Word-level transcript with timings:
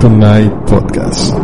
Tonight 0.00 0.50
Podcast. 0.66 1.36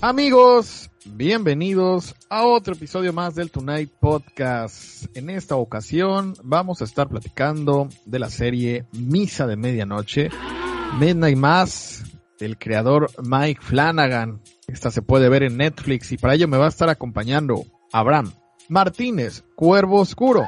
Amigos, 0.00 0.90
bienvenidos 1.04 2.14
a 2.28 2.44
otro 2.44 2.74
episodio 2.74 3.12
más 3.12 3.36
del 3.36 3.50
Tonight 3.50 3.90
Podcast. 4.00 5.04
En 5.16 5.30
esta 5.30 5.54
ocasión 5.56 6.34
vamos 6.42 6.80
a 6.80 6.84
estar 6.84 7.08
platicando 7.08 7.88
de 8.06 8.18
la 8.18 8.28
serie 8.28 8.84
Misa 8.92 9.46
de 9.46 9.56
Medianoche, 9.56 10.30
Midnight 10.98 11.36
Mass, 11.38 12.02
del 12.40 12.58
creador 12.58 13.10
Mike 13.22 13.60
Flanagan. 13.62 14.40
Esta 14.66 14.90
se 14.90 15.02
puede 15.02 15.28
ver 15.28 15.44
en 15.44 15.56
Netflix 15.56 16.10
y 16.12 16.18
para 16.18 16.34
ello 16.34 16.48
me 16.48 16.58
va 16.58 16.66
a 16.66 16.70
estar 16.70 16.88
acompañando 16.88 17.62
Abraham 17.92 18.32
Martínez, 18.68 19.44
Cuervo 19.54 20.00
Oscuro. 20.00 20.44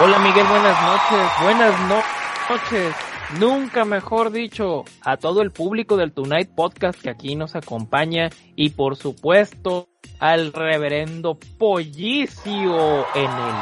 Hola 0.00 0.18
Miguel, 0.18 0.46
buenas 0.46 0.82
noches. 0.82 1.30
Buenas 1.42 1.88
no- 1.88 2.21
noches. 2.52 2.94
Nunca 3.40 3.84
mejor 3.86 4.30
dicho 4.30 4.84
a 5.02 5.16
todo 5.16 5.40
el 5.40 5.52
público 5.52 5.96
del 5.96 6.12
Tonight 6.12 6.50
Podcast 6.54 7.00
que 7.00 7.08
aquí 7.08 7.34
nos 7.34 7.56
acompaña 7.56 8.28
y 8.56 8.70
por 8.70 8.96
supuesto 8.96 9.88
al 10.18 10.52
reverendo 10.52 11.38
Pollicio 11.58 13.06
en 13.14 13.30
el 13.30 13.54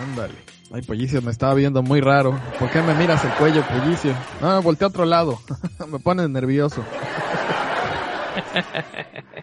Ándale. 0.00 0.34
Ay, 0.72 0.82
Pollicio, 0.82 1.20
me 1.20 1.32
estaba 1.32 1.54
viendo 1.54 1.82
muy 1.82 2.00
raro. 2.00 2.38
¿Por 2.60 2.70
qué 2.70 2.80
me 2.80 2.94
miras 2.94 3.24
el 3.24 3.32
cuello, 3.32 3.64
Pollicio? 3.64 4.14
No, 4.40 4.62
volteé 4.62 4.84
a 4.84 4.88
otro 4.88 5.04
lado. 5.04 5.40
me 5.88 5.98
pones 5.98 6.30
nervioso. 6.30 6.84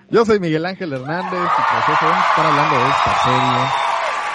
Yo 0.10 0.24
soy 0.24 0.40
Miguel 0.40 0.66
Ángel 0.66 0.94
Hernández 0.94 1.34
y 1.34 1.62
pues 1.74 1.98
eso, 1.98 2.06
vamos 2.06 2.26
a 2.26 2.30
estar 2.30 2.46
hablando 2.46 2.76
de 2.78 2.90
esta 2.90 3.24
serie 3.26 3.88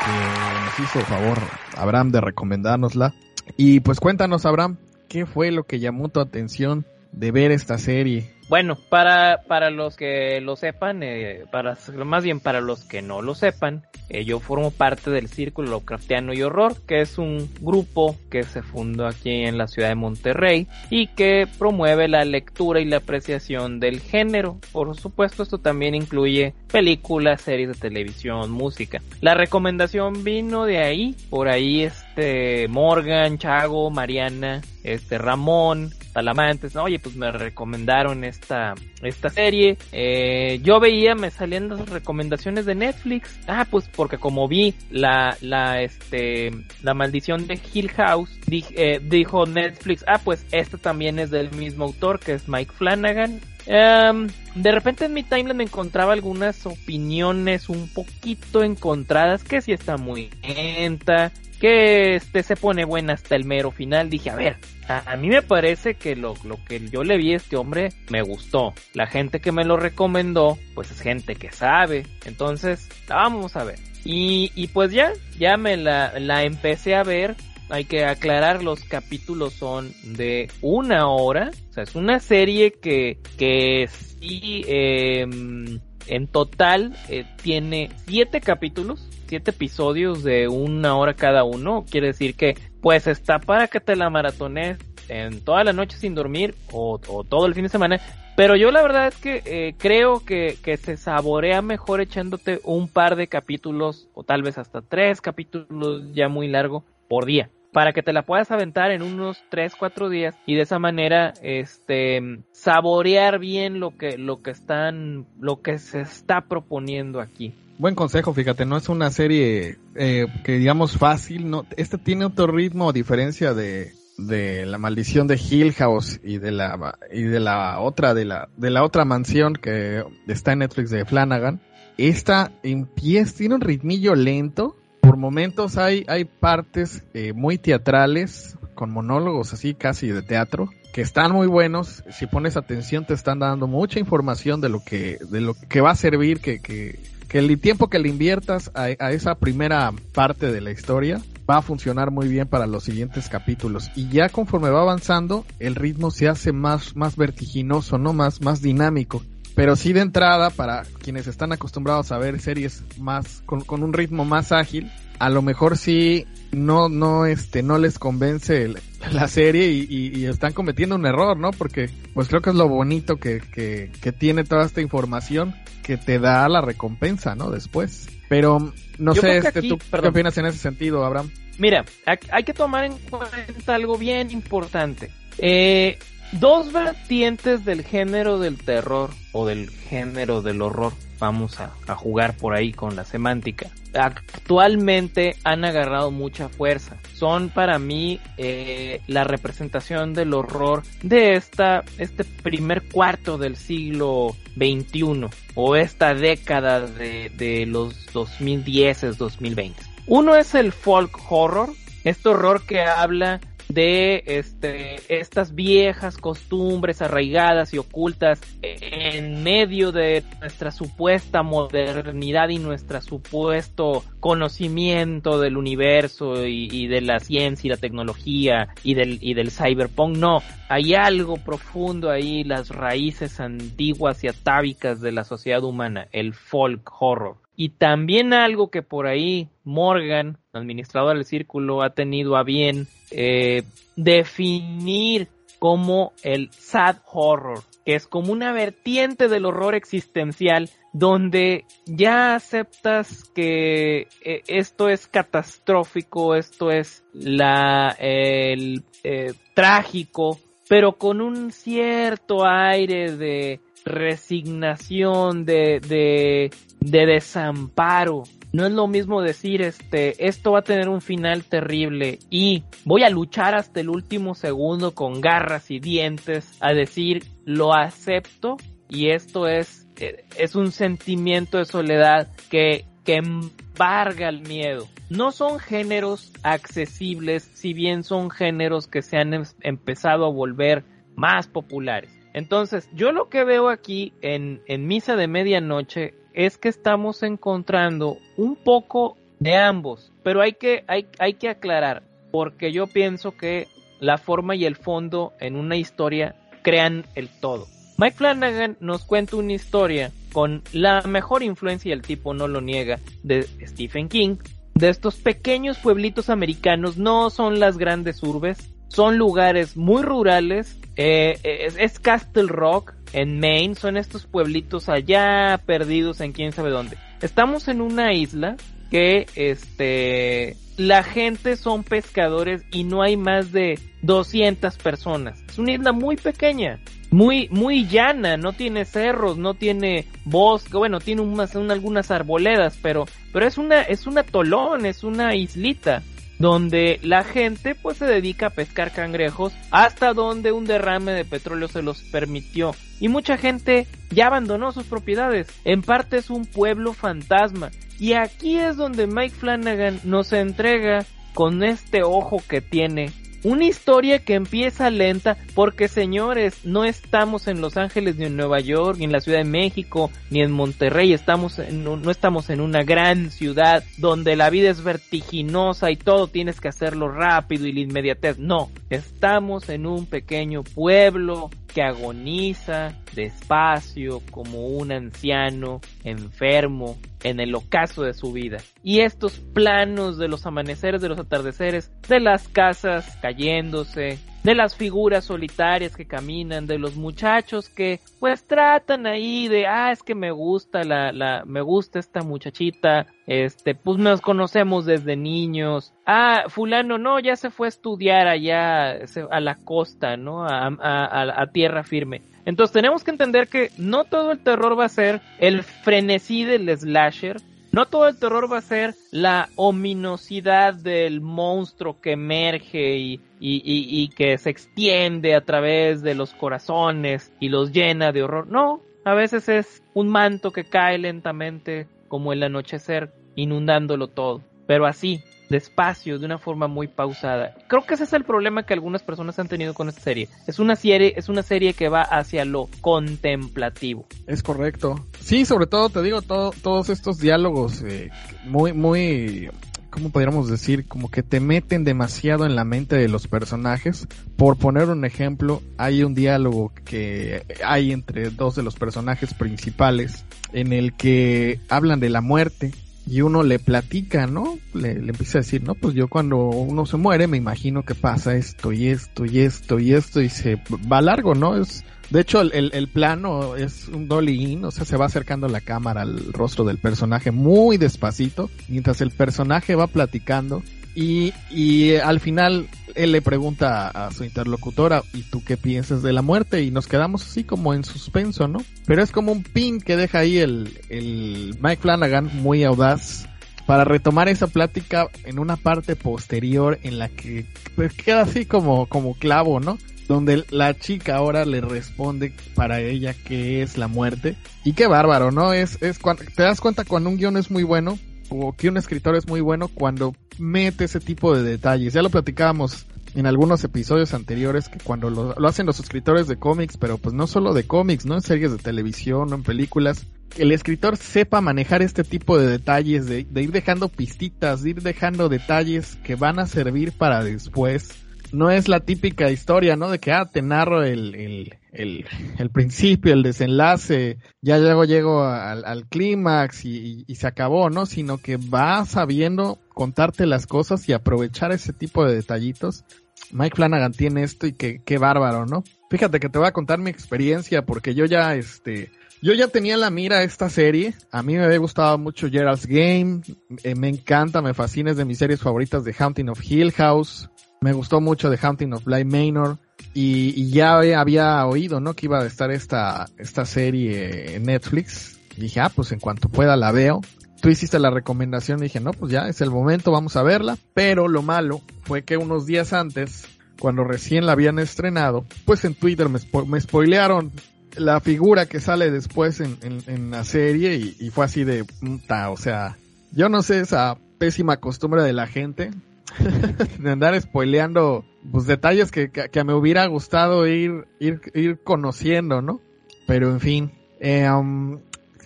que 0.05 0.52
nos 0.73 0.81
hizo 0.81 1.01
favor 1.01 1.39
Abraham 1.77 2.11
de 2.11 2.21
recomendárnosla. 2.21 3.15
Y 3.57 3.81
pues 3.81 4.01
cuéntanos, 4.01 4.47
Abraham, 4.47 4.77
¿qué 5.09 5.27
fue 5.27 5.51
lo 5.51 5.65
que 5.65 5.81
llamó 5.81 6.09
tu 6.09 6.21
atención 6.21 6.87
de 7.13 7.31
ver 7.31 7.51
esta 7.51 7.79
serie? 7.79 8.35
Bueno, 8.53 8.77
para, 8.77 9.45
para 9.49 9.71
los 9.71 9.97
que 9.97 10.39
lo 10.43 10.57
sepan, 10.57 11.03
eh, 11.03 11.45
para, 11.51 11.79
más 12.05 12.23
bien 12.23 12.39
para 12.39 12.61
los 12.61 12.85
que 12.85 13.01
no 13.01 13.23
lo 13.23 13.35
sepan, 13.35 13.87
eh, 14.11 14.27
yo 14.27 14.41
formo 14.41 14.71
parte 14.71 15.11
del 15.11 15.29
Círculo 15.29 15.71
Lovecraftiano 15.71 16.35
y 16.35 16.43
Horror, 16.43 16.77
que 16.87 17.01
es 17.01 17.17
un 17.17 17.49
grupo 17.63 18.15
que 18.31 18.43
se 18.43 18.63
fundó 18.63 19.07
aquí 19.07 19.31
en 19.31 19.57
la 19.57 19.69
ciudad 19.69 19.89
de 19.89 19.95
Monterrey 19.95 20.67
y 20.91 21.07
que 21.07 21.49
promueve 21.59 22.09
la 22.09 22.27
lectura 22.27 22.83
y 22.83 22.85
la 22.85 22.99
apreciación 22.99 23.81
del 23.81 24.01
género. 24.01 24.59
Por 24.71 24.95
supuesto, 25.01 25.43
esto 25.43 25.57
también 25.57 25.95
incluye 25.95 26.53
películas, 26.71 27.41
series 27.41 27.69
de 27.69 27.89
televisión, 27.89 28.51
música. 28.51 29.01
La 29.23 29.33
recomendación 29.33 30.25
vino 30.25 30.67
de 30.67 30.77
ahí, 30.85 31.17
por 31.31 31.49
ahí 31.49 31.85
este 31.85 32.69
Morgan, 32.69 33.39
Chago, 33.39 33.91
Mariana, 33.91 34.61
este 34.85 35.17
Ramón, 35.17 35.95
Talamantes, 36.13 36.75
¿no? 36.75 36.85
oye, 36.85 36.99
pues 36.99 37.17
me 37.17 37.31
recomendaron 37.33 38.25
esta, 38.25 38.75
esta 39.03 39.31
serie. 39.31 39.79
Eh, 39.93 40.61
yo 40.63 40.81
veía, 40.81 41.15
me 41.15 41.31
salían 41.31 41.69
las 41.69 41.89
recomendaciones 41.89 42.67
de 42.67 42.75
Netflix. 42.75 43.39
Ah, 43.47 43.67
pues 43.71 43.89
porque 43.89 44.19
como 44.19 44.49
vi 44.49 44.75
la, 44.91 45.37
la, 45.41 45.83
este, 45.83 46.51
la 46.83 46.95
maldición 46.95 47.47
de 47.47 47.59
Hill 47.73 47.91
House, 47.91 48.39
eh, 48.51 49.01
dijo 49.03 49.47
Netflix, 49.47 50.05
ah, 50.07 50.21
pues 50.23 50.45
esta 50.53 50.79
también 50.79 51.19
es 51.19 51.31
del 51.31 51.51
mismo 51.53 51.85
autor, 51.85 52.21
que 52.21 52.35
es 52.35 52.49
Mike 52.49 52.73
Flanagan. 52.73 53.41
Em, 53.67 54.29
de 54.57 54.73
repente 54.73 55.05
en 55.05 55.15
mi 55.15 55.23
timeline 55.23 55.57
me 55.57 55.65
encontraba 55.65 56.13
algunas 56.13 56.67
opiniones 56.67 57.69
un 57.69 57.89
poquito 57.89 58.63
encontradas, 58.63 59.45
que 59.45 59.61
si 59.61 59.73
está 59.73 59.97
muy 59.97 60.31
lenta, 60.43 61.33
que 61.63 62.17
este 62.17 62.43
se 62.43 62.57
pone 62.57 62.85
buena 62.85 63.13
hasta 63.13 63.37
el 63.37 63.45
mero 63.45 63.71
final. 63.71 64.11
Dije, 64.11 64.31
a 64.31 64.35
ver, 64.35 64.57
a, 64.89 65.15
mí 65.15 65.29
me 65.29 65.43
parece 65.43 65.95
que 65.95 66.17
lo, 66.17 66.35
lo 66.43 66.59
que 66.65 66.89
yo 66.89 67.05
le 67.05 67.17
vi 67.17 67.35
a 67.35 67.37
este 67.37 67.57
hombre 67.57 67.91
me 68.11 68.21
gustó. 68.21 68.75
La 68.95 69.07
gente 69.07 69.39
que 69.39 69.53
me 69.53 69.65
lo 69.65 69.77
recomendó, 69.77 70.59
pues 70.75 70.91
es 70.91 71.01
gente 71.01 71.37
que 71.37 71.53
sabe. 71.53 72.05
Entonces, 72.25 72.89
vamos 73.07 73.55
a 73.55 73.63
ver. 73.63 73.79
Y, 74.05 74.51
y 74.57 74.67
pues 74.67 74.91
ya, 74.91 75.13
ya 75.39 75.57
me 75.57 75.77
la, 75.77 76.19
la 76.19 76.43
empecé 76.43 76.97
a 76.97 77.05
ver. 77.05 77.37
Hay 77.69 77.85
que 77.85 78.07
aclarar, 78.07 78.65
los 78.65 78.83
capítulos 78.83 79.53
son 79.53 79.95
de 80.03 80.51
una 80.63 81.07
hora. 81.07 81.53
O 81.71 81.73
sea, 81.75 81.85
es 81.85 81.95
una 81.95 82.19
serie 82.19 82.73
que, 82.73 83.21
que 83.39 83.89
sí, 84.19 84.65
em, 84.67 85.79
en 86.09 86.27
total 86.27 86.97
eh, 87.09 87.25
tiene 87.41 87.91
siete 88.05 88.41
capítulos, 88.41 89.09
siete 89.33 89.53
episodios 89.53 90.23
de 90.23 90.47
una 90.47 90.95
hora 90.95 91.15
cada 91.15 91.43
uno. 91.43 91.87
Quiere 91.91 92.09
decir 92.09 92.35
que 92.35 92.55
pues 92.83 93.07
está 93.07 93.39
para 93.39 93.67
que 93.67 93.81
te 93.81 93.97
la 93.97 94.11
maratones 94.11 94.77
en 95.09 95.43
toda 95.43 95.65
la 95.65 95.73
noche 95.73 95.97
sin 95.97 96.15
dormir 96.15 96.55
o, 96.71 96.99
todo 96.99 97.47
el 97.47 97.55
fin 97.55 97.63
de 97.63 97.71
semana. 97.71 97.99
Pero 98.37 98.57
yo 98.57 98.71
la 98.71 98.83
verdad 98.83 99.07
es 99.07 99.17
que 99.17 99.43
eh, 99.47 99.75
creo 99.79 100.23
que, 100.23 100.59
que 100.63 100.77
se 100.77 100.99
saborea 100.99 101.63
mejor 101.63 102.03
echándote 102.03 102.61
un 102.63 102.89
par 102.89 103.17
de 103.17 103.27
capítulos 103.27 104.07
o 104.13 104.23
tal 104.23 104.43
vez 104.43 104.59
hasta 104.59 104.83
tres 104.83 105.23
capítulos 105.23 106.13
ya 106.13 106.29
muy 106.29 106.47
largo 106.49 106.85
por 107.09 107.25
día 107.25 107.49
para 107.73 107.95
que 107.95 108.03
te 108.03 108.13
la 108.13 108.21
puedas 108.21 108.51
aventar 108.51 108.91
en 108.91 109.01
unos 109.01 109.43
3, 109.49 109.77
4 109.77 110.11
días 110.11 110.37
y 110.45 110.57
de 110.57 110.61
esa 110.61 110.79
manera 110.79 111.33
este 111.41 112.21
saborear 112.53 113.39
bien 113.39 113.81
lo 113.81 113.97
que 113.97 114.19
lo 114.19 114.43
que 114.43 114.51
están 114.51 115.27
lo 115.41 115.63
que 115.63 115.79
se 115.79 116.03
está 116.03 116.43
proponiendo 116.43 117.19
aquí. 117.19 117.55
Buen 117.79 117.95
consejo, 117.95 118.33
fíjate, 118.33 118.65
no 118.65 118.77
es 118.77 118.89
una 118.89 119.11
serie 119.11 119.79
eh, 119.95 120.27
que 120.45 120.59
digamos 120.59 120.97
fácil, 120.97 121.51
no, 121.51 121.67
este 121.77 121.99
tiene 121.99 122.27
otro 122.27 122.47
ritmo 122.47 122.91
a 122.91 122.93
diferencia 122.93 123.55
de, 123.55 123.93
de 124.19 124.67
la 124.67 124.79
maldición 124.79 125.27
de 125.27 125.37
Hill 125.37 125.73
House 125.73 126.21
y 126.23 126.39
de 126.39 126.53
la 126.53 126.99
y 127.13 127.23
de 127.23 127.41
la 127.41 127.81
otra 127.81 128.15
de 128.15 128.25
la 128.25 128.49
de 128.57 128.71
la 128.71 128.85
otra 128.85 129.05
mansión 129.05 129.55
que 129.55 130.05
está 130.29 130.53
en 130.53 130.61
Netflix 130.61 130.91
de 130.91 131.05
Flanagan. 131.05 131.61
Esta 131.97 132.53
empieza 132.63 133.37
tiene 133.39 133.55
un 133.55 133.61
ritmillo 133.61 134.15
lento, 134.15 134.77
por 135.01 135.17
momentos 135.17 135.77
hay 135.79 136.05
hay 136.09 136.25
partes 136.25 137.05
eh, 137.15 137.33
muy 137.33 137.59
teatrales 137.59 138.57
con 138.75 138.91
monólogos 138.91 139.53
así 139.53 139.75
casi 139.75 140.09
de 140.09 140.23
teatro 140.23 140.69
que 140.93 141.01
están 141.01 141.33
muy 141.33 141.47
buenos. 141.47 142.05
Si 142.11 142.27
pones 142.27 142.57
atención 142.57 143.07
te 143.07 143.15
están 143.15 143.39
dando 143.39 143.67
mucha 143.67 143.99
información 143.99 144.61
de 144.61 144.69
lo 144.69 144.85
que 144.85 145.19
de 145.31 145.41
lo 145.41 145.55
que 145.55 145.81
va 145.81 145.91
a 145.91 145.97
servir 145.97 146.41
que 146.41 146.61
que 146.61 146.99
que 147.33 147.39
el 147.39 147.59
tiempo 147.59 147.89
que 147.89 147.99
le 147.99 148.11
inviertas 148.11 148.71
a, 148.75 148.83
a, 148.83 149.13
esa 149.13 149.37
primera 149.37 149.91
parte 150.13 150.53
de 150.53 150.61
la 150.61 150.71
historia 150.71 151.19
va 151.49 151.57
a 151.57 151.63
funcionar 151.63 152.11
muy 152.11 152.29
bien 152.29 152.47
para 152.47 152.67
los 152.67 152.85
siguientes 152.85 153.31
capítulos. 153.31 153.91
Y 153.97 154.11
ya 154.11 154.29
conforme 154.29 154.69
va 154.69 154.83
avanzando 154.83 155.47
el 155.59 155.75
ritmo 155.75 156.11
se 156.11 156.29
hace 156.29 156.53
más 156.53 156.95
más 156.95 157.17
vertiginoso 157.17 157.97
no 157.97 158.13
más 158.13 158.43
más 158.43 158.61
dinámico. 158.61 159.23
Pero 159.55 159.77
sí 159.77 159.95
de 159.95 160.01
entrada 160.01 160.51
para 160.51 160.83
quienes 161.03 161.27
están 161.27 161.53
acostumbrados 161.53 162.13
a 162.13 162.19
ver 162.19 162.39
series 162.39 162.85
más 162.99 163.43
con, 163.47 163.63
con 163.63 163.83
un 163.83 163.95
ritmo 163.95 164.27
más 164.27 164.53
ágil 164.53 164.93
a 165.19 165.31
lo 165.31 165.41
mejor 165.41 165.79
sí 165.79 166.27
no 166.53 166.89
no 166.89 167.27
este 167.27 167.63
no 167.63 167.79
les 167.79 167.99
convence 167.99 168.63
el, 168.63 168.79
la 169.13 169.27
serie 169.29 169.69
y, 169.69 169.87
y, 169.89 170.19
y, 170.21 170.27
están 170.27 170.53
cometiendo 170.53 170.95
un 170.95 171.07
error 171.07 171.37
no 171.37 171.51
porque 171.51 171.91
pues 172.15 172.29
creo 172.29 172.41
que 172.43 172.51
es 172.51 172.57
lo 172.57 172.69
bonito 172.69 173.17
que, 173.17 173.41
que, 173.41 173.91
que 174.01 174.13
tiene 174.13 174.45
toda 174.45 174.65
esta 174.65 174.81
información 174.81 175.55
que 175.83 175.97
te 175.97 176.19
da 176.21 176.49
la 176.49 176.61
recompensa, 176.61 177.35
¿no? 177.35 177.51
Después. 177.51 178.09
Pero 178.29 178.73
no 178.99 179.15
Yo 179.15 179.21
sé, 179.21 179.39
este, 179.39 179.59
aquí- 179.59 179.69
¿tú 179.69 179.79
perdón. 179.79 180.03
qué 180.05 180.09
opinas 180.11 180.39
en 180.39 180.47
ese 180.47 180.59
sentido, 180.59 181.05
Abraham? 181.05 181.29
Mira, 181.59 181.85
hay 182.07 182.19
hay 182.31 182.45
que 182.45 182.55
tomar 182.55 182.85
en 182.85 182.97
cuenta 183.11 183.75
algo 183.75 183.99
bien 183.99 184.31
importante. 184.31 185.11
Eh, 185.39 185.99
dos 186.33 186.73
vertientes 186.73 187.65
del 187.65 187.85
género 187.85 188.39
del 188.39 188.59
terror 188.59 189.11
o 189.33 189.47
del 189.47 189.71
género 189.71 190.43
del 190.43 190.63
horror 190.63 190.93
vamos 191.23 191.61
a, 191.61 191.71
jugar 191.95 192.37
por 192.37 192.53
ahí 192.53 192.73
con 192.73 192.97
la 192.97 193.05
semántica. 193.05 193.71
Actualmente 193.95 195.37
han 195.45 195.65
agarrado 195.65 196.11
mucha 196.11 196.49
fuerza. 196.49 196.97
Son 197.15 197.49
para 197.49 197.79
mí 197.79 198.19
eh, 198.39 199.01
la 199.07 199.23
representación 199.23 200.15
del 200.15 200.35
horror 200.35 200.83
de 201.03 201.35
esta, 201.35 201.85
este 201.99 202.25
primer 202.25 202.83
cuarto 202.83 203.39
del 203.39 203.57
siglo 203.57 204.35
XXI 204.57 205.27
o 205.55 205.77
esta 205.77 206.13
década 206.15 206.81
de, 206.81 207.31
de 207.37 207.67
los 207.67 208.07
2010, 208.13 209.17
2020. 209.17 209.81
Uno 210.09 210.35
es 210.35 210.57
el 210.57 210.73
folk 210.73 211.17
horror, 211.31 211.71
este 212.03 212.31
horror 212.31 212.67
que 212.67 212.81
habla 212.81 213.41
de 213.73 214.23
este, 214.27 215.01
estas 215.09 215.55
viejas 215.55 216.17
costumbres 216.17 217.03
arraigadas 217.03 217.75
y 217.75 217.79
ocultas 217.79 218.41
en 218.63 219.43
medio 219.43 219.93
de 219.93 220.25
nuestra 220.41 220.71
supuesta 220.71 221.43
modernidad 221.43 222.49
y 222.49 222.59
nuestro 222.59 223.01
supuesto 223.01 224.05
conocimiento 224.21 225.41
del 225.41 225.57
universo 225.57 226.47
y, 226.47 226.87
de 226.87 227.01
la 227.01 227.21
ciencia 227.21 227.69
y 227.69 227.71
la 227.71 227.77
tecnología 227.77 228.69
y 228.83 228.95
del, 228.95 229.19
y 229.21 229.35
del 229.35 229.51
cyberpunk. 229.51 230.17
No, 230.17 230.43
hay 230.69 230.95
algo 230.95 231.37
profundo 231.37 232.11
ahí, 232.11 232.45
las 232.45 232.69
raíces 232.71 233.41
antiguas 233.41 234.23
y 234.25 234.29
atávicas 234.29 235.01
de 235.01 235.13
la 235.13 235.25
sociedad 235.25 235.63
humana, 235.65 236.09
el 236.13 236.35
folk 236.35 236.91
horror. 237.01 237.37
Y 237.57 237.71
también 237.71 238.33
algo 238.33 238.71
que 238.71 238.83
por 238.83 239.07
ahí 239.07 239.49
Morgan, 239.65 240.39
administrador 240.53 241.17
del 241.17 241.25
círculo, 241.25 241.83
ha 241.83 241.91
tenido 241.91 242.37
a 242.37 242.43
bien 242.43 242.87
eh, 243.13 243.63
definir 243.97 245.29
como 245.59 246.13
el 246.23 246.51
sad 246.53 246.97
horror, 247.13 247.63
que 247.85 247.95
es 247.95 248.07
como 248.07 248.33
una 248.33 248.53
vertiente 248.53 249.29
del 249.29 249.45
horror 249.45 249.75
existencial 249.75 250.69
donde 250.93 251.65
ya 251.87 252.35
aceptas 252.35 253.25
que 253.35 254.09
eh, 254.25 254.43
esto 254.47 254.89
es 254.89 255.07
catastrófico, 255.07 256.35
esto 256.35 256.71
es 256.71 257.03
la 257.13 257.97
el 257.99 258.83
eh, 259.03 259.33
trágico, 259.55 260.39
pero 260.69 260.93
con 260.93 261.21
un 261.21 261.51
cierto 261.53 262.47
aire 262.47 263.17
de 263.17 263.61
resignación, 263.85 265.45
de, 265.45 265.81
de, 265.81 266.51
de 266.81 267.07
desamparo. 267.07 268.25
No 268.53 268.67
es 268.67 268.73
lo 268.73 268.87
mismo 268.87 269.23
decir, 269.23 269.63
este, 269.63 270.27
esto 270.27 270.53
va 270.53 270.59
a 270.59 270.63
tener 270.63 270.91
un 270.91 271.01
final 271.01 271.45
terrible 271.45 272.19
y 272.29 272.65
voy 272.85 273.03
a 273.03 273.09
luchar 273.09 273.55
hasta 273.55 273.81
el 273.81 273.89
último 273.89 274.35
segundo 274.35 274.95
con 274.95 275.23
garras 275.23 275.71
y 275.71 275.81
dientes 275.81 276.59
a 276.61 276.75
decir, 276.75 277.25
lo 277.47 277.73
acepto 277.73 278.59
y 278.91 279.09
esto 279.09 279.49
es, 279.49 279.89
eh, 279.99 280.27
es 280.39 280.55
un 280.55 280.71
sentimiento 280.71 281.57
de 281.57 281.65
soledad 281.65 282.29
que, 282.51 282.85
que 283.05 283.17
embarga 283.17 284.29
el 284.29 284.43
miedo. 284.43 284.87
No 285.09 285.33
son 285.33 285.59
géneros 285.59 286.31
accesibles, 286.43 287.45
si 287.55 287.73
bien 287.73 288.03
son 288.05 288.31
géneros 288.31 288.87
que 288.87 289.01
se 289.01 289.17
han 289.17 289.33
em, 289.33 289.45
empezado 289.63 290.27
a 290.27 290.31
volver 290.31 290.85
más 291.17 291.47
populares. 291.47 292.11
Entonces, 292.35 292.89
yo 292.93 293.13
lo 293.13 293.31
que 293.31 293.45
veo 293.45 293.71
aquí 293.71 294.13
en, 294.21 294.63
en 294.67 294.87
Misa 294.87 295.17
de 295.17 295.27
Medianoche 295.27 296.15
es 296.35 296.59
que 296.59 296.69
estamos 296.69 297.23
encontrando 297.23 298.19
un 298.37 298.57
poco 298.57 299.17
de 299.39 299.57
ambos, 299.57 300.13
pero 300.23 300.41
hay 300.41 300.53
que, 300.53 300.85
hay, 300.87 301.07
hay 301.19 301.35
que 301.35 301.49
aclarar, 301.49 302.03
porque 302.31 302.73
yo 302.73 302.87
pienso 302.87 303.37
que 303.37 303.69
la 304.01 304.19
forma 304.19 304.55
y 304.57 304.65
el 304.65 304.77
fondo 304.77 305.33
en 305.41 305.57
una 305.57 305.77
historia 305.77 306.35
crean 306.63 307.05
el 307.15 307.29
todo. 307.29 307.67
Mike 307.99 308.17
Flanagan 308.17 308.77
nos 308.81 309.05
cuenta 309.05 309.37
una 309.37 309.53
historia 309.53 310.11
con 310.33 310.63
la 310.73 311.03
mejor 311.03 311.43
influencia, 311.43 311.93
el 311.93 312.03
tipo 312.03 312.35
no 312.35 312.49
lo 312.49 312.61
niega, 312.61 312.99
de 313.23 313.43
Stephen 313.67 314.09
King, 314.09 314.37
de 314.75 314.89
estos 314.89 315.17
pequeños 315.17 315.79
pueblitos 315.79 316.31
americanos, 316.31 316.97
no 316.97 317.31
son 317.31 317.61
las 317.61 317.79
grandes 317.79 318.23
urbes, 318.23 318.73
son 318.89 319.19
lugares 319.19 319.77
muy 319.77 320.03
rurales, 320.03 320.79
eh, 320.97 321.39
es, 321.79 321.99
Castle 321.99 322.49
Rock 322.49 322.95
en 323.13 323.41
Maine, 323.41 323.75
son 323.75 323.97
estos 323.97 324.27
pueblitos 324.27 324.89
allá 324.89 325.61
perdidos 325.65 326.21
en 326.21 326.33
quién 326.33 326.53
sabe 326.53 326.71
dónde. 326.71 326.97
Estamos 327.21 327.69
en 327.69 327.81
una 327.81 328.13
isla 328.13 328.57
que 328.91 329.27
este 329.35 330.57
la 330.77 331.03
gente 331.03 331.57
son 331.57 331.85
pescadores 331.85 332.65
y 332.73 332.85
no 332.85 333.03
hay 333.03 333.17
más 333.17 333.53
de 333.53 333.79
200 334.03 334.77
personas. 334.79 335.43
Es 335.49 335.59
una 335.59 335.73
isla 335.73 335.93
muy 335.93 336.17
pequeña, 336.17 336.81
muy 337.11 337.49
muy 337.51 337.87
llana, 337.87 338.37
no 338.37 338.53
tiene 338.53 338.85
cerros, 338.85 339.37
no 339.37 339.55
tiene 339.55 340.07
bosque, 340.25 340.77
bueno, 340.77 340.99
tiene 340.99 341.23
unas, 341.23 341.55
algunas 341.55 342.11
arboledas, 342.11 342.79
pero 342.83 343.07
pero 343.33 343.47
es 343.47 343.59
una 343.59 343.83
es 343.83 344.07
un 344.07 344.19
atolón, 344.19 344.87
es 344.87 345.05
una 345.05 345.35
islita 345.35 346.03
donde 346.43 346.99
la 347.03 347.23
gente 347.23 347.77
pues 347.77 347.99
se 347.99 348.05
dedica 348.05 348.49
a 348.49 348.51
pescar 348.51 348.93
cangrejos 348.93 349.53
hasta 349.71 350.13
donde 350.13 350.51
un 350.51 350.65
derrame 350.65 351.13
de 351.13 351.25
petróleo 351.25 351.69
se 351.69 351.83
los 351.83 352.03
permitió. 352.03 352.75
Y 352.99 353.09
mucha 353.09 353.37
gente 353.37 353.87
ya 354.11 354.27
abandonó 354.27 354.73
sus 354.73 354.85
propiedades. 354.85 355.47
En 355.65 355.83
parte 355.83 356.17
es 356.19 356.31
un 356.31 356.45
pueblo 356.45 356.95
fantasma. 356.95 357.71
Y 358.01 358.15
aquí 358.15 358.59
es 358.59 358.77
donde 358.77 359.07
Mike 359.07 359.37
Flanagan 359.37 360.01
nos 360.03 360.33
entrega 360.33 361.07
con 361.33 361.63
este 361.63 362.03
ojo 362.03 362.43
que 362.49 362.61
tiene 362.61 363.13
una 363.45 363.65
historia 363.65 364.21
que 364.21 364.35
empieza 364.35 364.91
lenta 364.91 365.37
porque 365.55 365.89
señores, 365.89 366.65
no 366.65 366.85
estamos 366.85 367.49
en 367.49 367.61
Los 367.61 367.77
Ángeles 367.77 368.17
ni 368.17 368.27
en 368.27 368.37
Nueva 368.37 368.61
York, 368.61 368.99
ni 368.99 369.05
en 369.05 369.13
la 369.13 369.21
Ciudad 369.21 369.39
de 369.39 369.45
México, 369.45 370.11
ni 370.31 370.41
en 370.41 370.53
Monterrey, 370.53 371.13
estamos 371.13 371.59
no 371.73 372.11
estamos 372.11 372.51
en 372.51 372.61
una 372.61 372.83
gran 372.83 373.31
ciudad 373.31 373.85
donde 373.99 374.37
la 374.37 374.51
vida 374.51 374.71
es 374.71 374.83
vertiginosa 374.83 375.91
y 375.91 375.97
todo 375.97 376.27
tienes 376.27 376.61
que 376.61 376.69
hacerlo 376.69 377.09
rápido 377.09 377.67
y 377.67 377.73
la 377.73 377.81
inmediatez. 377.81 378.39
No, 378.39 378.71
estamos 378.91 379.69
en 379.69 379.87
un 379.87 380.07
pequeño 380.07 380.63
pueblo 380.63 381.51
que 381.75 381.83
agoniza 381.83 382.95
despacio 383.15 384.21
como 384.31 384.67
un 384.67 384.93
anciano 384.93 385.81
enfermo 386.05 386.99
en 387.23 387.41
el 387.41 387.55
ocaso 387.55 388.03
de 388.03 388.15
su 388.15 388.33
vida. 388.33 388.59
Y 388.83 389.01
estos 389.01 389.39
planos 389.39 390.19
de 390.19 390.29
los 390.29 390.47
amaneceres, 390.47 391.01
de 391.01 391.09
los 391.09 391.19
atardeceres, 391.19 391.91
de 392.09 392.21
las 392.21 392.49
casas 392.49 393.17
cayéndose, 393.21 394.19
de 394.43 394.55
las 394.55 394.75
figuras 394.75 395.25
solitarias 395.25 395.97
que 395.97 396.07
caminan, 396.07 396.67
de 396.67 396.79
los 396.79 396.97
muchachos 396.97 397.69
que 397.69 398.01
pues 398.19 398.45
tratan 398.45 399.07
ahí 399.07 399.49
de, 399.49 399.67
ah, 399.67 399.93
es 399.93 400.03
que 400.03 400.15
me 400.15 400.31
gusta 400.31 400.85
la, 400.85 401.13
la, 401.13 401.45
me 401.47 401.61
gusta 401.61 401.99
esta 401.99 402.23
muchachita, 402.23 403.07
este, 403.27 403.75
pues 403.75 403.99
nos 403.99 404.21
conocemos 404.21 404.85
desde 404.85 405.17
niños, 405.17 405.93
ah, 406.07 406.45
fulano 406.49 406.99
no, 406.99 407.21
ya 407.21 407.37
se 407.37 407.51
fue 407.51 407.67
a 407.67 407.71
estudiar 407.71 408.27
allá 408.27 408.99
a 409.31 409.41
la 409.41 409.55
costa, 409.57 410.17
¿no? 410.17 410.45
A, 410.45 410.67
a, 410.67 411.43
a 411.43 411.47
tierra 411.49 411.83
firme. 411.85 412.23
Entonces 412.45 412.73
tenemos 412.73 413.05
que 413.05 413.13
entender 413.13 413.47
que 413.47 413.71
no 413.79 414.05
todo 414.05 414.33
el 414.33 414.41
terror 414.41 414.79
va 414.79 414.87
a 414.87 414.89
ser 414.89 415.21
el 415.39 415.63
frenesí 415.63 416.45
del 416.45 416.69
slasher, 416.77 417.41
no 417.73 417.87
todo 417.87 418.07
el 418.07 418.19
terror 418.19 418.53
va 418.53 418.59
a 418.59 418.63
ser 418.63 418.95
la 419.11 419.49
ominosidad 419.57 420.75
del 420.75 421.23
monstruo 421.23 422.01
que 422.01 422.13
emerge 422.13 422.99
y, 422.99 423.21
y, 423.41 424.09
que 424.09 424.37
se 424.39 424.51
extiende 424.51 425.35
a 425.35 425.41
través 425.41 426.03
de 426.03 426.15
los 426.15 426.35
corazones 426.35 427.33
y 427.41 427.49
los 427.49 427.73
llena 427.73 428.13
de 428.13 428.23
horror. 428.23 428.47
No, 428.47 428.83
a 429.05 429.15
veces 429.15 429.49
es 429.49 429.83
un 429.95 430.09
manto 430.09 430.53
que 430.53 430.65
cae 430.65 430.99
lentamente 430.99 431.89
como 432.09 432.35
el 432.35 432.43
anochecer, 432.43 433.13
inundándolo 433.37 434.09
todo. 434.09 434.43
Pero 434.67 434.87
así, 434.87 435.23
despacio, 435.49 436.19
de 436.19 436.27
una 436.27 436.39
forma 436.39 436.69
muy 436.69 436.89
pausada. 436.89 437.55
Creo 437.69 437.85
que 437.87 437.95
ese 437.95 438.05
es 438.05 438.13
el 438.13 438.25
problema 438.25 438.65
que 438.65 438.75
algunas 438.75 439.03
personas 439.03 439.39
han 439.39 439.49
tenido 439.49 439.73
con 439.73 439.89
esta 439.89 440.03
serie. 440.03 440.29
Es 440.47 440.59
una 440.59 440.77
serie, 440.77 441.15
es 441.17 441.29
una 441.29 441.43
serie 441.43 441.73
que 441.73 441.89
va 441.89 442.03
hacia 442.03 442.45
lo 442.45 442.69
contemplativo. 442.81 444.07
Es 444.27 444.43
correcto. 444.43 444.97
Sí, 445.25 445.45
sobre 445.45 445.67
todo 445.67 445.89
te 445.89 446.03
digo 446.03 446.21
todos 446.23 446.89
estos 446.89 447.19
diálogos 447.19 447.83
eh, 447.83 448.11
muy, 448.45 448.73
muy 448.73 449.49
¿cómo 449.93 450.11
podríamos 450.11 450.49
decir? 450.49 450.89
Como 450.89 451.11
que 451.11 451.23
te 451.23 451.39
meten 451.39 451.85
demasiado 451.85 452.47
en 452.47 452.57
la 452.57 452.65
mente 452.65 452.97
de 452.97 453.09
los 453.09 453.29
personajes. 453.29 454.09
Por 454.37 454.57
poner 454.57 454.89
un 454.89 455.05
ejemplo, 455.05 455.63
hay 455.77 456.03
un 456.03 456.15
diálogo 456.15 456.73
que 456.85 457.45
hay 457.65 457.93
entre 457.93 458.31
dos 458.31 458.57
de 458.57 458.63
los 458.63 458.75
personajes 458.75 459.35
principales 459.35 460.25
en 460.53 460.73
el 460.73 460.95
que 460.95 461.61
hablan 461.69 462.01
de 462.01 462.09
la 462.09 462.23
muerte 462.23 462.73
y 463.07 463.21
uno 463.21 463.43
le 463.43 463.59
platica, 463.59 464.27
¿no? 464.27 464.59
Le, 464.73 464.93
empieza 464.93 465.39
a 465.39 465.43
decir, 465.43 465.63
no, 465.63 465.75
pues 465.75 465.95
yo 465.95 466.09
cuando 466.09 466.39
uno 466.39 466.87
se 466.87 466.97
muere 466.97 467.27
me 467.27 467.37
imagino 467.37 467.83
que 467.83 467.95
pasa 467.95 468.35
esto 468.35 468.73
y 468.73 468.89
esto 468.89 469.27
y 469.27 469.41
esto 469.41 469.79
y 469.79 469.93
esto 469.93 470.23
y 470.23 470.31
se 470.31 470.59
va 470.91 471.03
largo, 471.03 471.35
¿no? 471.35 471.61
Es, 471.61 471.85
de 472.13 472.21
hecho, 472.21 472.43
el, 472.43 472.71
el, 472.75 472.89
plano 472.89 473.57
es 473.57 473.89
un 473.89 474.07
dolly 474.07 474.53
in, 474.53 474.67
o 474.67 474.71
sea, 474.71 474.85
se 474.85 474.99
va 474.99 475.07
acercando 475.07 475.49
la 475.49 475.63
cámara 475.63 476.03
al 476.03 476.33
rostro 476.33 476.63
del 476.65 476.77
personaje 476.77 477.31
muy 477.31 477.79
despacito, 477.79 478.51
mientras 478.69 479.01
el 479.01 479.11
personaje 479.11 479.75
va 479.75 479.87
platicando 479.87 480.63
Y, 480.95 481.33
y 481.51 481.95
al 481.97 482.21
final 482.21 482.69
él 482.95 483.13
le 483.13 483.23
pregunta 483.23 483.89
a, 483.89 484.11
su 484.11 484.25
interlocutora, 484.25 485.03
¿y 485.15 485.23
tú 485.23 485.43
qué 485.43 485.57
piensas 485.57 486.03
de 486.03 486.13
la 486.13 486.21
muerte? 486.21 486.63
Y 486.63 486.71
nos 486.71 486.87
quedamos 486.87 487.25
así 487.25 487.45
como 487.45 487.73
en 487.73 487.83
suspenso, 487.83 488.47
¿no? 488.47 488.59
Pero 488.85 489.03
es 489.03 489.11
como 489.11 489.33
un 489.33 489.43
pin 489.43 489.81
que 489.81 489.97
deja 489.97 490.19
ahí 490.19 490.37
el, 490.37 490.79
el 490.91 491.57
Mike 491.63 491.81
Flanagan 491.81 492.31
muy 492.43 492.63
audaz 492.63 493.27
para 493.65 493.85
retomar 493.85 494.29
esa 494.29 494.49
plática 494.49 495.09
en 495.25 495.39
una 495.39 495.57
parte 495.57 495.97
posterior 495.97 496.79
en 496.83 496.99
la 496.99 497.09
que 497.09 497.47
pues, 497.75 497.95
queda 497.95 498.21
así 498.21 498.45
como, 498.45 498.85
como 498.85 499.15
clavo, 499.15 499.61
¿no? 499.61 499.79
Donde 500.13 500.45
la 500.51 500.75
chica 500.75 501.17
ahora 501.17 501.47
le 501.47 501.63
responde 501.63 502.35
para 502.55 502.81
ella 502.81 503.15
que 503.15 503.63
es 503.63 503.79
la 503.79 503.89
muerte. 503.89 504.37
Y 504.63 504.75
qué 504.75 504.87
bárbaro, 504.87 505.31
¿no? 505.31 505.55
Es, 505.55 505.81
es 505.81 505.99
cuando, 505.99 506.25
te 506.25 506.43
das 506.43 506.61
cuenta 506.61 506.85
cuando 506.85 507.09
un 507.09 507.17
guion 507.17 507.39
es 507.39 507.51
muy 507.51 507.63
bueno 507.63 507.99
o 508.29 508.55
que 508.55 508.69
un 508.69 508.77
escritor 508.77 509.17
es 509.17 509.27
muy 509.27 509.41
bueno 509.41 509.69
cuando 509.69 510.15
mete 510.39 510.85
ese 510.85 511.01
tipo 511.01 511.35
de 511.35 511.43
detalles. 511.43 511.95
Ya 511.95 512.03
lo 512.03 512.11
platicábamos 512.11 512.85
en 513.15 513.27
algunos 513.27 513.65
episodios 513.65 514.13
anteriores 514.13 514.69
que 514.69 514.79
cuando 514.79 515.09
lo, 515.09 515.49
hacen 515.49 515.65
los 515.65 515.81
escritores 515.81 516.29
de 516.29 516.37
cómics, 516.37 516.77
pero 516.77 516.99
pues 516.99 517.15
no 517.15 517.27
solo 517.27 517.55
de 517.55 517.65
cómics, 517.65 518.05
¿no? 518.05 518.15
En 518.17 518.21
series 518.21 518.53
de 518.53 518.59
televisión 518.59 519.33
o 519.33 519.37
en 519.37 519.43
películas, 519.43 520.07
el 520.37 520.53
escritor 520.53 520.97
sepa 520.99 521.41
manejar 521.41 521.81
este 521.81 522.05
tipo 522.05 522.39
de 522.39 522.47
detalles, 522.47 523.07
de, 523.07 523.27
ir 523.35 523.53
dejando 523.53 523.89
pistitas, 523.89 524.63
de 524.63 524.71
ir 524.71 524.83
dejando 524.83 525.29
detalles 525.29 525.97
que 526.05 526.17
van 526.17 526.39
a 526.39 526.47
servir 526.47 526.93
para 526.93 527.23
después. 527.25 527.91
No 528.33 528.51
es 528.51 528.69
la 528.69 528.81
típica 528.81 529.31
historia, 529.31 529.77
¿no? 529.77 529.91
De 529.91 529.99
que, 529.99 530.13
ah, 530.13 530.25
te 530.25 530.41
narro 530.41 530.83
el, 530.83 531.15
el, 531.15 531.59
el, 531.73 532.07
el 532.39 532.51
principio, 532.51 533.13
el 533.13 533.23
desenlace, 533.23 534.19
ya 534.41 534.59
luego 534.59 534.85
llego 534.85 535.23
al, 535.25 535.65
al 535.65 535.87
clímax 535.87 536.65
y, 536.65 537.05
y, 537.07 537.15
se 537.17 537.27
acabó, 537.27 537.69
¿no? 537.69 537.85
Sino 537.87 538.19
que 538.19 538.39
va 538.39 538.85
sabiendo 538.87 539.59
contarte 539.75 540.27
las 540.27 540.47
cosas 540.47 540.89
y 540.89 540.93
aprovechar 540.93 541.53
ese 541.53 541.73
tipo 541.73 542.05
de 542.07 542.15
detallitos. 542.15 542.85
Mike 543.31 543.57
Flanagan 543.57 543.93
tiene 543.93 544.23
esto 544.23 544.47
y 544.47 544.53
que, 544.53 544.81
qué 544.85 544.99
bárbaro, 544.99 545.47
¿no? 545.47 545.63
Fíjate 545.91 546.21
que 546.21 546.29
te 546.29 546.39
voy 546.39 546.49
a 546.49 546.53
contar 546.53 546.79
mi 546.79 546.91
experiencia 546.91 547.65
porque 547.65 547.95
yo 547.95 548.07
ya, 548.07 548.35
este, 548.35 548.91
yo 549.23 549.35
ya 549.35 549.49
tenía 549.49 549.77
la 549.77 549.91
mira 549.91 550.23
esta 550.23 550.51
serie. 550.51 550.95
A 551.11 551.23
mí 551.23 551.37
me 551.37 551.45
había 551.45 551.59
gustado 551.59 551.97
mucho 551.97 552.29
Gerald's 552.29 552.67
Game. 552.67 553.21
Eh, 553.63 553.75
me 553.75 553.89
encanta, 553.89 554.43
me 554.43 554.53
fascina, 554.53 554.91
es 554.91 554.97
de 554.97 555.05
mis 555.05 555.19
series 555.19 555.41
favoritas 555.41 555.85
de 555.85 555.95
Haunting 555.99 556.29
of 556.29 556.41
Hill 556.43 556.73
House. 556.73 557.31
Me 557.63 557.73
gustó 557.73 558.01
mucho 558.01 558.29
de 558.29 558.37
Haunting 558.37 558.73
of 558.73 558.85
Bly 558.85 559.05
Manor. 559.05 559.57
Y, 559.95 560.51
ya 560.51 560.79
había 560.79 561.47
oído, 561.47 561.81
¿no? 561.81 561.95
Que 561.95 562.07
iba 562.07 562.21
a 562.21 562.27
estar 562.27 562.51
esta, 562.51 563.09
esta 563.19 563.47
serie 563.47 564.35
en 564.35 564.43
Netflix. 564.43 565.21
Y 565.37 565.43
dije, 565.43 565.61
ah, 565.61 565.71
pues 565.75 565.93
en 565.93 566.01
cuanto 566.01 566.29
pueda 566.29 566.57
la 566.57 566.73
veo. 566.73 567.01
Tú 567.41 567.49
hiciste 567.49 567.79
la 567.79 567.91
recomendación 567.91 568.59
y 568.59 568.65
dije, 568.65 568.81
no, 568.81 568.91
pues 568.93 569.13
ya 569.13 569.29
es 569.29 569.41
el 569.41 569.51
momento, 569.51 569.93
vamos 569.93 570.17
a 570.17 570.25
verla. 570.25 570.59
Pero 570.75 571.07
lo 571.07 571.23
malo 571.23 571.61
fue 571.85 572.03
que 572.03 572.17
unos 572.17 572.47
días 572.47 572.73
antes, 572.73 573.27
cuando 573.61 573.85
recién 573.85 574.27
la 574.27 574.33
habían 574.33 574.59
estrenado, 574.59 575.25
pues 575.45 575.65
en 575.65 575.75
Twitter 575.75 576.09
me, 576.09 576.19
me 576.47 576.61
spoilearon 576.61 577.31
la 577.77 578.01
figura 578.01 578.47
que 578.47 578.61
sale 578.61 578.91
después 578.91 579.41
en, 579.41 579.57
en, 579.63 580.11
la 580.11 580.25
serie 580.25 580.75
y, 580.77 581.11
fue 581.11 581.25
así 581.25 581.43
de 581.43 581.65
puta, 581.65 582.29
o 582.29 582.37
sea, 582.37 582.77
yo 583.13 583.31
no 583.31 583.43
sé 583.43 583.61
esa 583.61 583.97
pésima 584.19 584.59
costumbre 584.59 585.03
de 585.03 585.15
la 585.15 585.27
gente 585.27 585.71
de 586.79 586.91
andar 586.91 587.21
spoileando 587.21 588.05
pues 588.31 588.47
detalles 588.47 588.91
que, 588.91 589.11
que, 589.11 589.45
me 589.45 589.55
hubiera 589.55 589.87
gustado 589.87 590.47
ir, 590.47 590.87
ir, 591.01 591.21
ir 591.35 591.61
conociendo, 591.63 592.41
¿no? 592.41 592.61
Pero 593.07 593.31
en 593.31 593.41
fin, 593.41 593.73
eh, 594.01 594.31
um, 594.31 594.79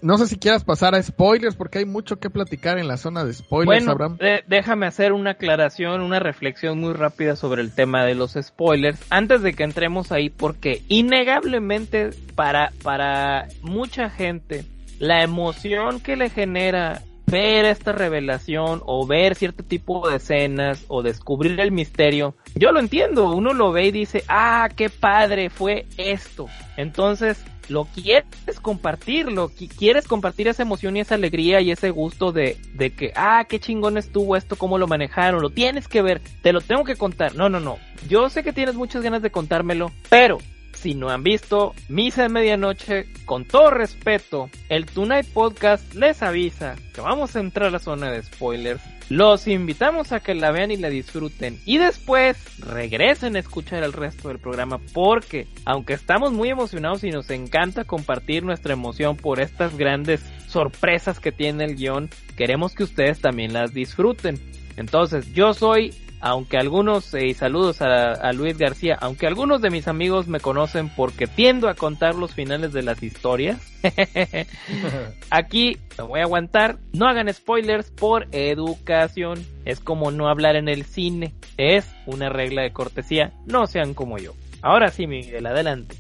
no 0.03 0.19
sé 0.19 0.27
si 0.27 0.37
quieras 0.37 0.65
pasar 0.65 0.95
a 0.95 1.03
spoilers 1.03 1.57
porque 1.57 1.79
hay 1.79 1.85
mucho 1.85 2.19
que 2.19 2.31
platicar 2.31 2.79
en 2.79 2.89
la 2.89 2.97
zona 2.97 3.25
de 3.25 3.33
spoilers, 3.33 3.89
Abraham. 3.89 4.19
déjame 4.47 4.87
hacer 4.87 5.13
una 5.13 5.33
aclaración, 5.33 6.01
una 6.01 6.21
reflexión 6.21 6.81
muy 6.81 6.93
rápida 6.93 7.37
sobre 7.37 7.63
el 7.63 7.75
tema 7.75 8.05
de 8.05 8.15
los 8.15 8.37
spoilers 8.41 9.01
antes 9.11 9.43
de 9.43 9.55
que 9.55 9.65
entremos 9.65 10.13
ahí 10.13 10.31
porque 10.31 10.83
innegablemente 10.89 12.11
para 12.35 12.73
para 12.83 13.49
mucha 13.63 14.11
gente 14.11 14.65
la 14.99 15.23
emoción 15.23 16.01
que 16.01 16.17
le 16.17 16.31
genera 16.31 17.03
ver 17.27 17.65
esta 17.65 17.93
revelación 17.93 18.83
o 18.87 19.07
ver 19.07 19.35
cierto 19.35 19.65
tipo 19.65 20.09
de 20.09 20.17
escenas 20.17 20.85
o 20.89 21.03
descubrir 21.03 21.59
el 21.61 21.73
misterio, 21.73 22.35
yo 22.55 22.73
lo 22.73 22.81
entiendo, 22.81 23.31
uno 23.31 23.53
lo 23.53 23.73
ve 23.73 23.87
y 23.87 23.93
dice, 23.93 24.25
ah, 24.29 24.69
qué 24.75 24.89
padre 24.89 25.51
fue 25.51 25.87
esto. 25.97 26.47
Entonces, 26.77 27.45
lo 27.69 27.85
quieres 27.87 28.61
compartirlo, 28.63 29.51
quieres 29.79 30.07
compartir 30.07 30.49
esa 30.49 30.63
emoción 30.63 30.97
y 30.97 31.01
esa 31.01 31.17
alegría 31.17 31.61
y 31.61 31.73
ese 31.73 31.91
gusto 31.91 32.33
de, 32.33 32.57
de 32.75 32.95
que, 32.95 33.13
ah, 33.17 33.45
qué 33.49 33.59
chingón 33.59 33.97
estuvo 33.99 34.37
esto, 34.37 34.57
cómo 34.57 34.79
lo 34.79 34.87
manejaron, 34.87 35.43
lo 35.43 35.51
tienes 35.51 35.89
que 35.89 36.03
ver, 36.03 36.21
te 36.43 36.53
lo 36.53 36.61
tengo 36.61 36.85
que 36.85 36.97
contar. 36.97 37.35
No, 37.35 37.49
no, 37.49 37.61
no. 37.61 37.79
Yo 38.09 38.31
sé 38.31 38.43
que 38.45 38.53
tienes 38.53 38.77
muchas 38.77 39.03
ganas 39.03 39.23
de 39.23 39.31
contármelo, 39.31 39.91
pero 40.09 40.39
si 40.87 40.95
no 40.95 41.11
han 41.11 41.25
visto 41.25 41.75
Misa 41.89 42.23
de 42.23 42.29
Medianoche, 42.29 43.07
con 43.25 43.45
todo 43.45 43.71
respeto, 43.71 44.49
el 44.69 44.87
Tonight 44.87 45.27
Podcast 45.33 45.95
les 45.95 46.23
avisa 46.23 46.77
que 46.95 47.01
vamos 47.01 47.35
a 47.35 47.41
entrar 47.41 47.67
a 47.67 47.71
la 47.73 47.81
zona 47.81 48.13
de 48.13 48.23
spoilers. 48.23 48.81
Los 49.09 49.49
invitamos 49.49 50.13
a 50.13 50.21
que 50.21 50.37
la 50.37 50.53
vean 50.53 50.71
y 50.71 50.77
la 50.77 50.89
disfruten 50.89 51.59
y 51.65 51.79
después 51.79 52.37
regresen 52.61 53.35
a 53.35 53.41
escuchar 53.41 53.83
el 53.83 53.93
resto 53.93 54.29
del 54.29 54.39
programa 54.39 54.79
porque 54.93 55.49
aunque 55.65 55.95
estamos 55.95 56.33
muy 56.33 56.51
emocionados 56.51 57.03
y 57.03 57.11
nos 57.11 57.31
encanta 57.31 57.83
compartir 57.83 58.45
nuestra 58.45 58.75
emoción 58.75 59.17
por 59.17 59.41
estas 59.41 59.77
grandes 59.77 60.25
sorpresas 60.47 61.19
que 61.19 61.33
tiene 61.33 61.65
el 61.65 61.75
guion, 61.75 62.11
queremos 62.37 62.77
que 62.77 62.85
ustedes 62.85 63.21
también 63.21 63.53
las 63.53 63.75
disfruten. 63.75 64.39
Entonces, 64.77 65.33
yo 65.33 65.53
soy 65.53 65.93
aunque 66.29 66.57
algunos, 66.57 67.15
eh, 67.15 67.29
y 67.29 67.35
saludos 67.35 67.81
a, 67.81 68.33
Luis 68.33 68.59
García, 68.59 68.99
aunque 69.01 69.29
algunos 69.29 69.61
de 69.63 69.71
mis 69.71 69.87
amigos 69.87 70.27
me 70.27 70.41
conocen 70.41 70.89
porque 70.89 71.29
tiendo 71.29 71.69
a 71.69 71.75
contar 71.75 72.17
los 72.17 72.35
finales 72.35 72.73
de 72.73 72.83
las 72.83 73.01
historias, 73.01 73.61
aquí 75.31 75.79
me 75.97 76.05
voy 76.05 76.21
a 76.21 76.25
aguantar, 76.25 76.79
no 76.93 77.07
hagan 77.07 77.33
spoilers 77.33 77.93
por 77.93 78.27
educación, 78.33 79.47
es 79.65 79.79
como 79.79 80.11
no 80.11 80.29
hablar 80.29 80.57
en 80.57 80.69
el 80.69 80.85
cine, 80.85 81.33
es 81.59 81.87
una 82.07 82.29
regla 82.29 82.63
de 82.63 82.73
cortesía, 82.73 83.33
no 83.47 83.69
sean 83.69 83.95
como 83.95 84.19
yo. 84.19 84.35
Ahora 84.63 84.91
sí, 84.91 85.07
Miguel, 85.07 85.47
adelante. 85.47 85.97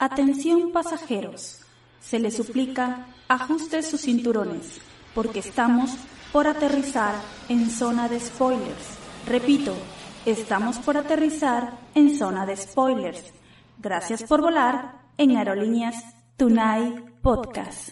Atención 0.00 0.72
pasajeros, 0.72 1.60
se 2.00 2.18
les 2.18 2.36
suplica 2.36 3.06
ajuste 3.28 3.82
sus 3.82 4.00
cinturones, 4.00 4.80
porque 5.14 5.38
estamos 5.38 5.90
por 6.32 6.46
aterrizar 6.46 7.14
en 7.48 7.70
zona 7.70 8.08
de 8.08 8.20
spoilers. 8.20 8.98
Repito, 9.26 9.74
estamos 10.24 10.78
por 10.78 10.96
aterrizar 10.96 11.78
en 11.94 12.16
zona 12.16 12.46
de 12.46 12.56
spoilers. 12.56 13.32
Gracias 13.78 14.22
por 14.22 14.40
volar 14.40 15.02
en 15.18 15.36
Aerolíneas 15.36 15.96
Tonight 16.36 17.20
Podcast. 17.22 17.90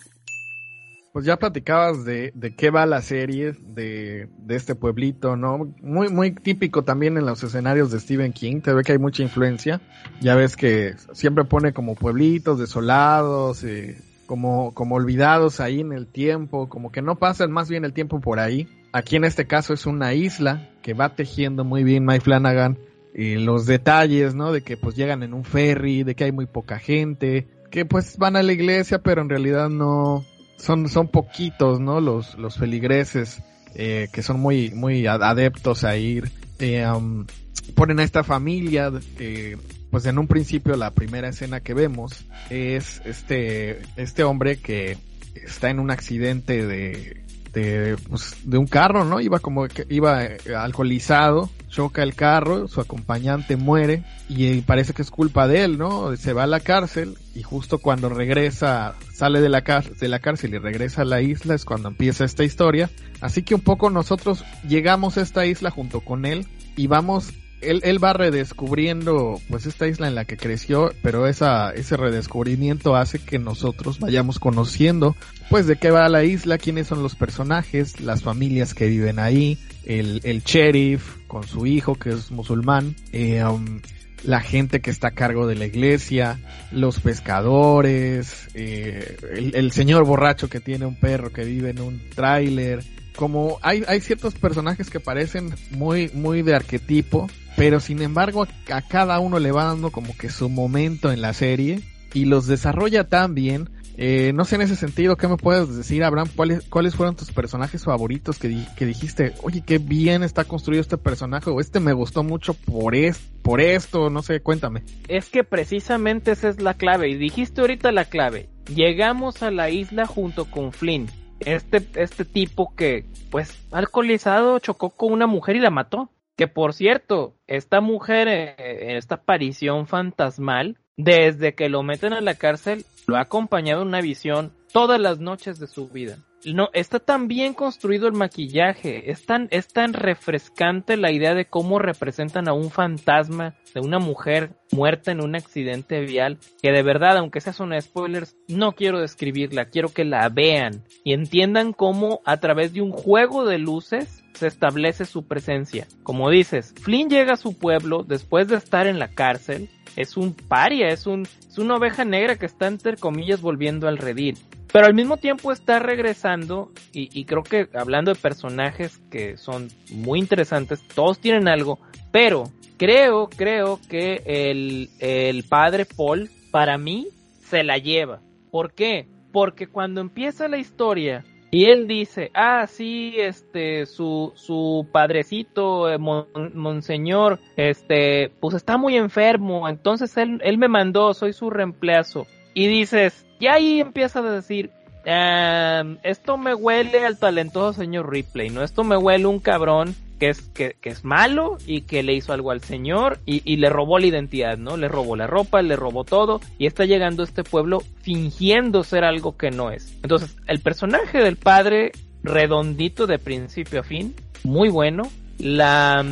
Pues 1.12 1.26
ya 1.26 1.36
platicabas 1.36 2.04
de, 2.04 2.32
de 2.34 2.56
qué 2.56 2.70
va 2.70 2.86
la 2.86 3.00
serie 3.00 3.52
de, 3.52 4.28
de, 4.36 4.56
este 4.56 4.74
pueblito, 4.74 5.36
¿no? 5.36 5.72
Muy, 5.80 6.08
muy 6.08 6.34
típico 6.34 6.82
también 6.82 7.16
en 7.16 7.24
los 7.24 7.42
escenarios 7.44 7.92
de 7.92 8.00
Stephen 8.00 8.32
King, 8.32 8.60
te 8.60 8.72
ve 8.74 8.82
que 8.82 8.92
hay 8.92 8.98
mucha 8.98 9.22
influencia. 9.22 9.80
Ya 10.20 10.34
ves 10.34 10.56
que 10.56 10.96
siempre 11.12 11.44
pone 11.44 11.72
como 11.72 11.94
pueblitos 11.94 12.58
desolados, 12.58 13.62
eh, 13.62 13.96
como, 14.26 14.72
como 14.74 14.96
olvidados 14.96 15.60
ahí 15.60 15.80
en 15.80 15.92
el 15.92 16.06
tiempo, 16.06 16.68
como 16.68 16.90
que 16.90 17.02
no 17.02 17.16
pasan 17.16 17.52
más 17.52 17.68
bien 17.68 17.84
el 17.84 17.92
tiempo 17.92 18.20
por 18.20 18.38
ahí. 18.38 18.68
Aquí 18.92 19.16
en 19.16 19.24
este 19.24 19.46
caso 19.46 19.74
es 19.74 19.86
una 19.86 20.14
isla 20.14 20.70
que 20.82 20.94
va 20.94 21.14
tejiendo 21.14 21.64
muy 21.64 21.84
bien 21.84 22.04
Mike 22.04 22.24
Flanagan 22.24 22.78
y 23.14 23.36
los 23.36 23.66
detalles, 23.66 24.34
¿no? 24.34 24.52
De 24.52 24.62
que 24.62 24.76
pues 24.76 24.96
llegan 24.96 25.22
en 25.22 25.34
un 25.34 25.44
ferry, 25.44 26.02
de 26.02 26.14
que 26.14 26.24
hay 26.24 26.32
muy 26.32 26.46
poca 26.46 26.78
gente, 26.78 27.46
que 27.70 27.84
pues 27.84 28.18
van 28.18 28.36
a 28.36 28.42
la 28.42 28.52
iglesia, 28.52 28.98
pero 28.98 29.22
en 29.22 29.28
realidad 29.28 29.68
no, 29.68 30.24
son, 30.56 30.88
son 30.88 31.08
poquitos, 31.08 31.80
¿no? 31.80 32.00
Los, 32.00 32.36
los 32.38 32.56
feligreses, 32.56 33.42
eh, 33.74 34.08
que 34.12 34.22
son 34.22 34.40
muy, 34.40 34.70
muy 34.70 35.06
adeptos 35.06 35.84
a 35.84 35.96
ir. 35.96 36.30
Eh, 36.58 36.86
um, 36.86 37.26
ponen 37.74 38.00
a 38.00 38.04
esta 38.04 38.24
familia 38.24 38.92
que 39.16 39.58
pues 39.94 40.06
en 40.06 40.18
un 40.18 40.26
principio 40.26 40.74
la 40.74 40.90
primera 40.90 41.28
escena 41.28 41.60
que 41.60 41.72
vemos 41.72 42.24
es 42.50 43.00
este, 43.04 43.80
este 43.94 44.24
hombre 44.24 44.56
que 44.56 44.98
está 45.36 45.70
en 45.70 45.78
un 45.78 45.92
accidente 45.92 46.66
de, 46.66 47.22
de, 47.52 47.96
pues, 48.08 48.34
de 48.42 48.58
un 48.58 48.66
carro, 48.66 49.04
¿no? 49.04 49.20
Iba 49.20 49.38
como 49.38 49.68
iba 49.88 50.24
eh, 50.24 50.38
alcoholizado, 50.58 51.48
choca 51.68 52.02
el 52.02 52.16
carro, 52.16 52.66
su 52.66 52.80
acompañante 52.80 53.54
muere 53.54 54.02
y 54.28 54.62
parece 54.62 54.94
que 54.94 55.02
es 55.02 55.12
culpa 55.12 55.46
de 55.46 55.62
él, 55.62 55.78
¿no? 55.78 56.16
Se 56.16 56.32
va 56.32 56.42
a 56.42 56.48
la 56.48 56.58
cárcel 56.58 57.16
y 57.36 57.44
justo 57.44 57.78
cuando 57.78 58.08
regresa, 58.08 58.96
sale 59.12 59.40
de 59.40 59.48
la, 59.48 59.60
de 59.60 60.08
la 60.08 60.18
cárcel 60.18 60.54
y 60.54 60.58
regresa 60.58 61.02
a 61.02 61.04
la 61.04 61.22
isla 61.22 61.54
es 61.54 61.64
cuando 61.64 61.86
empieza 61.86 62.24
esta 62.24 62.42
historia. 62.42 62.90
Así 63.20 63.44
que 63.44 63.54
un 63.54 63.60
poco 63.60 63.90
nosotros 63.90 64.44
llegamos 64.68 65.18
a 65.18 65.20
esta 65.20 65.46
isla 65.46 65.70
junto 65.70 66.00
con 66.00 66.26
él 66.26 66.48
y 66.74 66.88
vamos 66.88 67.32
él, 67.70 68.02
va 68.02 68.12
redescubriendo 68.12 69.40
pues 69.48 69.66
esta 69.66 69.86
isla 69.86 70.08
en 70.08 70.14
la 70.14 70.24
que 70.24 70.36
creció, 70.36 70.92
pero 71.02 71.26
esa, 71.26 71.70
ese 71.70 71.96
redescubrimiento 71.96 72.96
hace 72.96 73.18
que 73.18 73.38
nosotros 73.38 73.98
vayamos 73.98 74.38
conociendo 74.38 75.16
pues 75.50 75.66
de 75.66 75.76
qué 75.76 75.90
va 75.90 76.08
la 76.08 76.24
isla, 76.24 76.58
quiénes 76.58 76.86
son 76.86 77.02
los 77.02 77.14
personajes, 77.14 78.00
las 78.00 78.22
familias 78.22 78.74
que 78.74 78.88
viven 78.88 79.18
ahí, 79.18 79.58
el, 79.84 80.20
el 80.24 80.42
sheriff 80.42 81.16
con 81.26 81.44
su 81.46 81.66
hijo 81.66 81.94
que 81.94 82.10
es 82.10 82.30
musulmán, 82.30 82.94
eh, 83.12 83.44
um, 83.44 83.80
la 84.22 84.40
gente 84.40 84.80
que 84.80 84.90
está 84.90 85.08
a 85.08 85.10
cargo 85.10 85.46
de 85.46 85.54
la 85.54 85.66
iglesia, 85.66 86.40
los 86.72 87.00
pescadores, 87.00 88.48
eh, 88.54 89.16
el, 89.34 89.54
el 89.54 89.72
señor 89.72 90.04
borracho 90.06 90.48
que 90.48 90.60
tiene 90.60 90.86
un 90.86 90.96
perro 90.96 91.30
que 91.30 91.44
vive 91.44 91.70
en 91.70 91.80
un 91.80 92.00
tráiler, 92.14 92.82
como 93.16 93.58
hay, 93.62 93.84
hay 93.86 94.00
ciertos 94.00 94.34
personajes 94.34 94.90
que 94.90 95.00
parecen 95.00 95.54
muy, 95.70 96.10
muy 96.12 96.42
de 96.42 96.54
arquetipo, 96.54 97.28
pero 97.56 97.80
sin 97.80 98.02
embargo 98.02 98.46
a, 98.70 98.82
cada 98.82 99.18
uno 99.20 99.38
le 99.38 99.52
va 99.52 99.64
dando 99.64 99.90
como 99.90 100.16
que 100.16 100.28
su 100.28 100.48
momento 100.48 101.12
en 101.12 101.20
la 101.20 101.32
serie 101.32 101.80
y 102.12 102.24
los 102.24 102.46
desarrolla 102.46 103.04
tan 103.04 103.34
bien. 103.34 103.70
Eh, 103.96 104.32
no 104.34 104.44
sé 104.44 104.56
en 104.56 104.62
ese 104.62 104.74
sentido, 104.74 105.16
¿qué 105.16 105.28
me 105.28 105.36
puedes 105.36 105.76
decir, 105.76 106.02
Abraham? 106.02 106.28
¿Cuáles, 106.34 106.64
cuáles 106.64 106.96
fueron 106.96 107.14
tus 107.14 107.30
personajes 107.30 107.84
favoritos 107.84 108.40
que, 108.40 108.66
que 108.76 108.86
dijiste, 108.86 109.34
oye, 109.42 109.62
qué 109.64 109.78
bien 109.78 110.24
está 110.24 110.42
construido 110.42 110.80
este 110.80 110.98
personaje, 110.98 111.48
o 111.50 111.60
este 111.60 111.78
me 111.78 111.92
gustó 111.92 112.24
mucho 112.24 112.54
por, 112.54 112.96
es, 112.96 113.18
por 113.42 113.60
esto, 113.60 114.10
no 114.10 114.22
sé, 114.22 114.40
cuéntame. 114.40 114.82
Es 115.06 115.28
que 115.28 115.44
precisamente 115.44 116.32
esa 116.32 116.48
es 116.48 116.60
la 116.60 116.74
clave. 116.74 117.08
Y 117.08 117.14
dijiste 117.14 117.60
ahorita 117.60 117.92
la 117.92 118.06
clave. 118.06 118.48
Llegamos 118.74 119.44
a 119.44 119.52
la 119.52 119.70
isla 119.70 120.06
junto 120.06 120.46
con 120.46 120.72
Flynn. 120.72 121.08
Este, 121.44 121.86
este 121.94 122.24
tipo 122.24 122.74
que, 122.74 123.04
pues, 123.30 123.58
alcoholizado, 123.70 124.58
chocó 124.58 124.90
con 124.90 125.12
una 125.12 125.26
mujer 125.26 125.56
y 125.56 125.60
la 125.60 125.70
mató. 125.70 126.10
Que 126.36 126.48
por 126.48 126.74
cierto, 126.74 127.36
esta 127.46 127.80
mujer, 127.80 128.26
eh, 128.28 128.96
esta 128.96 129.16
aparición 129.16 129.86
fantasmal, 129.86 130.78
desde 130.96 131.54
que 131.54 131.68
lo 131.68 131.82
meten 131.84 132.12
a 132.12 132.20
la 132.20 132.34
cárcel, 132.34 132.84
lo 133.06 133.16
ha 133.16 133.20
acompañado 133.20 133.82
en 133.82 133.88
una 133.88 134.00
visión 134.00 134.52
todas 134.72 135.00
las 135.00 135.20
noches 135.20 135.60
de 135.60 135.68
su 135.68 135.88
vida. 135.88 136.18
No, 136.44 136.68
está 136.72 136.98
tan 136.98 137.28
bien 137.28 137.54
construido 137.54 138.06
el 138.06 138.12
maquillaje, 138.12 139.10
es 139.10 139.24
tan, 139.24 139.48
es 139.50 139.68
tan 139.68 139.92
refrescante 139.92 140.96
la 140.96 141.10
idea 141.10 141.34
de 141.34 141.46
cómo 141.46 141.78
representan 141.78 142.48
a 142.48 142.52
un 142.52 142.70
fantasma 142.70 143.54
de 143.74 143.80
una 143.80 143.98
mujer 143.98 144.50
muerta 144.70 145.10
en 145.10 145.22
un 145.22 145.34
accidente 145.36 146.00
vial, 146.00 146.38
que 146.62 146.72
de 146.72 146.82
verdad, 146.82 147.16
aunque 147.16 147.40
sea 147.40 147.52
son 147.52 147.80
spoilers, 147.80 148.36
no 148.48 148.72
quiero 148.72 149.00
describirla, 149.00 149.66
quiero 149.66 149.88
que 149.88 150.04
la 150.04 150.28
vean 150.28 150.84
y 151.02 151.12
entiendan 151.12 151.72
cómo 151.72 152.20
a 152.24 152.38
través 152.38 152.72
de 152.72 152.82
un 152.82 152.90
juego 152.90 153.44
de 153.44 153.58
luces 153.58 154.22
se 154.34 154.46
establece 154.46 155.06
su 155.06 155.26
presencia. 155.26 155.86
Como 156.02 156.28
dices, 156.30 156.74
Flynn 156.82 157.08
llega 157.08 157.34
a 157.34 157.38
su 157.38 157.56
pueblo 157.58 158.04
después 158.04 158.48
de 158.48 158.56
estar 158.56 158.86
en 158.86 158.98
la 158.98 159.08
cárcel, 159.08 159.68
es 159.96 160.16
un 160.16 160.34
paria, 160.34 160.88
es, 160.88 161.06
un, 161.06 161.22
es 161.22 161.58
una 161.58 161.76
oveja 161.76 162.04
negra 162.04 162.36
que 162.36 162.46
está 162.46 162.66
entre 162.66 162.96
comillas 162.96 163.40
volviendo 163.40 163.88
al 163.88 163.98
redil. 163.98 164.36
Pero 164.74 164.86
al 164.86 164.94
mismo 164.94 165.18
tiempo 165.18 165.52
está 165.52 165.78
regresando 165.78 166.72
y, 166.92 167.24
creo 167.26 167.44
que 167.44 167.68
hablando 167.74 168.12
de 168.12 168.20
personajes 168.20 168.98
que 169.08 169.36
son 169.36 169.68
muy 169.92 170.18
interesantes, 170.18 170.82
todos 170.96 171.20
tienen 171.20 171.46
algo, 171.46 171.78
pero 172.10 172.50
creo, 172.76 173.28
creo 173.28 173.78
que 173.88 174.20
el, 174.26 174.90
el 174.98 175.44
padre 175.44 175.86
Paul 175.86 176.28
para 176.50 176.76
mí 176.76 177.06
se 177.38 177.62
la 177.62 177.78
lleva. 177.78 178.18
¿Por 178.50 178.72
qué? 178.72 179.06
Porque 179.30 179.68
cuando 179.68 180.00
empieza 180.00 180.48
la 180.48 180.58
historia 180.58 181.24
y 181.52 181.66
él 181.66 181.86
dice, 181.86 182.32
ah, 182.34 182.66
sí, 182.66 183.14
este, 183.16 183.86
su, 183.86 184.32
su 184.34 184.88
padrecito, 184.90 185.88
eh, 185.88 185.98
mon, 185.98 186.26
monseñor, 186.52 187.38
este, 187.56 188.32
pues 188.40 188.56
está 188.56 188.76
muy 188.76 188.96
enfermo, 188.96 189.68
entonces 189.68 190.16
él, 190.16 190.40
él 190.42 190.58
me 190.58 190.66
mandó, 190.66 191.14
soy 191.14 191.32
su 191.32 191.48
reemplazo. 191.48 192.26
Y 192.54 192.68
dices, 192.68 193.26
y 193.40 193.46
ahí 193.46 193.80
empieza 193.80 194.20
a 194.20 194.22
decir, 194.22 194.70
um, 195.04 195.98
esto 196.02 196.38
me 196.38 196.54
huele 196.54 197.04
al 197.04 197.18
talentoso 197.18 197.72
señor 197.72 198.10
Ripley, 198.10 198.50
¿no? 198.50 198.62
Esto 198.62 198.84
me 198.84 198.96
huele 198.96 199.26
un 199.26 199.40
cabrón 199.40 199.94
que 200.18 200.28
es, 200.28 200.42
que, 200.42 200.76
que 200.80 200.90
es 200.90 201.04
malo 201.04 201.58
y 201.66 201.82
que 201.82 202.04
le 202.04 202.14
hizo 202.14 202.32
algo 202.32 202.52
al 202.52 202.60
señor 202.60 203.18
y, 203.26 203.42
y, 203.44 203.56
le 203.56 203.68
robó 203.68 203.98
la 203.98 204.06
identidad, 204.06 204.56
¿no? 204.56 204.76
Le 204.76 204.86
robó 204.86 205.16
la 205.16 205.26
ropa, 205.26 205.60
le 205.62 205.74
robó 205.74 206.04
todo 206.04 206.40
y 206.56 206.66
está 206.66 206.84
llegando 206.84 207.22
a 207.22 207.26
este 207.26 207.42
pueblo 207.42 207.82
fingiendo 208.02 208.84
ser 208.84 209.04
algo 209.04 209.36
que 209.36 209.50
no 209.50 209.72
es. 209.72 209.92
Entonces, 210.02 210.36
el 210.46 210.60
personaje 210.60 211.18
del 211.18 211.36
padre 211.36 211.90
redondito 212.22 213.06
de 213.06 213.18
principio 213.18 213.80
a 213.80 213.82
fin, 213.82 214.14
muy 214.44 214.68
bueno. 214.68 215.02
La, 215.38 216.04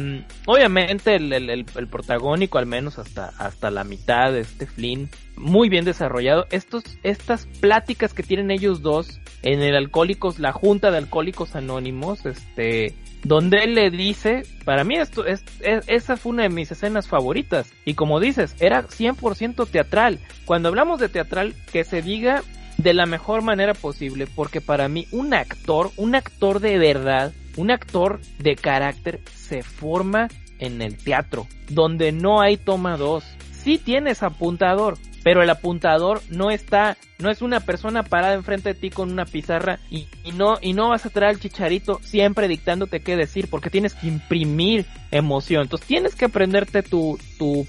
obviamente 0.47 1.15
el, 1.15 1.33
el, 1.33 1.49
el, 1.49 1.67
el 1.77 1.87
protagónico, 1.87 2.59
al 2.59 2.67
menos 2.67 2.99
hasta, 2.99 3.29
hasta 3.39 3.71
la 3.71 3.85
mitad 3.85 4.33
de 4.33 4.41
este 4.41 4.67
Flynn, 4.67 5.09
muy 5.37 5.69
bien 5.69 5.85
desarrollado. 5.85 6.47
Estos, 6.51 6.85
estas 7.03 7.47
pláticas 7.61 8.15
que 8.15 8.23
tienen 8.23 8.51
ellos 8.51 8.83
dos 8.83 9.21
en 9.43 9.61
el 9.63 9.77
Alcohólicos, 9.77 10.39
la 10.39 10.53
Junta 10.53 10.91
de 10.91 10.99
Alcohólicos 10.99 11.55
Anónimos, 11.55 12.27
este, 12.27 12.95
donde 13.25 13.65
él 13.65 13.75
le 13.75 13.91
dice, 13.91 14.43
para 14.65 14.85
mí 14.85 14.97
esto 14.97 15.25
es, 15.25 15.45
es, 15.61 15.85
esa 15.87 16.17
fue 16.17 16.33
una 16.33 16.43
de 16.45 16.49
mis 16.49 16.71
escenas 16.71 17.09
favoritas. 17.09 17.73
Y 17.85 17.95
como 17.95 18.21
dices, 18.21 18.57
era 18.61 18.87
100% 18.87 19.69
teatral. 19.69 20.19
Cuando 20.45 20.69
hablamos 20.69 21.01
de 21.01 21.09
teatral, 21.09 21.55
que 21.73 21.85
se 21.85 22.03
diga 22.03 22.43
de 22.79 22.95
la 22.95 23.07
mejor 23.07 23.43
manera 23.43 23.75
posible, 23.75 24.27
porque 24.27 24.61
para 24.61 24.89
mí 24.89 25.07
un 25.13 25.35
actor, 25.35 25.91
un 25.97 26.15
actor 26.15 26.61
de 26.61 26.79
verdad, 26.79 27.33
un 27.57 27.71
actor 27.71 28.21
de 28.39 28.57
carácter 28.57 29.21
se 29.35 29.63
forma 29.63 30.29
en 30.59 30.81
el 30.81 30.97
teatro, 30.97 31.47
donde 31.69 32.13
no 32.13 32.41
hay 32.41 32.57
toma 32.57 32.97
dos. 32.97 33.25
Sí 33.53 33.79
tienes 33.79 34.23
apuntador, 34.23 34.97
pero 35.23 35.43
el 35.43 35.51
apuntador 35.51 36.21
no 36.29 36.51
está, 36.51 36.97
no 37.19 37.31
es 37.31 37.43
una 37.43 37.61
persona 37.61 38.03
parada 38.03 38.35
enfrente 38.35 38.75
de 38.75 38.81
ti 38.81 38.91
con 38.91 39.11
una 39.11 39.25
pizarra 39.25 39.79
y, 39.91 40.07
no, 40.35 40.59
y 40.61 40.73
no 40.73 40.89
vas 40.89 41.07
a 41.07 41.11
traer 41.11 41.35
al 41.35 41.41
chicharito 41.41 42.01
siempre 42.03 42.49
dictándote 42.49 43.01
qué 43.01 43.17
decir, 43.17 43.49
porque 43.49 43.71
tienes 43.71 43.95
que 43.95 44.09
imprimir 44.09 44.87
emoción. 45.11 45.63
Entonces 45.63 45.87
tienes 45.87 46.15
que 46.15 46.27
aprenderte 46.27 46.83
tu 46.83 47.19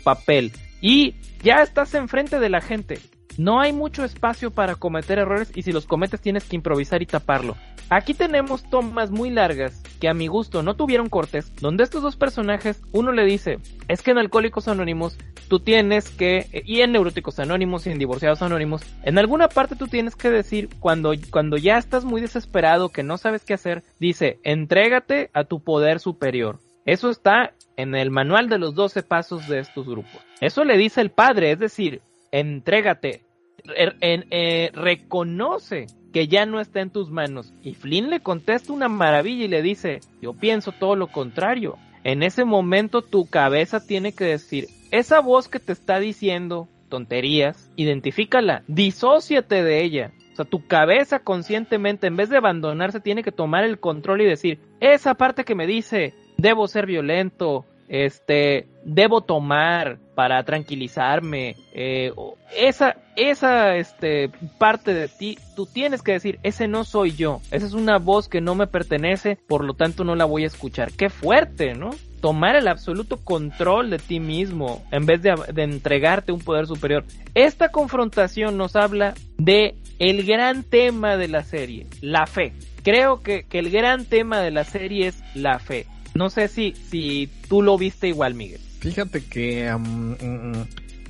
papel. 0.04 0.52
Y 0.82 1.15
ya 1.43 1.62
estás 1.62 1.93
enfrente 1.93 2.39
de 2.39 2.50
la 2.50 2.62
gente. 2.62 3.00
No 3.38 3.60
hay 3.60 3.74
mucho 3.74 4.04
espacio 4.04 4.52
para 4.52 4.76
cometer 4.76 5.17
errores 5.17 5.52
y 5.56 5.63
si 5.63 5.72
los 5.72 5.88
cometes 5.88 6.22
tienes 6.22 6.43
que 6.43 6.56
improvisar 6.56 7.02
y 7.02 7.08
taparlo. 7.08 7.56
Aquí 7.89 8.13
tenemos 8.13 8.63
tomas 8.69 9.12
muy 9.12 9.30
largas 9.30 9.82
que 10.00 10.08
a 10.08 10.13
mi 10.13 10.28
gusto 10.28 10.63
no 10.63 10.76
tuvieron 10.76 11.10
cortes, 11.10 11.54
donde 11.62 11.84
estos 11.84 12.02
dos 12.02 12.15
personajes, 12.15 12.82
uno 12.91 13.12
le 13.12 13.26
dice, 13.26 13.60
es 13.88 14.02
que 14.02 14.12
en 14.12 14.17
Alcohólicos 14.17 14.67
Anónimos 14.67 15.17
tú 15.48 15.60
tienes 15.60 16.10
que, 16.10 16.63
y 16.65 16.82
en 16.82 16.91
Neuróticos 16.91 17.39
Anónimos 17.39 17.86
y 17.86 17.91
en 17.91 18.00
Divorciados 18.00 18.41
Anónimos, 18.41 18.84
en 19.04 19.17
alguna 19.17 19.48
parte 19.50 19.76
tú 19.76 19.88
tienes 19.88 20.15
que 20.15 20.30
decir, 20.30 20.69
cuando, 20.80 21.13
cuando 21.30 21.58
ya 21.58 21.78
estás 21.78 22.06
muy 22.06 22.22
desesperado, 22.22 22.89
que 22.89 23.04
no 23.04 23.17
sabes 23.17 23.43
qué 23.43 23.54
hacer, 23.54 23.84
dice, 24.00 24.39
entrégate 24.43 25.30
a 25.34 25.43
tu 25.43 25.60
poder 25.60 26.00
superior. 26.00 26.60
Eso 26.86 27.10
está 27.10 27.54
en 27.78 27.96
el 27.96 28.12
manual 28.12 28.50
de 28.50 28.60
los 28.60 28.76
12 28.76 29.04
pasos 29.04 29.48
de 29.48 29.60
estos 29.60 29.86
grupos. 29.86 30.22
Eso 30.41 30.63
le 30.63 30.78
dice 30.78 31.02
el 31.02 31.12
padre, 31.12 31.52
es 31.52 31.60
decir, 31.60 32.02
entrégate, 32.34 33.22
er, 33.76 33.96
eh, 34.02 34.72
reconoce 34.74 35.86
que 36.12 36.28
ya 36.28 36.46
no 36.46 36.60
está 36.60 36.82
en 36.82 36.89
tus 36.89 37.10
manos. 37.10 37.54
Y 37.62 37.76
Flynn 37.76 38.10
le 38.10 38.19
contesta 38.19 38.74
una 38.74 38.89
maravilla 38.89 39.46
y 39.46 39.48
le 39.48 39.62
dice, 39.62 40.02
yo 40.22 40.34
pienso 40.34 40.72
todo 40.72 40.96
lo 40.96 41.08
contrario. 41.08 41.78
En 42.04 42.24
ese 42.24 42.43
momento 42.43 43.02
tu 43.02 43.28
cabeza 43.28 43.86
tiene 43.86 44.13
que 44.13 44.26
decir, 44.26 44.67
esa 44.91 45.22
voz 45.22 45.48
que 45.48 45.60
te 45.60 45.72
está 45.72 46.00
diciendo 46.00 46.67
tonterías, 46.89 47.72
identifícala, 47.76 48.63
disóciate 48.67 49.63
de 49.63 49.84
ella. 49.84 50.12
O 50.34 50.36
sea, 50.36 50.46
tu 50.46 50.65
cabeza 50.67 51.19
conscientemente, 51.19 52.08
en 52.08 52.15
vez 52.15 52.30
de 52.30 52.38
abandonarse, 52.38 53.00
tiene 53.00 53.24
que 53.24 53.32
tomar 53.32 53.63
el 53.63 53.80
control 53.80 54.22
y 54.22 54.26
decir, 54.26 54.60
esa 54.80 55.13
parte 55.13 55.46
que 55.46 55.56
me 55.56 55.67
dice, 55.67 56.13
debo 56.38 56.67
ser 56.67 56.88
violento, 56.88 57.65
este, 57.88 58.67
debo 58.86 59.22
tomar 59.22 59.98
para 60.15 60.43
tranquilizarme, 60.43 61.56
eh, 61.74 62.13
esa, 62.56 62.98
esa, 63.15 63.76
este, 63.76 64.30
parte 64.58 64.93
de 64.93 65.08
ti, 65.08 65.38
tú 65.56 65.65
tienes 65.65 66.02
que 66.02 66.13
decir, 66.13 66.39
ese 66.43 66.67
no 66.67 66.84
soy 66.84 67.13
yo, 67.13 67.41
esa 67.52 67.65
es 67.65 67.74
una 67.74 67.98
voz 67.98 68.28
que 68.28 68.41
no 68.41 68.56
me 68.56 68.67
pertenece, 68.67 69.38
por 69.48 69.63
lo 69.63 69.74
tanto 69.74 70.04
no 70.04 70.15
la 70.15 70.26
voy 70.26 70.43
a 70.43 70.48
escuchar. 70.48 70.91
Qué 70.91 71.10
fuerte, 71.10 71.74
¿no? 71.74 71.91
Tomar 72.22 72.56
el 72.56 72.67
absoluto 72.67 73.17
control 73.17 73.89
de 73.89 74.00
ti 74.00 74.19
mismo 74.19 74.84
en 74.91 75.06
vez 75.06 75.22
de, 75.22 75.36
de 75.54 75.63
entregarte 75.63 76.32
un 76.32 76.39
poder 76.39 76.67
superior. 76.67 77.04
Esta 77.34 77.69
confrontación 77.69 78.58
nos 78.58 78.76
habla 78.76 79.13
de 79.38 79.76
el 80.00 80.26
gran 80.26 80.63
tema 80.63 81.17
de 81.17 81.28
la 81.28 81.43
serie, 81.43 81.88
la 82.02 82.28
fe. 82.28 82.54
Creo 82.84 83.22
que, 83.22 83.43
que 83.43 83.60
el 83.60 83.72
gran 83.72 84.06
tema 84.06 84.39
de 84.39 84.52
la 84.52 84.63
serie 84.63 85.08
es 85.08 85.24
la 85.36 85.60
fe. 85.60 85.86
No 86.13 86.30
sé 86.30 86.48
si, 86.48 86.74
si 86.74 87.30
tú 87.50 87.62
lo 87.62 87.78
viste 87.78 88.08
igual, 88.08 88.36
Miguel. 88.36 88.62
Fíjate 88.84 89.24
que 89.24 89.74
um, 89.74 90.54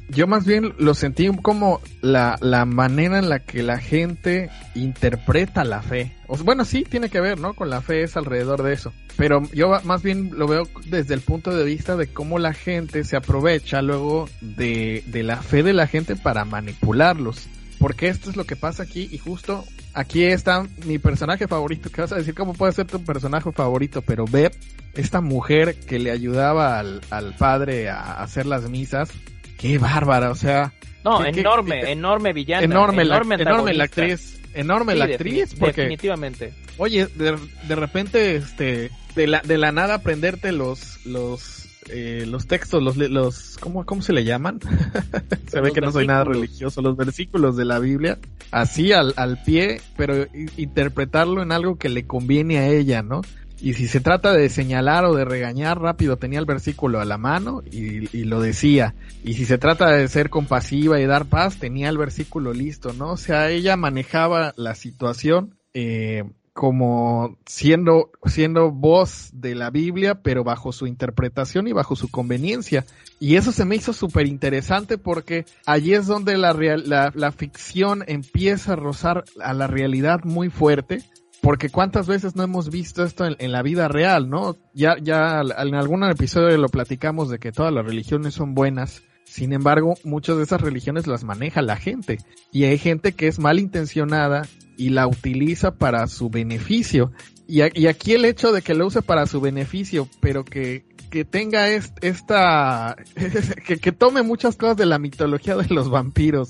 yo 0.09 0.27
más 0.27 0.45
bien 0.45 0.75
lo 0.77 0.93
sentí 0.93 1.27
como 1.41 1.81
la, 2.01 2.37
la 2.39 2.65
manera 2.65 3.17
en 3.17 3.29
la 3.29 3.39
que 3.39 3.63
la 3.63 3.79
gente 3.79 4.51
interpreta 4.75 5.63
la 5.63 5.81
fe. 5.81 6.11
Bueno, 6.43 6.65
sí, 6.65 6.83
tiene 6.87 7.09
que 7.09 7.19
ver, 7.19 7.39
¿no? 7.39 7.55
Con 7.55 7.71
la 7.71 7.81
fe 7.81 8.03
es 8.03 8.15
alrededor 8.15 8.61
de 8.61 8.73
eso. 8.73 8.93
Pero 9.17 9.41
yo 9.53 9.71
más 9.85 10.03
bien 10.03 10.37
lo 10.37 10.47
veo 10.47 10.69
desde 10.85 11.15
el 11.15 11.21
punto 11.21 11.49
de 11.49 11.63
vista 11.63 11.95
de 11.95 12.05
cómo 12.05 12.37
la 12.37 12.53
gente 12.53 13.03
se 13.05 13.17
aprovecha 13.17 13.81
luego 13.81 14.29
de, 14.39 15.03
de 15.07 15.23
la 15.23 15.37
fe 15.37 15.63
de 15.63 15.73
la 15.73 15.87
gente 15.87 16.15
para 16.15 16.45
manipularlos. 16.45 17.47
Porque 17.83 18.07
esto 18.07 18.29
es 18.29 18.37
lo 18.37 18.45
que 18.45 18.55
pasa 18.55 18.83
aquí 18.83 19.09
y 19.11 19.17
justo 19.17 19.65
aquí 19.93 20.23
está 20.23 20.65
mi 20.85 20.99
personaje 20.99 21.49
favorito. 21.49 21.89
¿Qué 21.91 21.99
vas 21.99 22.13
a 22.13 22.15
decir? 22.15 22.33
¿Cómo 22.33 22.53
puede 22.53 22.71
ser 22.71 22.85
tu 22.87 23.03
personaje 23.03 23.51
favorito? 23.51 24.01
Pero 24.01 24.23
Beth, 24.23 24.55
esta 24.93 25.19
mujer 25.19 25.75
que 25.81 25.99
le 25.99 26.09
ayudaba 26.09 26.79
al, 26.79 27.01
al 27.09 27.35
padre 27.35 27.89
a 27.89 28.23
hacer 28.23 28.45
las 28.45 28.69
misas, 28.69 29.09
qué 29.57 29.79
bárbara, 29.79 30.31
o 30.31 30.35
sea. 30.35 30.71
No, 31.03 31.19
qué- 31.23 31.41
enorme, 31.41 31.81
qué- 31.81 31.91
enorme 31.91 32.31
villana. 32.31 32.63
enorme, 32.63 33.03
la, 33.03 33.15
enorme, 33.17 33.35
enorme 33.35 33.73
la 33.73 33.83
actriz, 33.83 34.39
enorme 34.53 34.93
Sí, 34.93 34.99
la 34.99 35.05
actriz, 35.05 35.53
porque 35.59 35.81
Definitivamente. 35.81 36.53
Oye, 36.77 37.07
de, 37.07 37.37
de 37.67 37.75
repente, 37.75 38.37
este, 38.37 38.91
de 39.13 39.27
la, 39.27 39.41
de 39.41 39.57
la 39.57 39.73
nada 39.73 39.95
aprenderte 39.95 40.53
los, 40.53 41.05
los, 41.05 41.62
eh, 41.89 42.25
los 42.27 42.47
textos, 42.47 42.81
los, 42.81 42.97
los, 42.97 43.57
¿cómo, 43.59 43.85
cómo 43.85 44.01
se 44.01 44.13
le 44.13 44.23
llaman? 44.23 44.59
se 45.47 45.61
ve 45.61 45.71
que 45.71 45.81
no 45.81 45.91
soy 45.91 46.07
nada 46.07 46.23
religioso, 46.23 46.81
los 46.81 46.97
versículos 46.97 47.57
de 47.57 47.65
la 47.65 47.79
Biblia, 47.79 48.19
así 48.51 48.91
al, 48.91 49.13
al 49.17 49.41
pie, 49.43 49.81
pero 49.97 50.27
interpretarlo 50.57 51.41
en 51.41 51.51
algo 51.51 51.77
que 51.77 51.89
le 51.89 52.05
conviene 52.05 52.59
a 52.59 52.67
ella, 52.67 53.01
¿no? 53.01 53.21
Y 53.61 53.75
si 53.75 53.87
se 53.87 54.01
trata 54.01 54.33
de 54.33 54.49
señalar 54.49 55.05
o 55.05 55.15
de 55.15 55.23
regañar 55.23 55.79
rápido, 55.79 56.17
tenía 56.17 56.39
el 56.39 56.45
versículo 56.45 56.99
a 56.99 57.05
la 57.05 57.17
mano 57.17 57.61
y, 57.71 58.15
y 58.15 58.25
lo 58.25 58.41
decía. 58.41 58.93
Y 59.23 59.35
si 59.35 59.45
se 59.45 59.57
trata 59.57 59.89
de 59.91 60.07
ser 60.09 60.29
compasiva 60.29 60.99
y 60.99 61.05
dar 61.05 61.25
paz, 61.25 61.57
tenía 61.57 61.87
el 61.87 61.97
versículo 61.97 62.51
listo, 62.51 62.91
¿no? 62.91 63.11
O 63.11 63.17
sea, 63.17 63.49
ella 63.51 63.77
manejaba 63.77 64.53
la 64.57 64.75
situación 64.75 65.55
eh, 65.73 66.23
como 66.53 67.37
siendo, 67.45 68.11
siendo 68.25 68.71
voz 68.71 69.29
de 69.33 69.55
la 69.55 69.69
Biblia, 69.71 70.21
pero 70.21 70.43
bajo 70.43 70.71
su 70.71 70.85
interpretación 70.87 71.67
y 71.67 71.73
bajo 71.73 71.95
su 71.95 72.09
conveniencia. 72.11 72.85
Y 73.19 73.35
eso 73.35 73.51
se 73.51 73.65
me 73.65 73.75
hizo 73.75 73.91
súper 73.91 74.27
interesante 74.27 74.97
porque 74.97 75.45
allí 75.65 75.93
es 75.93 76.05
donde 76.07 76.37
la, 76.37 76.53
real- 76.53 76.83
la, 76.87 77.11
la 77.15 77.31
ficción 77.31 78.03
empieza 78.07 78.73
a 78.73 78.75
rozar 78.75 79.23
a 79.41 79.53
la 79.53 79.67
realidad 79.67 80.21
muy 80.23 80.49
fuerte. 80.49 81.03
Porque 81.41 81.67
cuántas 81.69 82.07
veces 82.07 82.37
no 82.37 82.43
hemos 82.43 82.69
visto 82.69 83.03
esto 83.03 83.25
en, 83.25 83.35
en 83.37 83.51
la 83.51 83.61
vida 83.63 83.89
real, 83.89 84.29
¿no? 84.29 84.55
Ya, 84.73 84.95
ya 85.01 85.41
en 85.41 85.75
algún 85.75 86.01
episodio 86.05 86.57
lo 86.57 86.69
platicamos 86.69 87.29
de 87.29 87.37
que 87.37 87.51
todas 87.51 87.73
las 87.73 87.85
religiones 87.85 88.33
son 88.33 88.53
buenas. 88.55 89.03
Sin 89.33 89.51
embargo, 89.51 89.95
muchas 90.03 90.37
de 90.37 90.43
esas 90.43 90.61
religiones 90.61 91.07
las 91.07 91.23
maneja 91.23 91.63
la 91.63 91.75
gente. 91.75 92.19
Y 92.51 92.65
hay 92.65 92.77
gente 92.77 93.13
que 93.13 93.25
es 93.27 93.39
malintencionada 93.39 94.47
y 94.77 94.89
la 94.89 95.07
utiliza 95.07 95.73
para 95.73 96.05
su 96.05 96.29
beneficio. 96.29 97.11
Y, 97.47 97.61
aquí 97.61 98.13
el 98.13 98.25
hecho 98.25 98.51
de 98.51 98.61
que 98.61 98.75
lo 98.75 98.85
use 98.85 99.01
para 99.01 99.25
su 99.25 99.41
beneficio, 99.41 100.07
pero 100.19 100.45
que, 100.45 100.85
que 101.09 101.25
tenga 101.25 101.67
est- 101.71 101.97
esta, 102.03 102.95
que, 103.81 103.91
tome 103.91 104.21
muchas 104.21 104.55
cosas 104.55 104.77
de 104.77 104.85
la 104.85 104.99
mitología 104.99 105.55
de 105.57 105.73
los 105.73 105.89
vampiros 105.89 106.49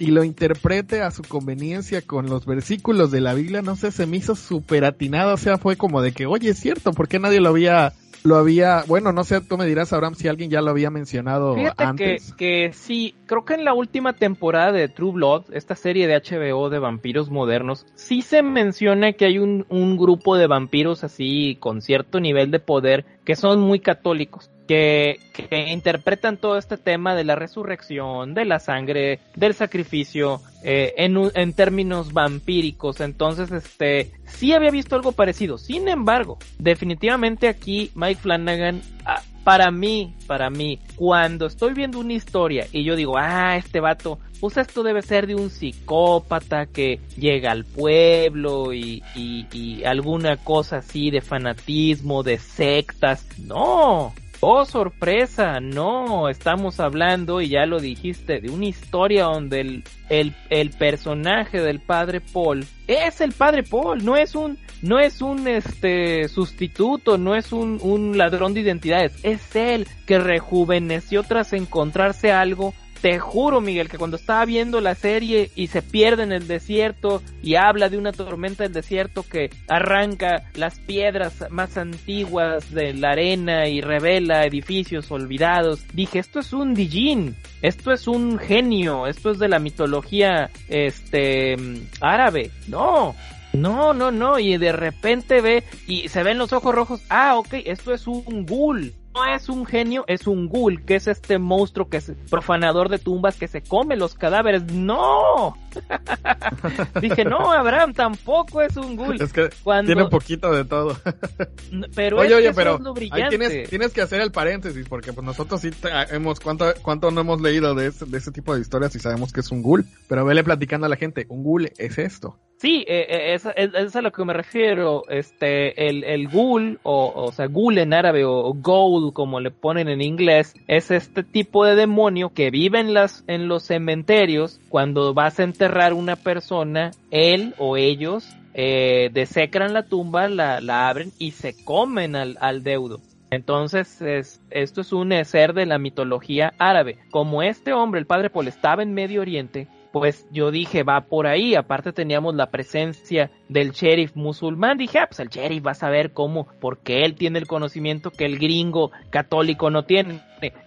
y 0.00 0.06
lo 0.06 0.24
interprete 0.24 1.02
a 1.02 1.12
su 1.12 1.22
conveniencia 1.22 2.02
con 2.02 2.26
los 2.26 2.46
versículos 2.46 3.12
de 3.12 3.20
la 3.20 3.34
Biblia, 3.34 3.62
no 3.62 3.76
sé, 3.76 3.92
se 3.92 4.06
me 4.06 4.16
hizo 4.16 4.34
súper 4.34 4.84
atinado, 4.84 5.34
o 5.34 5.36
sea, 5.36 5.56
fue 5.56 5.76
como 5.76 6.02
de 6.02 6.10
que, 6.10 6.26
oye, 6.26 6.50
es 6.50 6.58
cierto, 6.58 6.92
¿por 6.92 7.06
qué 7.06 7.20
nadie 7.20 7.40
lo 7.40 7.50
había, 7.50 7.92
lo 8.24 8.36
había, 8.36 8.84
bueno, 8.86 9.12
no 9.12 9.22
sé, 9.22 9.42
tú 9.42 9.58
me 9.58 9.66
dirás, 9.66 9.92
Abraham, 9.92 10.14
si 10.14 10.28
alguien 10.28 10.48
ya 10.48 10.62
lo 10.62 10.70
había 10.70 10.90
mencionado 10.90 11.54
Fíjate 11.54 11.76
que, 11.76 11.84
antes. 11.84 12.32
que 12.32 12.70
sí, 12.72 13.14
creo 13.26 13.44
que 13.44 13.52
en 13.52 13.66
la 13.66 13.74
última 13.74 14.14
temporada 14.14 14.72
de 14.72 14.88
True 14.88 15.12
Blood, 15.12 15.52
esta 15.52 15.74
serie 15.74 16.06
de 16.06 16.16
HBO 16.16 16.70
de 16.70 16.78
vampiros 16.78 17.30
modernos, 17.30 17.84
sí 17.94 18.22
se 18.22 18.42
menciona 18.42 19.12
que 19.12 19.26
hay 19.26 19.38
un, 19.38 19.66
un 19.68 19.98
grupo 19.98 20.38
de 20.38 20.46
vampiros 20.46 21.04
así 21.04 21.58
con 21.60 21.82
cierto 21.82 22.18
nivel 22.18 22.50
de 22.50 22.60
poder 22.60 23.04
que 23.24 23.36
son 23.36 23.60
muy 23.60 23.80
católicos. 23.80 24.50
Que, 24.66 25.20
que 25.34 25.70
interpretan 25.70 26.38
todo 26.38 26.56
este 26.56 26.78
tema 26.78 27.14
de 27.14 27.24
la 27.24 27.36
resurrección, 27.36 28.32
de 28.32 28.46
la 28.46 28.58
sangre, 28.58 29.20
del 29.36 29.52
sacrificio, 29.52 30.40
eh, 30.62 30.94
en, 30.96 31.18
en 31.34 31.52
términos 31.52 32.14
vampíricos. 32.14 33.02
Entonces, 33.02 33.52
este, 33.52 34.12
sí 34.24 34.54
había 34.54 34.70
visto 34.70 34.96
algo 34.96 35.12
parecido. 35.12 35.58
Sin 35.58 35.86
embargo, 35.86 36.38
definitivamente 36.58 37.48
aquí 37.48 37.90
Mike 37.94 38.22
Flanagan, 38.22 38.80
ah, 39.04 39.20
para 39.44 39.70
mí, 39.70 40.14
para 40.26 40.50
mí, 40.50 40.80
cuando 40.96 41.46
estoy 41.46 41.74
viendo 41.74 42.00
una 42.00 42.14
historia 42.14 42.66
y 42.72 42.82
yo 42.82 42.96
digo, 42.96 43.16
ah, 43.18 43.56
este 43.56 43.80
vato, 43.80 44.18
pues 44.40 44.56
esto 44.56 44.82
debe 44.82 45.02
ser 45.02 45.26
de 45.26 45.34
un 45.34 45.50
psicópata 45.50 46.66
que 46.66 46.98
llega 47.16 47.52
al 47.52 47.64
pueblo 47.64 48.72
y, 48.72 49.02
y, 49.14 49.46
y 49.52 49.84
alguna 49.84 50.36
cosa 50.38 50.78
así 50.78 51.10
de 51.10 51.20
fanatismo, 51.20 52.22
de 52.22 52.38
sectas. 52.38 53.26
No, 53.38 54.12
Oh, 54.46 54.66
sorpresa, 54.66 55.58
no, 55.58 56.28
estamos 56.28 56.78
hablando, 56.78 57.40
y 57.40 57.48
ya 57.48 57.64
lo 57.64 57.80
dijiste, 57.80 58.42
de 58.42 58.50
una 58.50 58.66
historia 58.66 59.24
donde 59.24 59.62
el, 59.62 59.84
el, 60.10 60.34
el 60.50 60.68
personaje 60.68 61.62
del 61.62 61.80
padre 61.80 62.20
Paul 62.20 62.66
es 62.86 63.22
el 63.22 63.32
padre 63.32 63.62
Paul, 63.62 64.04
no 64.04 64.16
es 64.18 64.34
un, 64.34 64.58
no 64.84 64.98
es 64.98 65.22
un 65.22 65.48
este 65.48 66.28
sustituto, 66.28 67.16
no 67.16 67.34
es 67.34 67.52
un, 67.52 67.78
un 67.82 68.18
ladrón 68.18 68.52
de 68.52 68.60
identidades, 68.60 69.12
es 69.22 69.56
él 69.56 69.88
que 70.06 70.18
rejuveneció 70.18 71.22
tras 71.22 71.54
encontrarse 71.54 72.32
algo 72.32 72.74
te 73.04 73.18
juro, 73.18 73.60
Miguel, 73.60 73.90
que 73.90 73.98
cuando 73.98 74.16
estaba 74.16 74.46
viendo 74.46 74.80
la 74.80 74.94
serie 74.94 75.50
y 75.54 75.66
se 75.66 75.82
pierde 75.82 76.22
en 76.22 76.32
el 76.32 76.48
desierto 76.48 77.20
y 77.42 77.56
habla 77.56 77.90
de 77.90 77.98
una 77.98 78.12
tormenta 78.12 78.64
del 78.64 78.72
desierto 78.72 79.22
que 79.22 79.50
arranca 79.68 80.50
las 80.54 80.78
piedras 80.78 81.44
más 81.50 81.76
antiguas 81.76 82.72
de 82.72 82.94
la 82.94 83.10
arena 83.10 83.68
y 83.68 83.82
revela 83.82 84.46
edificios 84.46 85.10
olvidados, 85.10 85.84
dije, 85.92 86.18
esto 86.18 86.40
es 86.40 86.54
un 86.54 86.72
Dijin, 86.72 87.36
esto 87.60 87.92
es 87.92 88.08
un 88.08 88.38
genio, 88.38 89.06
esto 89.06 89.32
es 89.32 89.38
de 89.38 89.48
la 89.48 89.58
mitología 89.58 90.48
este 90.70 91.56
árabe. 92.00 92.52
No, 92.68 93.14
no, 93.54 93.94
no, 93.94 94.10
no, 94.10 94.38
y 94.38 94.56
de 94.58 94.72
repente 94.72 95.40
ve 95.40 95.64
y 95.86 96.08
se 96.08 96.22
ven 96.22 96.38
los 96.38 96.52
ojos 96.52 96.74
rojos. 96.74 97.00
Ah, 97.08 97.36
ok, 97.38 97.54
esto 97.64 97.92
es 97.94 98.06
un 98.06 98.44
ghoul. 98.46 98.92
No 99.14 99.24
es 99.26 99.48
un 99.48 99.64
genio, 99.64 100.04
es 100.08 100.26
un 100.26 100.48
ghoul, 100.48 100.84
que 100.84 100.96
es 100.96 101.06
este 101.06 101.38
monstruo 101.38 101.88
que 101.88 101.98
es 101.98 102.10
profanador 102.28 102.88
de 102.88 102.98
tumbas 102.98 103.36
que 103.36 103.46
se 103.46 103.62
come 103.62 103.94
los 103.96 104.14
cadáveres. 104.16 104.64
No. 104.72 105.56
Dije, 107.00 107.24
no, 107.24 107.52
Abraham, 107.52 107.94
tampoco 107.94 108.60
es 108.60 108.76
un 108.76 108.96
ghoul. 108.96 109.22
Es 109.22 109.32
que 109.32 109.50
Cuando- 109.62 109.86
tiene 109.86 110.02
un 110.02 110.10
poquito 110.10 110.50
de 110.50 110.64
todo. 110.64 110.96
Pero 111.94 112.18
oye, 112.18 112.30
es 112.30 112.34
oye, 112.34 112.52
pero 112.54 112.74
es 112.74 112.80
lo 112.80 112.88
ahí 112.90 112.94
brillante. 112.94 113.38
tienes, 113.38 113.70
tienes 113.70 113.92
que 113.92 114.00
hacer 114.02 114.20
el 114.20 114.32
paréntesis, 114.32 114.88
porque 114.88 115.12
pues 115.12 115.24
nosotros 115.24 115.60
sí 115.60 115.70
te- 115.70 115.90
hemos, 116.10 116.40
¿cuánto, 116.40 116.66
cuánto 116.82 117.10
no 117.12 117.20
hemos 117.20 117.40
leído 117.40 117.74
de 117.76 117.86
ese, 117.88 118.06
de 118.06 118.18
ese 118.18 118.32
tipo 118.32 118.54
de 118.54 118.60
historias 118.62 118.94
y 118.96 118.98
sabemos 118.98 119.32
que 119.32 119.40
es 119.40 119.50
un 119.52 119.62
ghoul? 119.62 119.84
Pero 120.08 120.24
vele 120.24 120.42
platicando 120.42 120.86
a 120.86 120.88
la 120.88 120.96
gente, 120.96 121.26
un 121.28 121.44
ghoul 121.44 121.70
es 121.78 121.98
esto. 121.98 122.38
Sí, 122.64 122.82
eh, 122.88 123.06
eh, 123.10 123.34
es, 123.34 123.46
es- 123.74 123.94
a 123.94 124.00
lo 124.00 124.10
que 124.10 124.24
me 124.24 124.32
refiero. 124.32 125.02
Este, 125.10 125.86
el, 125.86 126.02
el 126.02 126.28
ghoul, 126.28 126.80
o, 126.82 127.12
o 127.14 127.30
sea, 127.30 127.46
ghoul 127.46 127.76
en 127.76 127.92
árabe, 127.92 128.24
o, 128.24 128.38
o 128.38 129.12
como 129.12 129.38
le 129.38 129.50
ponen 129.50 129.90
en 129.90 130.00
inglés, 130.00 130.54
es 130.66 130.90
este 130.90 131.24
tipo 131.24 131.66
de 131.66 131.74
demonio 131.74 132.30
que 132.32 132.50
vive 132.50 132.80
en, 132.80 132.94
las, 132.94 133.22
en 133.26 133.48
los 133.48 133.64
cementerios. 133.64 134.62
Cuando 134.70 135.12
vas 135.12 135.38
a 135.40 135.42
enterrar 135.42 135.92
una 135.92 136.16
persona, 136.16 136.92
él 137.10 137.54
o 137.58 137.76
ellos 137.76 138.34
eh, 138.54 139.10
desecran 139.12 139.74
la 139.74 139.82
tumba, 139.82 140.26
la, 140.28 140.62
la 140.62 140.88
abren 140.88 141.12
y 141.18 141.32
se 141.32 141.54
comen 141.66 142.16
al, 142.16 142.38
al 142.40 142.62
deudo. 142.62 142.98
Entonces, 143.30 144.00
es, 144.00 144.40
esto 144.50 144.80
es 144.80 144.90
un 144.94 145.12
ser 145.26 145.52
de 145.52 145.66
la 145.66 145.76
mitología 145.78 146.54
árabe. 146.58 146.96
Como 147.10 147.42
este 147.42 147.74
hombre, 147.74 148.00
el 148.00 148.06
padre 148.06 148.30
Paul, 148.30 148.48
estaba 148.48 148.82
en 148.82 148.94
Medio 148.94 149.20
Oriente, 149.20 149.68
pues 149.94 150.26
yo 150.32 150.50
dije, 150.50 150.82
va 150.82 151.02
por 151.02 151.28
ahí. 151.28 151.54
Aparte 151.54 151.92
teníamos 151.92 152.34
la 152.34 152.50
presencia 152.50 153.30
del 153.48 153.70
sheriff 153.70 154.16
musulmán. 154.16 154.76
Dije, 154.76 154.98
ah, 154.98 155.06
pues 155.06 155.20
el 155.20 155.28
sheriff 155.28 155.64
va 155.64 155.70
a 155.70 155.74
saber 155.74 156.12
cómo, 156.12 156.48
porque 156.60 157.04
él 157.04 157.14
tiene 157.14 157.38
el 157.38 157.46
conocimiento 157.46 158.10
que 158.10 158.24
el 158.24 158.40
gringo 158.40 158.90
católico 159.10 159.70
no 159.70 159.84
tiene. 159.84 160.20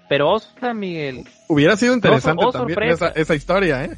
Pero, 0.08 0.32
osa, 0.32 0.74
Miguel, 0.74 1.26
Hubiera 1.50 1.76
sido 1.76 1.94
interesante 1.94 2.46
oh, 2.46 2.54
también 2.54 2.84
esa, 2.84 3.10
esa 3.10 3.36
historia, 3.36 3.84
¿eh? 3.84 3.98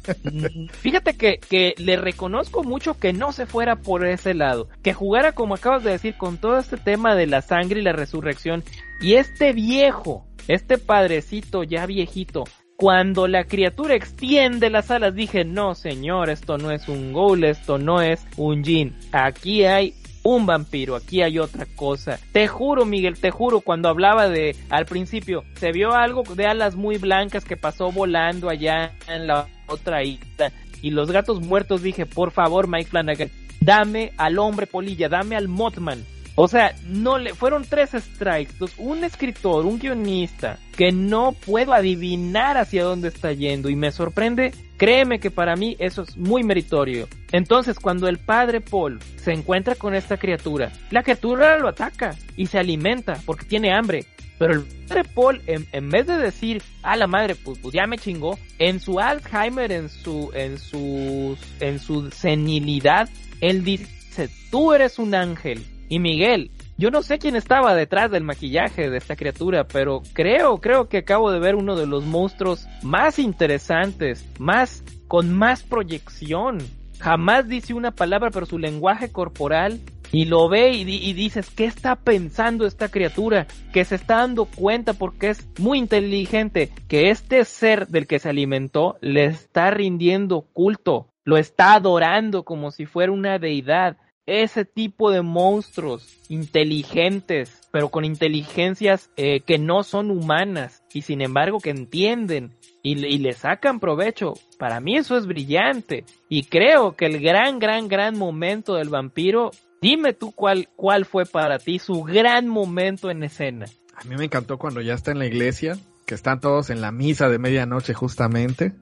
Fíjate 0.72 1.16
que, 1.16 1.38
que 1.38 1.74
le 1.78 1.96
reconozco 1.96 2.64
mucho 2.64 2.98
que 2.98 3.12
no 3.12 3.30
se 3.30 3.46
fuera 3.46 3.76
por 3.76 4.04
ese 4.04 4.34
lado, 4.34 4.68
que 4.82 4.94
jugara 4.94 5.30
como 5.30 5.54
acabas 5.54 5.84
de 5.84 5.92
decir 5.92 6.16
con 6.16 6.38
todo 6.38 6.58
este 6.58 6.76
tema 6.76 7.14
de 7.14 7.28
la 7.28 7.40
sangre 7.40 7.78
y 7.78 7.84
la 7.84 7.92
resurrección 7.92 8.64
y 9.00 9.14
este 9.14 9.52
viejo, 9.52 10.26
este 10.48 10.76
padrecito 10.76 11.62
ya 11.62 11.86
viejito, 11.86 12.44
cuando 12.80 13.28
la 13.28 13.44
criatura 13.44 13.94
extiende 13.94 14.70
las 14.70 14.90
alas 14.90 15.14
dije 15.14 15.44
no 15.44 15.74
señor, 15.74 16.30
esto 16.30 16.56
no 16.56 16.70
es 16.70 16.88
un 16.88 17.12
ghoul, 17.12 17.44
esto 17.44 17.76
no 17.76 18.00
es 18.00 18.26
un 18.38 18.64
jin, 18.64 18.96
aquí 19.12 19.66
hay 19.66 19.92
un 20.22 20.46
vampiro, 20.46 20.96
aquí 20.96 21.20
hay 21.20 21.38
otra 21.38 21.66
cosa. 21.76 22.18
Te 22.32 22.48
juro, 22.48 22.86
Miguel, 22.86 23.18
te 23.18 23.30
juro, 23.30 23.60
cuando 23.60 23.90
hablaba 23.90 24.30
de, 24.30 24.56
al 24.70 24.86
principio, 24.86 25.44
se 25.56 25.72
vio 25.72 25.92
algo 25.92 26.22
de 26.22 26.46
alas 26.46 26.74
muy 26.74 26.96
blancas 26.96 27.44
que 27.44 27.58
pasó 27.58 27.92
volando 27.92 28.48
allá 28.48 28.92
en 29.08 29.26
la 29.26 29.46
otra 29.66 30.02
isla. 30.02 30.50
Y 30.80 30.90
los 30.90 31.12
gatos 31.12 31.40
muertos 31.42 31.82
dije, 31.82 32.06
por 32.06 32.30
favor, 32.30 32.66
Mike 32.66 32.88
Flanagan, 32.88 33.30
dame 33.60 34.12
al 34.16 34.38
hombre 34.38 34.66
polilla, 34.66 35.10
dame 35.10 35.36
al 35.36 35.48
Mothman. 35.48 36.02
O 36.42 36.48
sea, 36.48 36.74
no 36.86 37.18
le 37.18 37.34
fueron 37.34 37.66
tres 37.68 37.90
strikes, 37.90 38.54
un 38.78 39.04
escritor, 39.04 39.66
un 39.66 39.78
guionista 39.78 40.58
que 40.74 40.90
no 40.90 41.32
puedo 41.32 41.74
adivinar 41.74 42.56
hacia 42.56 42.82
dónde 42.82 43.08
está 43.08 43.34
yendo 43.34 43.68
y 43.68 43.76
me 43.76 43.92
sorprende, 43.92 44.50
créeme 44.78 45.20
que 45.20 45.30
para 45.30 45.54
mí 45.54 45.76
eso 45.78 46.00
es 46.00 46.16
muy 46.16 46.42
meritorio. 46.42 47.08
Entonces, 47.30 47.78
cuando 47.78 48.08
el 48.08 48.16
padre 48.16 48.62
Paul 48.62 49.00
se 49.16 49.32
encuentra 49.32 49.74
con 49.74 49.94
esta 49.94 50.16
criatura, 50.16 50.72
la 50.90 51.02
criatura 51.02 51.58
lo 51.58 51.68
ataca 51.68 52.16
y 52.38 52.46
se 52.46 52.58
alimenta 52.58 53.18
porque 53.26 53.44
tiene 53.44 53.74
hambre. 53.74 54.06
Pero 54.38 54.54
el 54.54 54.64
padre 54.88 55.04
Paul, 55.14 55.42
en, 55.46 55.90
vez 55.90 56.06
de 56.06 56.16
decir, 56.16 56.62
a 56.82 56.96
la 56.96 57.06
madre, 57.06 57.34
pues, 57.34 57.58
pues, 57.58 57.74
ya 57.74 57.86
me 57.86 57.98
chingó, 57.98 58.38
en 58.58 58.80
su 58.80 58.98
Alzheimer, 58.98 59.70
en 59.72 59.90
su, 59.90 60.30
en 60.32 60.58
su, 60.58 61.36
en 61.60 61.78
su 61.78 62.10
senilidad, 62.10 63.10
él 63.42 63.62
dice, 63.62 64.30
tú 64.50 64.72
eres 64.72 64.98
un 64.98 65.14
ángel 65.14 65.66
y 65.90 65.98
Miguel, 65.98 66.52
yo 66.78 66.92
no 66.92 67.02
sé 67.02 67.18
quién 67.18 67.34
estaba 67.34 67.74
detrás 67.74 68.12
del 68.12 68.22
maquillaje 68.22 68.88
de 68.88 68.96
esta 68.96 69.16
criatura, 69.16 69.66
pero 69.66 70.02
creo, 70.12 70.58
creo 70.58 70.88
que 70.88 70.98
acabo 70.98 71.32
de 71.32 71.40
ver 71.40 71.56
uno 71.56 71.74
de 71.74 71.88
los 71.88 72.04
monstruos 72.04 72.68
más 72.80 73.18
interesantes, 73.18 74.24
más, 74.38 74.84
con 75.08 75.36
más 75.36 75.64
proyección. 75.64 76.58
Jamás 77.00 77.48
dice 77.48 77.74
una 77.74 77.90
palabra, 77.90 78.30
pero 78.30 78.46
su 78.46 78.56
lenguaje 78.56 79.10
corporal 79.10 79.80
y 80.12 80.26
lo 80.26 80.48
ve 80.48 80.70
y, 80.70 80.82
y, 80.82 81.12
dices, 81.12 81.50
¿qué 81.50 81.64
está 81.64 81.96
pensando 81.96 82.66
esta 82.66 82.88
criatura? 82.88 83.48
Que 83.72 83.84
se 83.84 83.96
está 83.96 84.18
dando 84.18 84.44
cuenta 84.44 84.94
porque 84.94 85.30
es 85.30 85.48
muy 85.58 85.78
inteligente, 85.78 86.70
que 86.86 87.10
este 87.10 87.44
ser 87.44 87.88
del 87.88 88.06
que 88.06 88.20
se 88.20 88.28
alimentó 88.28 88.96
le 89.00 89.24
está 89.24 89.72
rindiendo 89.72 90.42
culto, 90.52 91.08
lo 91.24 91.36
está 91.36 91.74
adorando 91.74 92.44
como 92.44 92.70
si 92.70 92.86
fuera 92.86 93.10
una 93.10 93.40
deidad 93.40 93.96
ese 94.30 94.64
tipo 94.64 95.10
de 95.10 95.22
monstruos 95.22 96.20
inteligentes, 96.28 97.60
pero 97.72 97.88
con 97.88 98.04
inteligencias 98.04 99.10
eh, 99.16 99.40
que 99.40 99.58
no 99.58 99.82
son 99.82 100.10
humanas 100.10 100.84
y 100.94 101.02
sin 101.02 101.20
embargo 101.20 101.58
que 101.58 101.70
entienden 101.70 102.52
y, 102.82 102.94
le 102.94 103.32
sacan 103.32 103.80
provecho. 103.80 104.34
Para 104.58 104.80
mí 104.80 104.96
eso 104.96 105.16
es 105.16 105.26
brillante 105.26 106.04
y 106.28 106.44
creo 106.44 106.96
que 106.96 107.06
el 107.06 107.20
gran, 107.20 107.58
gran, 107.58 107.88
gran 107.88 108.16
momento 108.16 108.74
del 108.76 108.88
vampiro, 108.88 109.50
dime 109.82 110.12
tú 110.12 110.32
cuál, 110.32 110.68
cuál 110.76 111.04
fue 111.04 111.26
para 111.26 111.58
ti 111.58 111.78
su 111.78 112.02
gran 112.02 112.46
momento 112.48 113.10
en 113.10 113.24
escena. 113.24 113.66
A 113.96 114.04
mí 114.04 114.16
me 114.16 114.24
encantó 114.24 114.58
cuando 114.58 114.80
ya 114.80 114.94
está 114.94 115.10
en 115.10 115.18
la 115.18 115.26
iglesia 115.26 115.76
que 116.10 116.16
están 116.16 116.40
todos 116.40 116.70
en 116.70 116.80
la 116.80 116.90
misa 116.90 117.28
de 117.28 117.38
medianoche 117.38 117.94
justamente. 117.94 118.74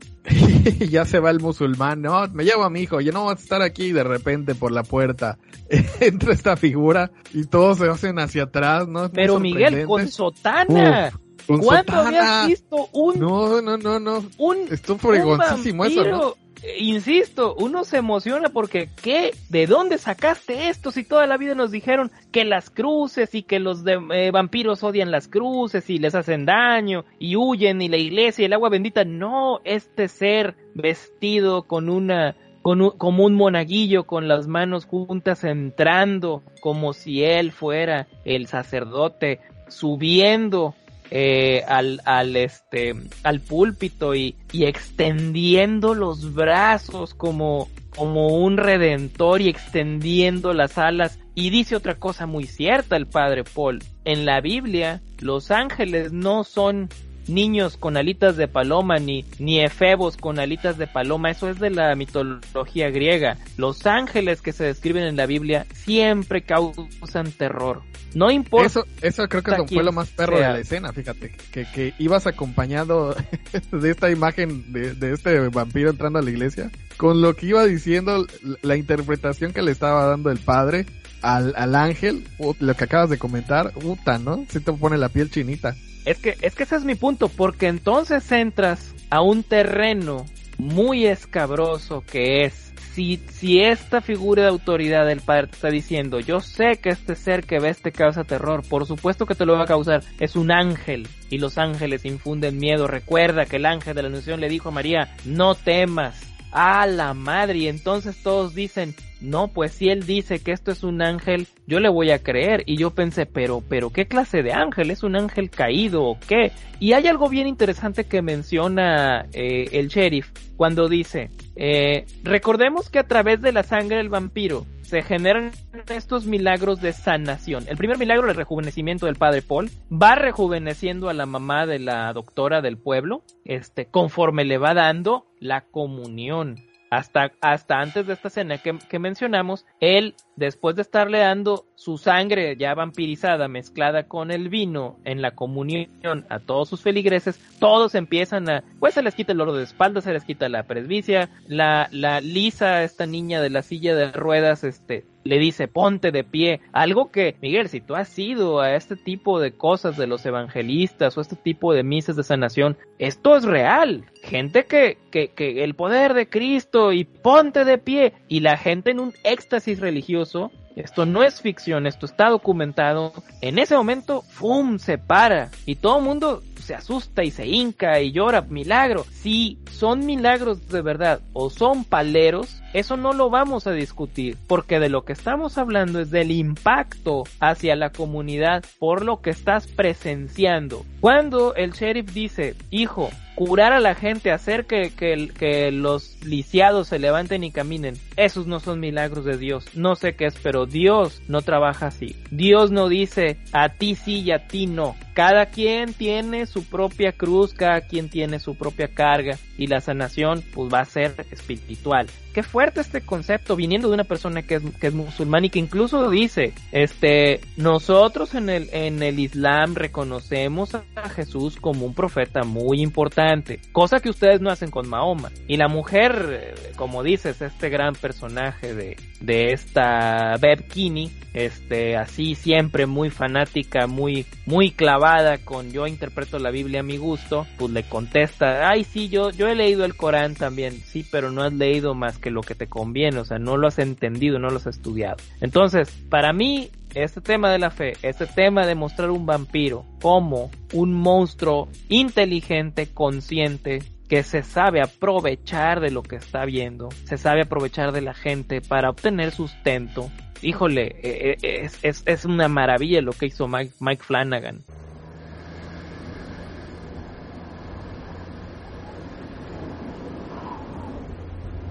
y 0.80 0.88
ya 0.88 1.04
se 1.04 1.20
va 1.20 1.28
el 1.28 1.40
musulmán, 1.40 2.00
no, 2.00 2.26
me 2.28 2.44
llevo 2.44 2.64
a 2.64 2.70
mi 2.70 2.80
hijo, 2.80 3.02
yo 3.02 3.12
no 3.12 3.24
voy 3.24 3.32
a 3.32 3.34
estar 3.34 3.60
aquí 3.60 3.92
de 3.92 4.02
repente 4.02 4.54
por 4.54 4.72
la 4.72 4.82
puerta 4.82 5.36
entra 6.00 6.32
esta 6.32 6.56
figura 6.56 7.10
y 7.34 7.44
todos 7.44 7.76
se 7.76 7.86
hacen 7.86 8.18
hacia 8.18 8.44
atrás, 8.44 8.88
¿no? 8.88 9.12
Pero 9.12 9.38
Miguel, 9.38 9.84
con 9.84 10.08
sotana. 10.08 11.12
¿Cuándo 11.46 11.92
habías 11.92 12.46
visto 12.46 12.88
un... 12.94 13.20
No, 13.20 13.60
no, 13.60 13.76
no, 13.76 14.00
no. 14.00 14.24
Un, 14.38 14.56
Esto 14.70 14.96
fregoncísimo 14.96 15.84
eso, 15.84 16.04
¿no? 16.04 16.34
Insisto, 16.78 17.54
uno 17.58 17.84
se 17.84 17.98
emociona 17.98 18.48
porque 18.48 18.88
¿qué? 19.02 19.32
¿De 19.48 19.66
dónde 19.66 19.98
sacaste 19.98 20.68
esto? 20.68 20.90
Si 20.90 21.04
toda 21.04 21.26
la 21.26 21.36
vida 21.36 21.54
nos 21.54 21.70
dijeron 21.70 22.10
que 22.32 22.44
las 22.44 22.70
cruces 22.70 23.34
y 23.34 23.42
que 23.42 23.60
los 23.60 23.84
eh, 23.86 24.30
vampiros 24.30 24.82
odian 24.82 25.10
las 25.10 25.28
cruces 25.28 25.88
y 25.90 25.98
les 25.98 26.14
hacen 26.14 26.46
daño 26.46 27.04
y 27.18 27.36
huyen 27.36 27.80
y 27.82 27.88
la 27.88 27.96
iglesia 27.96 28.42
y 28.42 28.46
el 28.46 28.52
agua 28.52 28.68
bendita. 28.68 29.04
No, 29.04 29.60
este 29.64 30.08
ser 30.08 30.56
vestido 30.74 31.62
con 31.62 31.88
una 31.88 32.36
con 32.62 32.90
como 32.98 33.24
un 33.24 33.34
monaguillo 33.34 34.04
con 34.04 34.26
las 34.26 34.46
manos 34.48 34.84
juntas 34.84 35.44
entrando 35.44 36.42
como 36.60 36.92
si 36.92 37.22
él 37.22 37.52
fuera 37.52 38.08
el 38.24 38.46
sacerdote 38.48 39.40
subiendo 39.68 40.74
eh, 41.10 41.62
al, 41.66 42.00
al, 42.04 42.36
este, 42.36 42.94
al 43.22 43.40
púlpito 43.40 44.14
y, 44.14 44.36
y, 44.52 44.64
extendiendo 44.64 45.94
los 45.94 46.34
brazos 46.34 47.14
como, 47.14 47.68
como 47.96 48.28
un 48.28 48.56
redentor 48.56 49.40
y 49.40 49.48
extendiendo 49.48 50.52
las 50.52 50.78
alas. 50.78 51.18
Y 51.34 51.50
dice 51.50 51.76
otra 51.76 51.94
cosa 51.94 52.26
muy 52.26 52.44
cierta 52.44 52.96
el 52.96 53.06
padre 53.06 53.44
Paul. 53.44 53.82
En 54.04 54.26
la 54.26 54.40
Biblia, 54.40 55.00
los 55.20 55.50
ángeles 55.50 56.12
no 56.12 56.44
son 56.44 56.88
niños 57.28 57.76
con 57.76 57.96
alitas 57.96 58.36
de 58.36 58.48
paloma 58.48 58.98
ni, 58.98 59.24
ni 59.38 59.60
efebos 59.60 60.16
con 60.16 60.38
alitas 60.38 60.78
de 60.78 60.86
paloma. 60.86 61.30
Eso 61.30 61.48
es 61.48 61.58
de 61.58 61.70
la 61.70 61.94
mitología 61.94 62.90
griega. 62.90 63.38
Los 63.56 63.86
ángeles 63.86 64.42
que 64.42 64.52
se 64.52 64.64
describen 64.64 65.04
en 65.04 65.16
la 65.16 65.26
Biblia 65.26 65.66
siempre 65.74 66.42
causan 66.42 67.32
terror. 67.32 67.82
No 68.14 68.30
importa. 68.30 68.66
Eso, 68.66 68.84
eso 69.02 69.28
creo 69.28 69.42
que 69.42 69.74
fue 69.74 69.84
lo 69.84 69.92
más 69.92 70.08
perro 70.10 70.36
de 70.36 70.42
la 70.42 70.58
escena, 70.58 70.92
fíjate. 70.92 71.32
Que, 71.52 71.66
que 71.66 71.94
ibas 71.98 72.26
acompañado 72.26 73.14
de 73.72 73.90
esta 73.90 74.10
imagen 74.10 74.72
de, 74.72 74.94
de 74.94 75.12
este 75.12 75.48
vampiro 75.48 75.90
entrando 75.90 76.18
a 76.18 76.22
la 76.22 76.30
iglesia. 76.30 76.70
Con 76.96 77.20
lo 77.20 77.34
que 77.34 77.46
iba 77.46 77.64
diciendo, 77.64 78.26
la 78.62 78.76
interpretación 78.76 79.52
que 79.52 79.62
le 79.62 79.70
estaba 79.70 80.06
dando 80.06 80.30
el 80.30 80.38
padre 80.38 80.86
al, 81.22 81.52
al 81.56 81.74
ángel, 81.74 82.24
lo 82.60 82.74
que 82.74 82.84
acabas 82.84 83.10
de 83.10 83.18
comentar, 83.18 83.72
puta, 83.72 84.18
¿no? 84.18 84.46
Si 84.48 84.60
te 84.60 84.72
pone 84.72 84.96
la 84.98 85.08
piel 85.08 85.30
chinita. 85.30 85.76
Es 86.04 86.18
que, 86.18 86.36
es 86.40 86.54
que 86.54 86.62
ese 86.62 86.76
es 86.76 86.84
mi 86.84 86.94
punto, 86.94 87.28
porque 87.28 87.68
entonces 87.68 88.30
entras 88.32 88.94
a 89.10 89.20
un 89.20 89.42
terreno 89.42 90.26
muy 90.58 91.06
escabroso 91.06 92.02
que 92.02 92.44
es 92.44 92.68
si, 92.98 93.20
si 93.30 93.60
esta 93.60 94.00
figura 94.00 94.42
de 94.42 94.48
autoridad 94.48 95.06
del 95.06 95.20
padre 95.20 95.46
te 95.46 95.54
está 95.54 95.68
diciendo, 95.68 96.18
yo 96.18 96.40
sé 96.40 96.78
que 96.82 96.88
este 96.88 97.14
ser 97.14 97.44
que 97.44 97.60
ves 97.60 97.80
te 97.80 97.92
causa 97.92 98.24
terror, 98.24 98.64
por 98.68 98.86
supuesto 98.86 99.24
que 99.24 99.36
te 99.36 99.46
lo 99.46 99.52
va 99.52 99.62
a 99.62 99.66
causar, 99.66 100.02
es 100.18 100.34
un 100.34 100.50
ángel 100.50 101.06
y 101.30 101.38
los 101.38 101.58
ángeles 101.58 102.04
infunden 102.04 102.58
miedo. 102.58 102.88
Recuerda 102.88 103.46
que 103.46 103.56
el 103.56 103.66
ángel 103.66 103.94
de 103.94 104.02
la 104.02 104.08
Anunciación 104.08 104.40
le 104.40 104.48
dijo 104.48 104.70
a 104.70 104.72
María, 104.72 105.14
no 105.24 105.54
temas. 105.54 106.20
A 106.50 106.86
la 106.86 107.14
madre, 107.14 107.58
y 107.58 107.68
entonces 107.68 108.22
todos 108.22 108.54
dicen, 108.54 108.94
no, 109.20 109.48
pues 109.48 109.72
si 109.72 109.88
él 109.88 110.06
dice 110.06 110.38
que 110.38 110.52
esto 110.52 110.70
es 110.70 110.84
un 110.84 111.02
ángel, 111.02 111.46
yo 111.66 111.80
le 111.80 111.88
voy 111.88 112.10
a 112.10 112.22
creer. 112.22 112.62
Y 112.66 112.76
yo 112.76 112.90
pensé, 112.90 113.26
pero, 113.26 113.62
pero, 113.68 113.90
¿qué 113.90 114.06
clase 114.06 114.42
de 114.42 114.52
ángel? 114.52 114.90
¿Es 114.90 115.02
un 115.02 115.16
ángel 115.16 115.50
caído 115.50 116.04
o 116.04 116.18
qué? 116.20 116.52
Y 116.78 116.92
hay 116.92 117.06
algo 117.06 117.28
bien 117.28 117.46
interesante 117.46 118.04
que 118.04 118.22
menciona 118.22 119.26
eh, 119.32 119.68
el 119.72 119.88
sheriff 119.88 120.30
cuando 120.56 120.88
dice, 120.88 121.30
eh, 121.56 122.06
recordemos 122.22 122.90
que 122.90 122.98
a 122.98 123.06
través 123.06 123.40
de 123.42 123.52
la 123.52 123.62
sangre 123.62 123.96
del 123.96 124.08
vampiro 124.08 124.66
se 124.88 125.02
generan 125.02 125.50
estos 125.90 126.24
milagros 126.24 126.80
de 126.80 126.94
sanación. 126.94 127.64
El 127.68 127.76
primer 127.76 127.98
milagro, 127.98 128.30
el 128.30 128.34
rejuvenecimiento 128.34 129.04
del 129.04 129.16
padre 129.16 129.42
Paul, 129.42 129.70
va 129.92 130.14
rejuveneciendo 130.14 131.10
a 131.10 131.14
la 131.14 131.26
mamá 131.26 131.66
de 131.66 131.78
la 131.78 132.10
doctora 132.14 132.62
del 132.62 132.78
pueblo, 132.78 133.22
este, 133.44 133.86
conforme 133.86 134.46
le 134.46 134.56
va 134.56 134.72
dando 134.72 135.26
la 135.40 135.60
comunión 135.60 136.56
hasta, 136.90 137.32
hasta 137.40 137.80
antes 137.80 138.06
de 138.06 138.14
esta 138.14 138.28
escena 138.28 138.58
que, 138.58 138.78
que, 138.88 138.98
mencionamos, 138.98 139.66
él, 139.80 140.14
después 140.36 140.76
de 140.76 140.82
estarle 140.82 141.18
dando 141.18 141.66
su 141.74 141.98
sangre 141.98 142.56
ya 142.56 142.74
vampirizada, 142.74 143.48
mezclada 143.48 144.04
con 144.04 144.30
el 144.30 144.48
vino 144.48 144.98
en 145.04 145.22
la 145.22 145.32
comunión 145.32 146.26
a 146.28 146.40
todos 146.40 146.68
sus 146.68 146.82
feligreses, 146.82 147.40
todos 147.58 147.94
empiezan 147.94 148.48
a, 148.48 148.64
pues 148.80 148.94
se 148.94 149.02
les 149.02 149.14
quita 149.14 149.32
el 149.32 149.40
oro 149.40 149.54
de 149.54 149.64
espalda, 149.64 150.00
se 150.00 150.12
les 150.12 150.24
quita 150.24 150.48
la 150.48 150.64
presbicia, 150.64 151.28
la, 151.46 151.88
la 151.92 152.20
Lisa, 152.20 152.82
esta 152.82 153.06
niña 153.06 153.40
de 153.40 153.50
la 153.50 153.62
silla 153.62 153.94
de 153.94 154.12
ruedas, 154.12 154.64
este, 154.64 155.04
le 155.24 155.38
dice 155.38 155.68
ponte 155.68 156.10
de 156.10 156.24
pie, 156.24 156.60
algo 156.72 157.10
que, 157.10 157.36
Miguel, 157.42 157.68
si 157.68 157.80
tú 157.80 157.94
has 157.94 158.18
ido 158.18 158.60
a 158.60 158.74
este 158.74 158.96
tipo 158.96 159.40
de 159.40 159.52
cosas 159.52 159.96
de 159.96 160.06
los 160.06 160.24
evangelistas 160.24 161.18
o 161.18 161.20
este 161.20 161.36
tipo 161.36 161.74
de 161.74 161.82
misas 161.82 162.16
de 162.16 162.24
sanación, 162.24 162.78
esto 162.98 163.36
es 163.36 163.44
real. 163.44 164.04
Gente 164.22 164.64
que, 164.66 164.98
que, 165.10 165.28
que 165.28 165.64
el 165.64 165.74
poder 165.74 166.14
de 166.14 166.28
Cristo 166.28 166.92
y 166.92 167.04
ponte 167.04 167.64
de 167.64 167.78
pie 167.78 168.12
y 168.28 168.40
la 168.40 168.56
gente 168.56 168.90
en 168.90 169.00
un 169.00 169.14
éxtasis 169.24 169.80
religioso 169.80 170.50
esto 170.78 171.06
no 171.06 171.24
es 171.24 171.40
ficción, 171.40 171.88
esto 171.88 172.06
está 172.06 172.28
documentado. 172.28 173.12
En 173.40 173.58
ese 173.58 173.76
momento, 173.76 174.22
¡fum! 174.22 174.78
se 174.78 174.96
para 174.96 175.50
y 175.66 175.74
todo 175.74 175.98
el 175.98 176.04
mundo 176.04 176.42
se 176.68 176.74
asusta 176.74 177.24
y 177.24 177.30
se 177.32 177.46
hinca 177.46 178.00
y 178.00 178.12
llora. 178.12 178.42
Milagro. 178.42 179.04
Si 179.10 179.58
son 179.72 180.06
milagros 180.06 180.68
de 180.68 180.82
verdad 180.82 181.20
o 181.32 181.50
son 181.50 181.84
paleros, 181.84 182.62
eso 182.74 182.96
no 182.96 183.12
lo 183.12 183.30
vamos 183.30 183.66
a 183.66 183.72
discutir, 183.72 184.36
porque 184.46 184.78
de 184.78 184.90
lo 184.90 185.04
que 185.04 185.14
estamos 185.14 185.56
hablando 185.56 185.98
es 185.98 186.10
del 186.10 186.30
impacto 186.30 187.24
hacia 187.40 187.74
la 187.74 187.90
comunidad 187.90 188.64
por 188.78 189.04
lo 189.04 189.20
que 189.20 189.30
estás 189.30 189.66
presenciando. 189.66 190.84
Cuando 191.00 191.54
el 191.54 191.72
sheriff 191.72 192.12
dice, 192.12 192.54
hijo, 192.70 192.87
hijo 192.88 193.10
curar 193.38 193.72
a 193.72 193.78
la 193.78 193.94
gente, 193.94 194.32
hacer 194.32 194.66
que, 194.66 194.90
que, 194.90 195.70
los 195.70 196.16
lisiados 196.24 196.88
se 196.88 196.98
levanten 196.98 197.44
y 197.44 197.52
caminen. 197.52 197.94
Esos 198.16 198.48
no 198.48 198.58
son 198.58 198.80
milagros 198.80 199.24
de 199.24 199.38
Dios. 199.38 199.76
No 199.76 199.94
sé 199.94 200.16
qué 200.16 200.26
es, 200.26 200.34
pero 200.42 200.66
Dios 200.66 201.22
no 201.28 201.40
trabaja 201.42 201.86
así. 201.86 202.16
Dios 202.32 202.72
no 202.72 202.88
dice 202.88 203.38
a 203.52 203.68
ti 203.68 203.94
sí 203.94 204.22
y 204.22 204.32
a 204.32 204.48
ti 204.48 204.66
no. 204.66 204.96
Cada 205.14 205.46
quien 205.46 205.94
tiene 205.94 206.46
su 206.46 206.64
propia 206.64 207.12
cruz, 207.12 207.54
cada 207.54 207.80
quien 207.82 208.08
tiene 208.08 208.40
su 208.40 208.56
propia 208.56 208.88
carga 208.88 209.38
y 209.56 209.66
la 209.66 209.80
sanación 209.80 210.42
pues 210.54 210.72
va 210.72 210.80
a 210.80 210.84
ser 210.84 211.14
espiritual. 211.30 212.08
Qué 212.32 212.44
fuerte 212.44 212.80
este 212.80 213.00
concepto 213.00 213.56
viniendo 213.56 213.88
de 213.88 213.94
una 213.94 214.04
persona 214.04 214.42
que 214.42 214.56
es, 214.56 214.62
que 214.80 214.86
es 214.86 214.94
musulmán 214.94 215.44
y 215.44 215.50
que 215.50 215.58
incluso 215.58 216.08
dice, 216.08 216.52
este, 216.70 217.40
nosotros 217.56 218.36
en 218.36 218.48
el, 218.48 218.68
en 218.72 219.02
el 219.02 219.18
Islam 219.18 219.74
reconocemos 219.74 220.76
a 220.76 221.08
Jesús 221.08 221.56
como 221.56 221.84
un 221.84 221.94
profeta 221.94 222.44
muy 222.44 222.80
importante, 222.80 223.27
cosa 223.72 224.00
que 224.00 224.10
ustedes 224.10 224.40
no 224.40 224.50
hacen 224.50 224.70
con 224.70 224.88
Mahoma. 224.88 225.30
Y 225.46 225.56
la 225.56 225.68
mujer, 225.68 226.28
eh, 226.30 226.72
como 226.76 227.02
dices, 227.02 227.42
este 227.42 227.68
gran 227.68 227.94
personaje 227.94 228.74
de, 228.74 228.96
de 229.20 229.52
esta 229.52 230.36
Beb 230.40 230.68
Kini, 230.68 231.10
este, 231.34 231.96
así 231.96 232.34
siempre 232.34 232.86
muy 232.86 233.10
fanática, 233.10 233.86
muy, 233.86 234.26
muy 234.46 234.70
clavada 234.70 235.38
con 235.38 235.70
yo 235.70 235.86
interpreto 235.86 236.38
la 236.38 236.50
Biblia 236.50 236.80
a 236.80 236.84
mi 236.84 236.96
gusto, 236.96 237.46
pues 237.58 237.70
le 237.72 237.84
contesta, 237.84 238.68
ay 238.68 238.84
sí, 238.84 239.08
yo, 239.08 239.30
yo 239.30 239.48
he 239.48 239.54
leído 239.54 239.84
el 239.84 239.96
Corán 239.96 240.34
también, 240.34 240.72
sí, 240.72 241.04
pero 241.10 241.30
no 241.30 241.42
has 241.42 241.52
leído 241.52 241.94
más 241.94 242.18
que 242.18 242.30
lo 242.30 242.40
que 242.40 242.54
te 242.54 242.66
conviene, 242.66 243.18
o 243.18 243.24
sea, 243.24 243.38
no 243.38 243.56
lo 243.56 243.68
has 243.68 243.78
entendido, 243.78 244.38
no 244.38 244.50
lo 244.50 244.56
has 244.56 244.66
estudiado. 244.66 245.16
Entonces, 245.40 245.90
para 246.08 246.32
mí, 246.32 246.70
este 246.94 247.20
tema 247.20 247.50
de 247.50 247.58
la 247.58 247.70
fe, 247.70 247.94
este 248.02 248.26
tema 248.26 248.66
de 248.66 248.74
mostrar 248.74 249.10
un 249.10 249.26
vampiro 249.26 249.84
como 250.00 250.50
un 250.72 250.92
monstruo 250.94 251.68
inteligente, 251.88 252.88
consciente, 252.92 253.82
que 254.08 254.22
se 254.22 254.42
sabe 254.42 254.80
aprovechar 254.80 255.80
de 255.80 255.90
lo 255.90 256.02
que 256.02 256.16
está 256.16 256.44
viendo, 256.44 256.88
se 257.04 257.18
sabe 257.18 257.42
aprovechar 257.42 257.92
de 257.92 258.00
la 258.00 258.14
gente 258.14 258.60
para 258.60 258.90
obtener 258.90 259.32
sustento. 259.32 260.10
Híjole, 260.40 260.96
eh, 261.02 261.36
eh, 261.42 261.60
es, 261.64 261.78
es, 261.82 262.02
es 262.06 262.24
una 262.24 262.48
maravilla 262.48 263.02
lo 263.02 263.12
que 263.12 263.26
hizo 263.26 263.48
Mike, 263.48 263.74
Mike 263.80 264.02
Flanagan. 264.02 264.62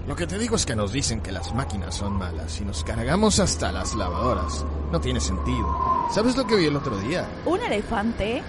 Lo 0.08 0.16
que 0.16 0.26
te 0.26 0.38
digo 0.38 0.56
es 0.56 0.64
que 0.64 0.74
nos 0.74 0.90
dicen 0.90 1.20
que 1.20 1.30
las 1.30 1.54
máquinas 1.54 1.94
son 1.94 2.14
malas 2.14 2.58
y 2.62 2.64
nos 2.64 2.82
cargamos 2.82 3.38
hasta 3.40 3.70
las 3.70 3.94
lavadoras. 3.94 4.64
No 4.90 4.98
tiene 4.98 5.20
sentido. 5.20 6.08
¿Sabes 6.10 6.34
lo 6.34 6.46
que 6.46 6.56
vi 6.56 6.64
el 6.64 6.76
otro 6.76 6.96
día? 6.96 7.28
¿Un 7.44 7.60
elefante? 7.60 8.42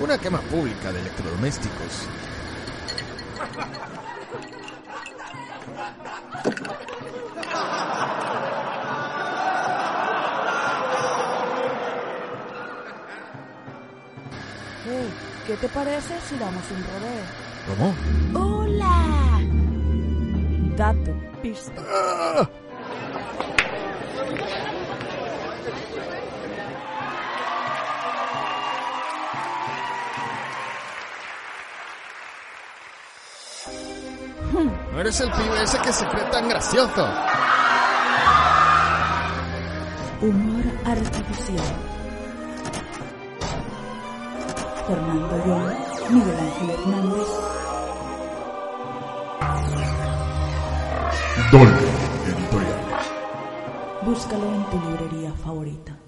Una 0.00 0.18
quema 0.18 0.40
pública 0.40 0.90
de 0.90 0.98
electrodomésticos. 1.02 2.08
Hey, 14.84 15.14
¿Qué 15.46 15.56
te 15.58 15.68
parece 15.68 16.14
si 16.28 16.36
damos 16.38 16.64
un 16.72 16.82
rodeo? 16.82 17.51
¿Cómo? 17.66 17.94
¡Hola! 18.34 19.40
Dato, 20.76 21.14
pista. 21.42 21.80
¡Ah! 21.88 22.48
No 34.92 35.00
eres 35.00 35.20
el 35.20 35.30
pibe 35.30 35.62
ese 35.62 35.78
que 35.78 35.92
se 35.92 36.06
cree 36.06 36.24
tan 36.24 36.48
gracioso. 36.48 37.08
Humor 40.20 40.64
artificial. 40.84 41.64
Fernando 44.86 45.46
Young, 45.46 46.10
Miguel 46.10 46.38
Ángel 46.38 46.70
Hernández. 46.70 47.51
Dolby 51.52 51.66
Editorial. 52.26 52.80
Búscalo 54.06 54.54
en 54.54 54.64
tu 54.70 54.80
librería 54.88 55.32
favorita. 55.34 55.98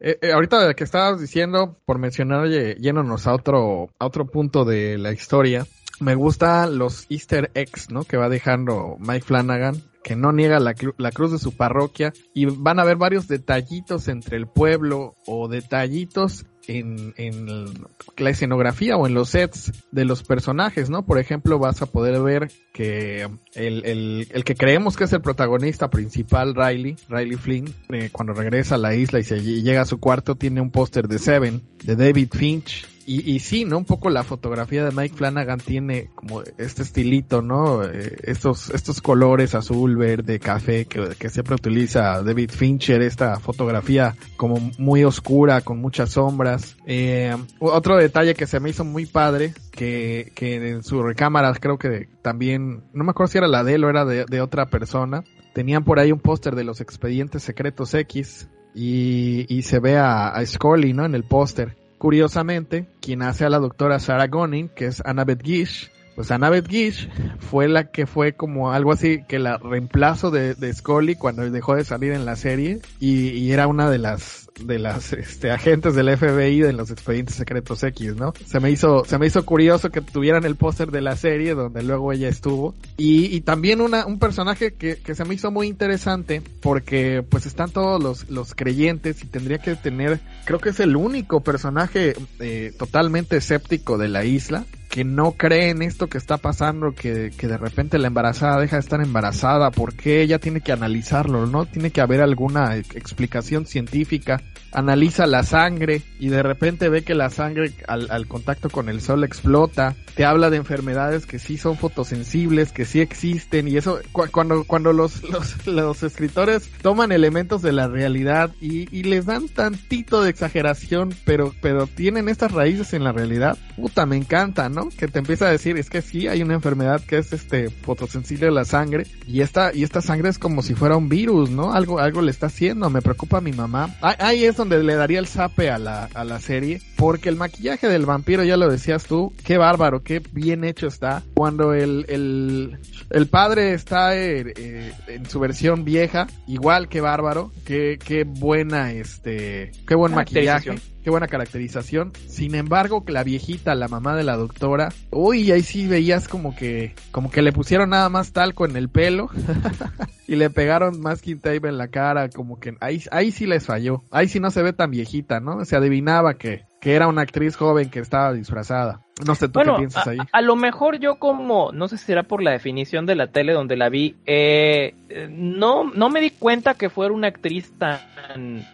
Eh, 0.00 0.18
eh, 0.20 0.32
ahorita 0.32 0.74
que 0.74 0.82
estabas 0.82 1.20
diciendo, 1.20 1.78
por 1.86 1.98
mencionar, 1.98 2.48
yéndonos 2.48 3.28
a 3.28 3.34
otro, 3.34 3.90
a 3.98 4.06
otro 4.06 4.26
punto 4.26 4.64
de 4.64 4.98
la 4.98 5.12
historia, 5.12 5.66
me 6.00 6.16
gustan 6.16 6.78
los 6.78 7.06
easter 7.08 7.52
eggs, 7.54 7.90
¿no? 7.92 8.02
Que 8.02 8.16
va 8.16 8.28
dejando 8.28 8.96
Mike 8.98 9.24
Flanagan, 9.24 9.80
que 10.02 10.16
no 10.16 10.32
niega 10.32 10.58
la, 10.58 10.74
cru- 10.74 10.94
la 10.98 11.12
cruz 11.12 11.30
de 11.30 11.38
su 11.38 11.56
parroquia, 11.56 12.12
y 12.34 12.46
van 12.46 12.80
a 12.80 12.82
haber 12.82 12.96
varios 12.96 13.28
detallitos 13.28 14.08
entre 14.08 14.36
el 14.36 14.48
pueblo 14.48 15.14
o 15.26 15.46
detallitos 15.48 16.44
en, 16.68 17.14
en 17.16 17.74
la 18.16 18.30
escenografía 18.30 18.96
o 18.96 19.06
en 19.06 19.14
los 19.14 19.30
sets 19.30 19.72
de 19.90 20.04
los 20.04 20.22
personajes, 20.22 20.90
¿no? 20.90 21.04
Por 21.04 21.18
ejemplo, 21.18 21.58
vas 21.58 21.82
a 21.82 21.86
poder 21.86 22.20
ver 22.22 22.50
que 22.72 23.28
el, 23.54 23.84
el, 23.84 24.28
el 24.30 24.44
que 24.44 24.54
creemos 24.54 24.96
que 24.96 25.04
es 25.04 25.12
el 25.12 25.20
protagonista 25.20 25.90
principal, 25.90 26.54
Riley, 26.54 26.96
Riley 27.08 27.36
Flynn, 27.36 27.74
eh, 27.90 28.10
cuando 28.12 28.32
regresa 28.32 28.76
a 28.76 28.78
la 28.78 28.94
isla 28.94 29.18
y 29.18 29.24
se 29.24 29.36
y 29.38 29.62
llega 29.62 29.82
a 29.82 29.86
su 29.86 29.98
cuarto, 29.98 30.34
tiene 30.34 30.60
un 30.60 30.70
póster 30.70 31.08
de 31.08 31.18
Seven, 31.18 31.62
de 31.84 31.96
David 31.96 32.28
Finch. 32.32 32.86
Y, 33.08 33.30
y 33.30 33.38
sí, 33.38 33.64
¿no? 33.64 33.78
Un 33.78 33.84
poco 33.84 34.10
la 34.10 34.24
fotografía 34.24 34.84
de 34.84 34.90
Mike 34.90 35.14
Flanagan 35.14 35.60
tiene 35.60 36.10
como 36.16 36.42
este 36.58 36.82
estilito, 36.82 37.40
¿no? 37.40 37.84
Eh, 37.84 38.16
estos, 38.24 38.70
estos 38.70 39.00
colores 39.00 39.54
azul, 39.54 39.96
verde, 39.96 40.40
café 40.40 40.86
que, 40.86 41.30
siempre 41.30 41.54
utiliza 41.54 42.20
David 42.24 42.50
Fincher, 42.50 43.02
esta 43.02 43.38
fotografía 43.38 44.16
como 44.36 44.72
muy 44.78 45.04
oscura, 45.04 45.60
con 45.60 45.80
muchas 45.80 46.10
sombras. 46.10 46.76
Eh, 46.84 47.36
otro 47.60 47.96
detalle 47.96 48.34
que 48.34 48.48
se 48.48 48.58
me 48.58 48.70
hizo 48.70 48.84
muy 48.84 49.06
padre, 49.06 49.54
que, 49.70 50.32
que 50.34 50.56
en 50.70 50.82
su 50.82 51.00
recámara 51.00 51.54
creo 51.54 51.78
que 51.78 52.08
también, 52.22 52.82
no 52.92 53.04
me 53.04 53.12
acuerdo 53.12 53.30
si 53.30 53.38
era 53.38 53.46
la 53.46 53.62
de 53.62 53.74
él 53.74 53.84
o 53.84 53.88
era 53.88 54.04
de, 54.04 54.24
de 54.24 54.40
otra 54.40 54.66
persona, 54.66 55.22
tenían 55.54 55.84
por 55.84 56.00
ahí 56.00 56.10
un 56.10 56.18
póster 56.18 56.56
de 56.56 56.64
los 56.64 56.80
expedientes 56.80 57.44
secretos 57.44 57.94
X 57.94 58.48
y, 58.74 59.46
y 59.48 59.62
se 59.62 59.78
ve 59.78 59.96
a, 59.96 60.28
a 60.28 60.44
Scully, 60.44 60.92
¿no? 60.92 61.04
En 61.04 61.14
el 61.14 61.22
póster. 61.22 61.85
Curiosamente, 61.98 62.86
quien 63.00 63.22
hace 63.22 63.44
a 63.44 63.50
la 63.50 63.58
doctora 63.58 63.98
Sarah 63.98 64.26
Gonin, 64.26 64.68
que 64.68 64.86
es 64.86 65.02
Annabeth 65.04 65.42
Gish, 65.42 65.90
pues 66.14 66.30
Annabeth 66.30 66.68
Gish 66.68 67.08
fue 67.38 67.68
la 67.68 67.90
que 67.90 68.06
fue 68.06 68.32
como 68.32 68.72
algo 68.72 68.92
así 68.92 69.22
que 69.28 69.38
la 69.38 69.58
reemplazo 69.58 70.30
de, 70.30 70.54
de 70.54 70.72
Scully 70.72 71.14
cuando 71.14 71.48
dejó 71.50 71.76
de 71.76 71.84
salir 71.84 72.12
en 72.12 72.24
la 72.24 72.36
serie 72.36 72.80
y, 72.98 73.28
y 73.28 73.52
era 73.52 73.66
una 73.66 73.90
de 73.90 73.98
las 73.98 74.45
de 74.60 74.78
las 74.78 75.12
este, 75.12 75.50
agentes 75.50 75.94
del 75.94 76.16
FBI 76.16 76.60
de 76.60 76.72
los 76.72 76.90
expedientes 76.90 77.34
secretos 77.36 77.82
X, 77.82 78.16
¿no? 78.16 78.32
Se 78.46 78.60
me 78.60 78.70
hizo 78.70 79.04
se 79.04 79.18
me 79.18 79.26
hizo 79.26 79.44
curioso 79.44 79.90
que 79.90 80.00
tuvieran 80.00 80.44
el 80.44 80.56
póster 80.56 80.90
de 80.90 81.00
la 81.02 81.16
serie 81.16 81.54
donde 81.54 81.82
luego 81.82 82.12
ella 82.12 82.28
estuvo 82.28 82.74
y, 82.96 83.26
y 83.34 83.40
también 83.42 83.80
una 83.80 84.06
un 84.06 84.18
personaje 84.18 84.74
que, 84.74 84.96
que 84.96 85.14
se 85.14 85.24
me 85.24 85.34
hizo 85.34 85.50
muy 85.50 85.66
interesante 85.66 86.42
porque 86.62 87.22
pues 87.28 87.46
están 87.46 87.70
todos 87.70 88.02
los 88.02 88.30
los 88.30 88.54
creyentes 88.54 89.22
y 89.22 89.26
tendría 89.26 89.58
que 89.58 89.74
tener 89.76 90.20
creo 90.44 90.58
que 90.58 90.70
es 90.70 90.80
el 90.80 90.96
único 90.96 91.40
personaje 91.42 92.14
eh, 92.40 92.72
totalmente 92.78 93.36
escéptico 93.36 93.98
de 93.98 94.08
la 94.08 94.24
isla 94.24 94.64
que 94.88 95.04
no 95.04 95.32
cree 95.32 95.68
en 95.70 95.82
esto 95.82 96.06
que 96.06 96.16
está 96.16 96.38
pasando, 96.38 96.92
que, 96.92 97.30
que 97.36 97.48
de 97.48 97.58
repente 97.58 97.98
la 97.98 98.06
embarazada 98.06 98.58
deja 98.58 98.76
de 98.76 98.80
estar 98.80 99.02
embarazada, 99.02 99.70
porque 99.70 100.22
ella 100.22 100.38
tiene 100.38 100.62
que 100.62 100.72
analizarlo, 100.72 101.46
¿no? 101.46 101.66
Tiene 101.66 101.90
que 101.90 102.00
haber 102.00 102.22
alguna 102.22 102.76
ex- 102.78 102.96
explicación 102.96 103.66
científica. 103.66 104.40
Analiza 104.72 105.26
la 105.26 105.42
sangre 105.42 106.02
y 106.18 106.28
de 106.28 106.42
repente 106.42 106.88
ve 106.88 107.02
que 107.02 107.14
la 107.14 107.30
sangre 107.30 107.72
al, 107.88 108.26
contacto 108.28 108.68
con 108.68 108.88
el 108.88 109.00
sol 109.00 109.24
explota. 109.24 109.94
Te 110.14 110.24
habla 110.24 110.50
de 110.50 110.58
enfermedades 110.58 111.26
que 111.26 111.38
sí 111.38 111.56
son 111.56 111.76
fotosensibles, 111.76 112.72
que 112.72 112.84
sí 112.84 113.00
existen 113.00 113.68
y 113.68 113.76
eso 113.76 114.00
cu- 114.12 114.26
cuando 114.30 114.64
cuando 114.64 114.92
los, 114.92 115.22
los, 115.66 116.02
escritores 116.02 116.70
toman 116.82 117.12
elementos 117.12 117.62
de 117.62 117.72
la 117.72 117.88
realidad 117.88 118.50
y, 118.60 118.86
les 119.06 119.24
dan 119.26 119.48
tantito 119.48 120.22
de 120.22 120.30
exageración, 120.30 121.14
pero 121.24 121.54
pero 121.60 121.86
tienen 121.86 122.28
estas 122.28 122.52
raíces 122.52 122.92
en 122.92 123.04
la 123.04 123.12
realidad. 123.12 123.56
Puta, 123.76 124.04
me 124.04 124.16
encanta, 124.16 124.68
¿no? 124.68 124.76
¿no? 124.76 124.90
Que 124.90 125.08
te 125.08 125.18
empieza 125.18 125.46
a 125.46 125.50
decir, 125.50 125.78
es 125.78 125.88
que 125.90 126.02
sí, 126.02 126.28
hay 126.28 126.42
una 126.42 126.54
enfermedad 126.54 127.00
que 127.00 127.16
es 127.18 127.32
este 127.32 127.70
fotosensible 127.70 128.48
a 128.48 128.50
la 128.50 128.64
sangre 128.66 129.06
y 129.26 129.40
esta, 129.40 129.74
y 129.74 129.82
esta 129.82 130.02
sangre 130.02 130.28
es 130.28 130.38
como 130.38 130.62
si 130.62 130.74
fuera 130.74 130.96
un 130.96 131.08
virus, 131.08 131.50
¿no? 131.50 131.72
Algo, 131.72 131.98
algo 131.98 132.20
le 132.20 132.30
está 132.30 132.46
haciendo, 132.46 132.90
me 132.90 133.00
preocupa 133.02 133.38
a 133.38 133.40
mi 133.40 133.52
mamá. 133.52 133.96
Ahí 134.36 134.44
es 134.44 134.54
donde 134.54 134.82
le 134.82 134.96
daría 134.96 135.18
el 135.18 135.26
zape 135.26 135.70
a 135.70 135.78
la, 135.78 136.10
a 136.12 136.22
la 136.22 136.40
serie, 136.40 136.82
porque 136.96 137.30
el 137.30 137.36
maquillaje 137.36 137.88
del 137.88 138.04
vampiro, 138.04 138.44
ya 138.44 138.58
lo 138.58 138.68
decías 138.68 139.06
tú, 139.06 139.32
qué 139.46 139.56
bárbaro, 139.56 140.02
qué 140.02 140.20
bien 140.30 140.62
hecho 140.62 140.88
está. 140.88 141.22
Cuando 141.32 141.72
el, 141.72 142.04
el, 142.10 142.76
el 143.08 143.26
padre 143.28 143.72
está 143.72 144.14
eh, 144.14 144.52
eh, 144.54 144.92
en 145.06 145.24
su 145.24 145.40
versión 145.40 145.86
vieja, 145.86 146.26
igual 146.46 146.90
que 146.90 147.00
bárbaro, 147.00 147.50
qué, 147.64 147.98
qué 147.98 148.24
buena, 148.24 148.92
este, 148.92 149.72
qué 149.88 149.94
buen 149.94 150.14
maquillaje 150.14 150.74
qué 151.06 151.10
buena 151.10 151.28
caracterización. 151.28 152.10
Sin 152.26 152.56
embargo, 152.56 153.04
la 153.06 153.22
viejita, 153.22 153.76
la 153.76 153.86
mamá 153.86 154.16
de 154.16 154.24
la 154.24 154.36
doctora, 154.36 154.88
uy, 155.12 155.52
ahí 155.52 155.62
sí 155.62 155.86
veías 155.86 156.26
como 156.26 156.56
que, 156.56 156.96
como 157.12 157.30
que 157.30 157.42
le 157.42 157.52
pusieron 157.52 157.90
nada 157.90 158.08
más 158.08 158.32
talco 158.32 158.64
en 158.64 158.74
el 158.74 158.88
pelo 158.88 159.30
y 160.26 160.34
le 160.34 160.50
pegaron 160.50 161.00
masking 161.00 161.38
tape 161.38 161.68
en 161.68 161.78
la 161.78 161.86
cara, 161.86 162.28
como 162.28 162.58
que 162.58 162.76
ahí, 162.80 163.04
ahí 163.12 163.30
sí 163.30 163.46
les 163.46 163.66
falló. 163.66 164.02
Ahí 164.10 164.26
sí 164.26 164.40
no 164.40 164.50
se 164.50 164.64
ve 164.64 164.72
tan 164.72 164.90
viejita, 164.90 165.38
¿no? 165.38 165.64
Se 165.64 165.76
adivinaba 165.76 166.34
que, 166.34 166.64
que 166.80 166.96
era 166.96 167.06
una 167.06 167.22
actriz 167.22 167.54
joven 167.54 167.88
que 167.88 168.00
estaba 168.00 168.32
disfrazada. 168.32 169.05
No 169.24 169.34
sé 169.34 169.48
tú 169.48 169.60
qué 169.60 169.72
piensas 169.72 170.06
ahí. 170.06 170.18
A, 170.30 170.42
lo 170.42 170.56
mejor 170.56 170.98
yo 170.98 171.16
como, 171.16 171.72
no 171.72 171.88
sé 171.88 171.96
si 171.96 172.04
será 172.04 172.24
por 172.24 172.42
la 172.42 172.50
definición 172.50 173.06
de 173.06 173.14
la 173.14 173.28
tele 173.28 173.54
donde 173.54 173.76
la 173.76 173.88
vi, 173.88 174.14
eh, 174.26 174.94
no, 175.30 175.84
no 175.84 176.10
me 176.10 176.20
di 176.20 176.30
cuenta 176.30 176.74
que 176.74 176.90
fuera 176.90 177.14
una 177.14 177.28
actriz 177.28 177.72
tan, 177.78 178.00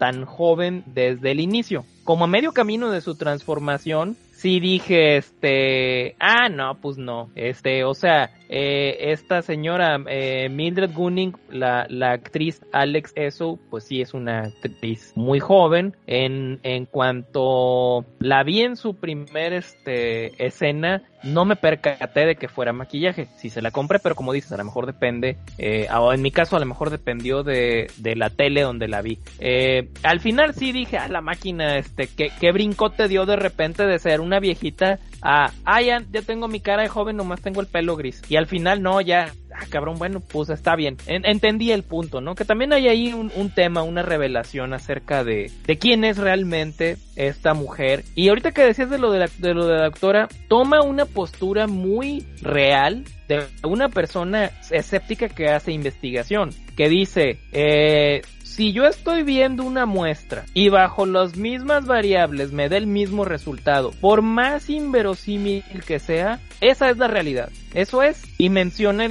tan 0.00 0.24
joven 0.24 0.82
desde 0.86 1.30
el 1.30 1.38
inicio. 1.38 1.84
Como 2.02 2.24
a 2.24 2.26
medio 2.26 2.50
camino 2.52 2.90
de 2.90 3.00
su 3.00 3.14
transformación, 3.14 4.16
sí 4.42 4.58
dije, 4.58 5.18
este, 5.18 6.16
ah, 6.18 6.48
no, 6.48 6.80
pues 6.80 6.98
no, 6.98 7.30
este, 7.36 7.84
o 7.84 7.94
sea, 7.94 8.30
eh, 8.48 9.12
esta 9.12 9.40
señora 9.40 10.00
eh, 10.08 10.48
Mildred 10.50 10.92
Gunning, 10.92 11.36
la, 11.48 11.86
la 11.88 12.10
actriz 12.10 12.60
Alex 12.72 13.12
Eso, 13.14 13.60
pues 13.70 13.84
sí 13.84 14.00
es 14.00 14.14
una 14.14 14.40
actriz 14.40 15.12
muy 15.14 15.38
joven. 15.38 15.96
En, 16.08 16.58
en 16.64 16.86
cuanto 16.86 18.04
la 18.18 18.42
vi 18.42 18.62
en 18.62 18.74
su 18.74 18.96
primer 18.96 19.52
este, 19.52 20.44
escena, 20.44 21.04
no 21.22 21.44
me 21.44 21.56
percaté 21.56 22.26
de 22.26 22.36
que 22.36 22.48
fuera 22.48 22.72
maquillaje. 22.72 23.28
Sí 23.36 23.50
se 23.50 23.62
la 23.62 23.70
compré, 23.70 23.98
pero 23.98 24.14
como 24.14 24.32
dices, 24.32 24.52
a 24.52 24.56
lo 24.56 24.64
mejor 24.64 24.86
depende. 24.86 25.36
Eh, 25.58 25.88
en 25.90 26.22
mi 26.22 26.30
caso, 26.30 26.56
a 26.56 26.60
lo 26.60 26.66
mejor 26.66 26.90
dependió 26.90 27.42
de, 27.42 27.90
de 27.98 28.16
la 28.16 28.30
tele 28.30 28.62
donde 28.62 28.88
la 28.88 29.02
vi. 29.02 29.18
Eh, 29.38 29.88
al 30.02 30.20
final 30.20 30.54
sí 30.54 30.72
dije, 30.72 30.98
ah, 30.98 31.08
la 31.08 31.20
máquina, 31.20 31.76
este, 31.76 32.08
¿qué, 32.08 32.30
qué 32.40 32.52
brincote 32.52 33.08
dio 33.08 33.26
de 33.26 33.36
repente 33.36 33.86
de 33.86 33.98
ser 33.98 34.20
una 34.20 34.40
viejita 34.40 34.98
ah, 35.22 35.80
ya, 35.80 36.02
ya 36.10 36.22
tengo 36.22 36.48
mi 36.48 36.60
cara 36.60 36.82
de 36.82 36.88
joven, 36.88 37.16
nomás 37.16 37.40
tengo 37.40 37.60
el 37.60 37.66
pelo 37.66 37.96
gris. 37.96 38.22
Y 38.28 38.36
al 38.36 38.46
final 38.46 38.82
no, 38.82 39.00
ya, 39.00 39.32
ah, 39.54 39.64
cabrón, 39.68 39.98
bueno, 39.98 40.20
pues 40.20 40.50
está 40.50 40.76
bien. 40.76 40.96
entendí 41.06 41.70
el 41.70 41.82
punto, 41.82 42.20
¿no? 42.20 42.34
Que 42.34 42.44
también 42.44 42.72
hay 42.72 42.88
ahí 42.88 43.12
un, 43.12 43.30
un, 43.34 43.50
tema, 43.50 43.82
una 43.82 44.02
revelación 44.02 44.74
acerca 44.74 45.24
de, 45.24 45.50
de 45.66 45.78
quién 45.78 46.04
es 46.04 46.18
realmente 46.18 46.96
esta 47.16 47.54
mujer. 47.54 48.04
Y 48.14 48.28
ahorita 48.28 48.52
que 48.52 48.64
decías 48.64 48.90
de 48.90 48.98
lo 48.98 49.10
de, 49.12 49.20
la, 49.20 49.30
de 49.38 49.54
lo 49.54 49.66
de 49.66 49.76
la 49.76 49.84
doctora, 49.84 50.28
toma 50.48 50.82
una 50.82 51.06
postura 51.06 51.66
muy 51.66 52.26
real 52.40 53.04
de 53.28 53.46
una 53.64 53.88
persona 53.88 54.50
escéptica 54.70 55.28
que 55.28 55.48
hace 55.48 55.72
investigación, 55.72 56.50
que 56.76 56.88
dice, 56.88 57.38
eh, 57.52 58.22
si 58.52 58.74
yo 58.74 58.84
estoy 58.84 59.22
viendo 59.22 59.64
una 59.64 59.86
muestra 59.86 60.44
y 60.52 60.68
bajo 60.68 61.06
las 61.06 61.36
mismas 61.38 61.86
variables 61.86 62.52
me 62.52 62.68
da 62.68 62.76
el 62.76 62.86
mismo 62.86 63.24
resultado, 63.24 63.92
por 63.98 64.20
más 64.20 64.68
inverosímil 64.68 65.64
que 65.86 65.98
sea, 65.98 66.38
esa 66.62 66.88
es 66.90 66.96
la 66.96 67.08
realidad. 67.08 67.50
Eso 67.74 68.04
es. 68.04 68.22
Y 68.38 68.50
menciona 68.50 69.08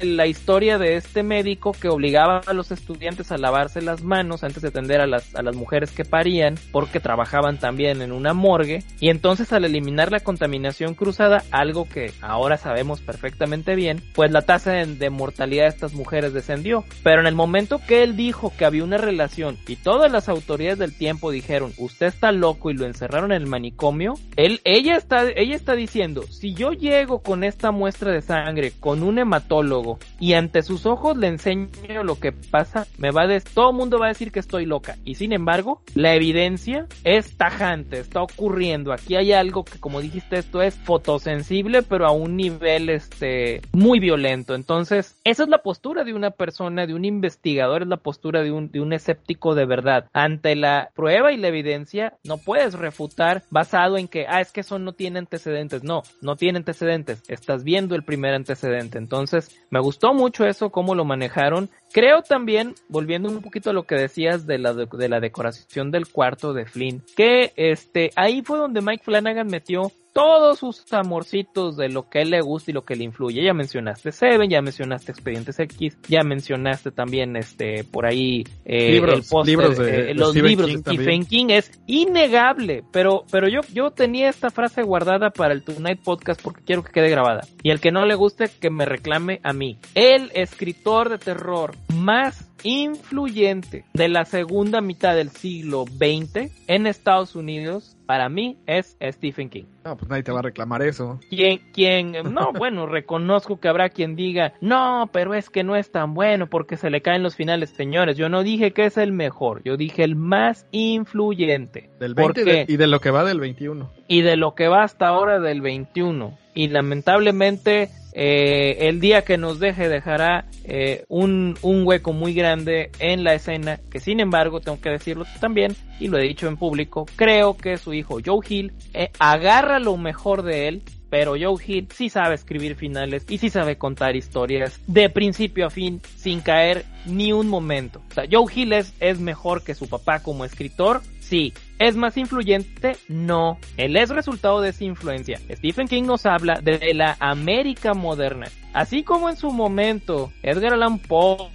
la 0.00 0.26
historia 0.26 0.78
de 0.78 0.94
este 0.94 1.24
médico 1.24 1.72
que 1.72 1.88
obligaba 1.88 2.42
a 2.46 2.52
los 2.52 2.70
estudiantes 2.70 3.32
a 3.32 3.38
lavarse 3.38 3.82
las 3.82 4.04
manos 4.04 4.44
antes 4.44 4.62
de 4.62 4.68
atender 4.68 5.00
a 5.00 5.08
las, 5.08 5.34
a 5.34 5.42
las 5.42 5.56
mujeres 5.56 5.90
que 5.90 6.04
parían 6.04 6.54
porque 6.70 7.00
trabajaban 7.00 7.58
también 7.58 8.02
en 8.02 8.12
una 8.12 8.34
morgue. 8.34 8.84
Y 9.00 9.08
entonces 9.08 9.52
al 9.52 9.64
eliminar 9.64 10.12
la 10.12 10.20
contaminación 10.20 10.94
cruzada, 10.94 11.42
algo 11.50 11.88
que 11.88 12.12
ahora 12.20 12.56
sabemos 12.56 13.00
perfectamente 13.00 13.74
bien, 13.74 14.00
pues 14.14 14.30
la 14.30 14.42
tasa 14.42 14.70
de, 14.72 15.10
mortalidad 15.10 15.64
de 15.64 15.70
estas 15.70 15.94
mujeres 15.94 16.32
descendió. 16.32 16.84
Pero 17.02 17.20
en 17.20 17.26
el 17.26 17.34
momento 17.34 17.80
que 17.84 18.04
él 18.04 18.14
dijo 18.14 18.52
que 18.56 18.64
había 18.64 18.84
una 18.84 18.98
relación 18.98 19.58
y 19.66 19.74
todas 19.74 20.12
las 20.12 20.28
autoridades 20.28 20.78
del 20.78 20.96
tiempo 20.96 21.32
dijeron 21.32 21.72
usted 21.78 22.06
está 22.06 22.30
loco 22.30 22.70
y 22.70 22.74
lo 22.74 22.86
encerraron 22.86 23.32
en 23.32 23.42
el 23.42 23.48
manicomio, 23.48 24.14
él, 24.36 24.60
ella 24.62 24.96
está, 24.96 25.28
ella 25.34 25.56
está 25.56 25.74
diciendo 25.74 26.22
si 26.30 26.54
yo 26.54 26.70
llego 26.70 26.91
con 27.22 27.42
esta 27.42 27.70
muestra 27.70 28.12
de 28.12 28.20
sangre 28.20 28.72
con 28.78 29.02
un 29.02 29.18
hematólogo 29.18 29.98
y 30.20 30.34
ante 30.34 30.62
sus 30.62 30.84
ojos 30.84 31.16
le 31.16 31.28
enseño 31.28 31.70
lo 32.04 32.20
que 32.20 32.32
pasa, 32.32 32.86
me 32.98 33.10
va 33.10 33.22
a 33.22 33.40
todo 33.40 33.70
el 33.70 33.76
mundo 33.76 33.98
va 33.98 34.06
a 34.06 34.08
decir 34.08 34.30
que 34.30 34.40
estoy 34.40 34.66
loca. 34.66 34.98
Y 35.04 35.14
sin 35.14 35.32
embargo, 35.32 35.80
la 35.94 36.14
evidencia 36.14 36.86
es 37.02 37.38
tajante, 37.38 37.98
está 37.98 38.20
ocurriendo. 38.20 38.92
Aquí 38.92 39.16
hay 39.16 39.32
algo 39.32 39.64
que, 39.64 39.80
como 39.80 40.02
dijiste, 40.02 40.36
esto 40.36 40.60
es 40.60 40.74
fotosensible, 40.74 41.82
pero 41.82 42.06
a 42.06 42.10
un 42.10 42.36
nivel 42.36 42.90
este 42.90 43.62
muy 43.72 43.98
violento. 43.98 44.54
Entonces, 44.54 45.16
esa 45.24 45.44
es 45.44 45.48
la 45.48 45.62
postura 45.62 46.04
de 46.04 46.12
una 46.12 46.32
persona, 46.32 46.86
de 46.86 46.92
un 46.92 47.06
investigador, 47.06 47.82
es 47.82 47.88
la 47.88 47.96
postura 47.96 48.42
de 48.42 48.52
un, 48.52 48.70
de 48.70 48.80
un 48.80 48.92
escéptico 48.92 49.54
de 49.54 49.64
verdad. 49.64 50.10
Ante 50.12 50.56
la 50.56 50.90
prueba 50.94 51.32
y 51.32 51.38
la 51.38 51.48
evidencia, 51.48 52.18
no 52.22 52.36
puedes 52.36 52.74
refutar 52.74 53.44
basado 53.50 53.96
en 53.96 54.08
que, 54.08 54.26
ah, 54.28 54.42
es 54.42 54.52
que 54.52 54.60
eso 54.60 54.78
no 54.78 54.92
tiene 54.92 55.20
antecedentes. 55.20 55.84
No, 55.84 56.02
no 56.20 56.36
tiene 56.36 56.58
antecedentes. 56.58 56.81
Estás 57.28 57.64
viendo 57.64 57.94
el 57.94 58.02
primer 58.02 58.34
antecedente. 58.34 58.98
Entonces, 58.98 59.50
me 59.70 59.80
gustó 59.80 60.14
mucho 60.14 60.44
eso, 60.46 60.70
cómo 60.70 60.94
lo 60.94 61.04
manejaron. 61.04 61.70
Creo 61.92 62.22
también, 62.22 62.74
volviendo 62.88 63.28
un 63.28 63.42
poquito 63.42 63.70
a 63.70 63.72
lo 63.72 63.84
que 63.84 63.94
decías 63.94 64.46
de 64.46 64.58
la, 64.58 64.74
de, 64.74 65.08
la 65.08 65.20
decoración 65.20 65.90
del 65.90 66.08
cuarto 66.08 66.52
de 66.52 66.66
Flynn, 66.66 67.02
que 67.16 67.52
este, 67.56 68.10
ahí 68.16 68.42
fue 68.42 68.58
donde 68.58 68.80
Mike 68.80 69.04
Flanagan 69.04 69.46
metió 69.46 69.92
todos 70.12 70.58
sus 70.58 70.92
amorcitos 70.92 71.76
de 71.76 71.88
lo 71.88 72.08
que 72.08 72.22
él 72.22 72.30
le 72.30 72.40
gusta 72.40 72.70
y 72.70 72.74
lo 72.74 72.84
que 72.84 72.96
le 72.96 73.04
influye. 73.04 73.42
Ya 73.42 73.54
mencionaste 73.54 74.12
Seven, 74.12 74.48
ya 74.50 74.60
mencionaste 74.62 75.12
Expedientes 75.12 75.58
X, 75.58 75.96
ya 76.08 76.22
mencionaste 76.22 76.90
también 76.90 77.36
este 77.36 77.84
por 77.84 78.06
ahí 78.06 78.44
eh, 78.64 78.96
el 78.96 79.22
libros 79.44 79.78
de, 79.78 80.10
eh, 80.10 80.14
los 80.14 80.34
libros 80.34 80.68
de 80.68 80.78
Stephen 80.78 81.24
King 81.24 81.46
es 81.48 81.80
innegable, 81.86 82.84
pero 82.92 83.24
pero 83.30 83.48
yo 83.48 83.60
yo 83.72 83.90
tenía 83.90 84.28
esta 84.28 84.50
frase 84.50 84.82
guardada 84.82 85.30
para 85.30 85.54
el 85.54 85.62
Tonight 85.62 86.02
Podcast 86.02 86.42
porque 86.42 86.62
quiero 86.62 86.82
que 86.82 86.92
quede 86.92 87.08
grabada. 87.08 87.46
Y 87.62 87.70
el 87.70 87.80
que 87.80 87.92
no 87.92 88.04
le 88.04 88.14
guste 88.14 88.50
que 88.60 88.70
me 88.70 88.84
reclame 88.84 89.40
a 89.42 89.52
mí. 89.52 89.78
El 89.94 90.30
escritor 90.34 91.08
de 91.08 91.18
terror 91.18 91.74
más 91.92 92.48
influyente 92.62 93.84
de 93.92 94.08
la 94.08 94.24
segunda 94.24 94.80
mitad 94.80 95.14
del 95.14 95.30
siglo 95.30 95.84
XX 95.86 96.50
en 96.66 96.86
Estados 96.86 97.34
Unidos, 97.34 97.96
para 98.06 98.28
mí 98.28 98.58
es 98.66 98.96
Stephen 99.02 99.48
King. 99.48 99.64
No, 99.84 99.96
pues 99.96 100.08
nadie 100.08 100.22
te 100.22 100.32
va 100.32 100.40
a 100.40 100.42
reclamar 100.42 100.82
eso. 100.82 101.18
Quien, 101.28 101.60
quien, 101.72 102.12
no, 102.32 102.52
bueno, 102.58 102.86
reconozco 102.86 103.58
que 103.58 103.68
habrá 103.68 103.88
quien 103.88 104.16
diga, 104.16 104.54
no, 104.60 105.10
pero 105.12 105.34
es 105.34 105.50
que 105.50 105.64
no 105.64 105.76
es 105.76 105.90
tan 105.90 106.14
bueno 106.14 106.48
porque 106.48 106.76
se 106.76 106.90
le 106.90 107.02
caen 107.02 107.22
los 107.22 107.36
finales, 107.36 107.70
señores. 107.70 108.16
Yo 108.16 108.28
no 108.28 108.42
dije 108.42 108.72
que 108.72 108.84
es 108.84 108.96
el 108.96 109.12
mejor, 109.12 109.62
yo 109.64 109.76
dije 109.76 110.04
el 110.04 110.16
más 110.16 110.66
influyente. 110.70 111.90
Del 111.98 112.14
20 112.14 112.66
y 112.68 112.76
de 112.76 112.86
lo 112.86 113.00
que 113.00 113.10
va 113.10 113.24
del 113.24 113.40
21. 113.40 113.90
Y 114.08 114.22
de 114.22 114.36
lo 114.36 114.54
que 114.54 114.68
va 114.68 114.82
hasta 114.84 115.08
ahora 115.08 115.40
del 115.40 115.60
21. 115.60 116.38
Y 116.54 116.68
lamentablemente 116.68 117.88
eh, 118.12 118.88
el 118.88 119.00
día 119.00 119.22
que 119.22 119.38
nos 119.38 119.58
deje 119.58 119.88
dejará 119.88 120.46
eh, 120.64 121.04
un, 121.08 121.56
un, 121.62 121.86
hueco 121.86 122.12
muy 122.12 122.34
grande 122.34 122.90
en 122.98 123.24
la 123.24 123.34
escena 123.34 123.80
que 123.90 124.00
sin 124.00 124.20
embargo 124.20 124.60
tengo 124.60 124.80
que 124.80 124.90
decirlo 124.90 125.24
también 125.40 125.74
y 125.98 126.08
lo 126.08 126.18
he 126.18 126.22
dicho 126.22 126.46
en 126.46 126.56
público 126.56 127.06
creo 127.16 127.56
que 127.56 127.78
su 127.78 127.94
hijo 127.94 128.18
Joe 128.24 128.44
Hill 128.46 128.72
eh, 128.92 129.10
agarra 129.18 129.78
lo 129.78 129.96
mejor 129.96 130.42
de 130.42 130.68
él 130.68 130.82
pero 131.12 131.34
Joe 131.38 131.62
Hill 131.62 131.88
sí 131.94 132.08
sabe 132.08 132.34
escribir 132.34 132.74
finales 132.74 133.26
y 133.28 133.36
sí 133.36 133.50
sabe 133.50 133.76
contar 133.76 134.16
historias 134.16 134.80
de 134.86 135.10
principio 135.10 135.66
a 135.66 135.70
fin 135.70 136.00
sin 136.16 136.40
caer 136.40 136.86
ni 137.04 137.34
un 137.34 137.48
momento. 137.48 138.00
O 138.10 138.14
sea, 138.14 138.24
Joe 138.30 138.50
Hill 138.50 138.72
es, 138.72 138.94
es 138.98 139.20
mejor 139.20 139.62
que 139.62 139.74
su 139.74 139.90
papá 139.90 140.22
como 140.22 140.46
escritor, 140.46 141.02
sí. 141.20 141.52
¿Es 141.82 141.96
más 141.96 142.16
influyente? 142.16 142.92
No. 143.08 143.58
Él 143.76 143.96
es 143.96 144.08
resultado 144.10 144.60
de 144.60 144.68
esa 144.68 144.84
influencia. 144.84 145.40
Stephen 145.50 145.88
King 145.88 146.04
nos 146.04 146.26
habla 146.26 146.60
de 146.62 146.94
la 146.94 147.16
América 147.18 147.92
moderna. 147.92 148.46
Así 148.72 149.02
como 149.02 149.28
en 149.28 149.36
su 149.36 149.50
momento 149.50 150.32
Edgar 150.44 150.74
Allan 150.74 151.00
Poe 151.00 151.50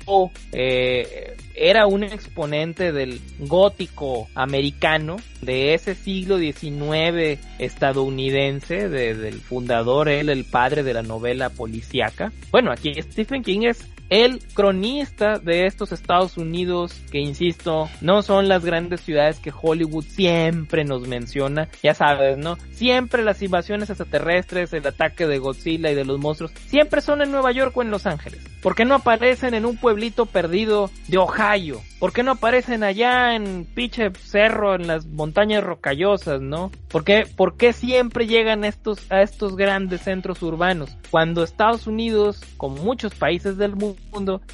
eh, 0.51 1.37
era 1.55 1.87
un 1.87 2.03
exponente 2.03 2.91
del 2.91 3.21
gótico 3.39 4.27
americano 4.35 5.15
de 5.41 5.73
ese 5.73 5.95
siglo 5.95 6.37
XIX 6.37 7.39
estadounidense, 7.57 8.89
del 8.89 9.39
fundador, 9.39 10.09
él 10.09 10.27
el 10.27 10.43
padre 10.43 10.83
de 10.83 10.93
la 10.93 11.03
novela 11.03 11.49
policíaca. 11.49 12.33
Bueno, 12.51 12.73
aquí 12.73 12.91
Stephen 13.01 13.43
King 13.43 13.61
es 13.61 13.87
el 14.09 14.39
cronista 14.53 15.39
de 15.39 15.65
estos 15.65 15.91
Estados 15.91 16.37
Unidos, 16.37 17.01
que 17.11 17.19
insisto, 17.19 17.89
no 18.01 18.21
son 18.21 18.47
las 18.47 18.63
grandes 18.63 19.01
ciudades 19.01 19.39
que 19.39 19.53
Hollywood 19.59 20.05
siempre 20.05 20.85
nos 20.85 21.07
menciona, 21.07 21.67
ya 21.83 21.93
sabes, 21.93 22.37
¿no? 22.37 22.57
Siempre 22.71 23.23
las 23.23 23.41
invasiones 23.41 23.89
extraterrestres, 23.89 24.73
el 24.73 24.87
ataque 24.87 25.27
de 25.27 25.39
Godzilla 25.39 25.91
y 25.91 25.95
de 25.95 26.05
los 26.05 26.19
monstruos, 26.19 26.51
siempre 26.67 27.01
son 27.01 27.21
en 27.21 27.31
Nueva 27.31 27.51
York 27.51 27.75
o 27.75 27.81
en 27.81 27.91
Los 27.91 28.05
Ángeles. 28.05 28.41
¿Por 28.61 28.75
qué 28.75 28.85
no 28.85 28.95
aparecen 28.95 29.53
en 29.53 29.65
un 29.65 29.77
pueblito 29.77 30.25
perdido 30.25 30.89
de 31.07 31.17
Ohio? 31.17 31.81
¿Por 31.99 32.13
qué 32.13 32.23
no 32.23 32.31
aparecen 32.31 32.83
allá 32.83 33.35
en 33.35 33.65
pinche 33.65 34.11
cerro, 34.23 34.75
en 34.75 34.87
las 34.87 35.05
montañas 35.05 35.63
rocallosas, 35.63 36.41
no? 36.41 36.71
¿Por 36.89 37.03
qué, 37.03 37.25
por 37.35 37.57
qué 37.57 37.73
siempre 37.73 38.27
llegan 38.27 38.63
estos, 38.63 39.11
a 39.11 39.21
estos 39.21 39.55
grandes 39.55 40.01
centros 40.01 40.41
urbanos? 40.41 40.95
Cuando 41.09 41.43
Estados 41.43 41.87
Unidos, 41.87 42.41
como 42.57 42.83
muchos 42.83 43.15
países 43.15 43.57
del 43.57 43.75
mundo, 43.75 43.96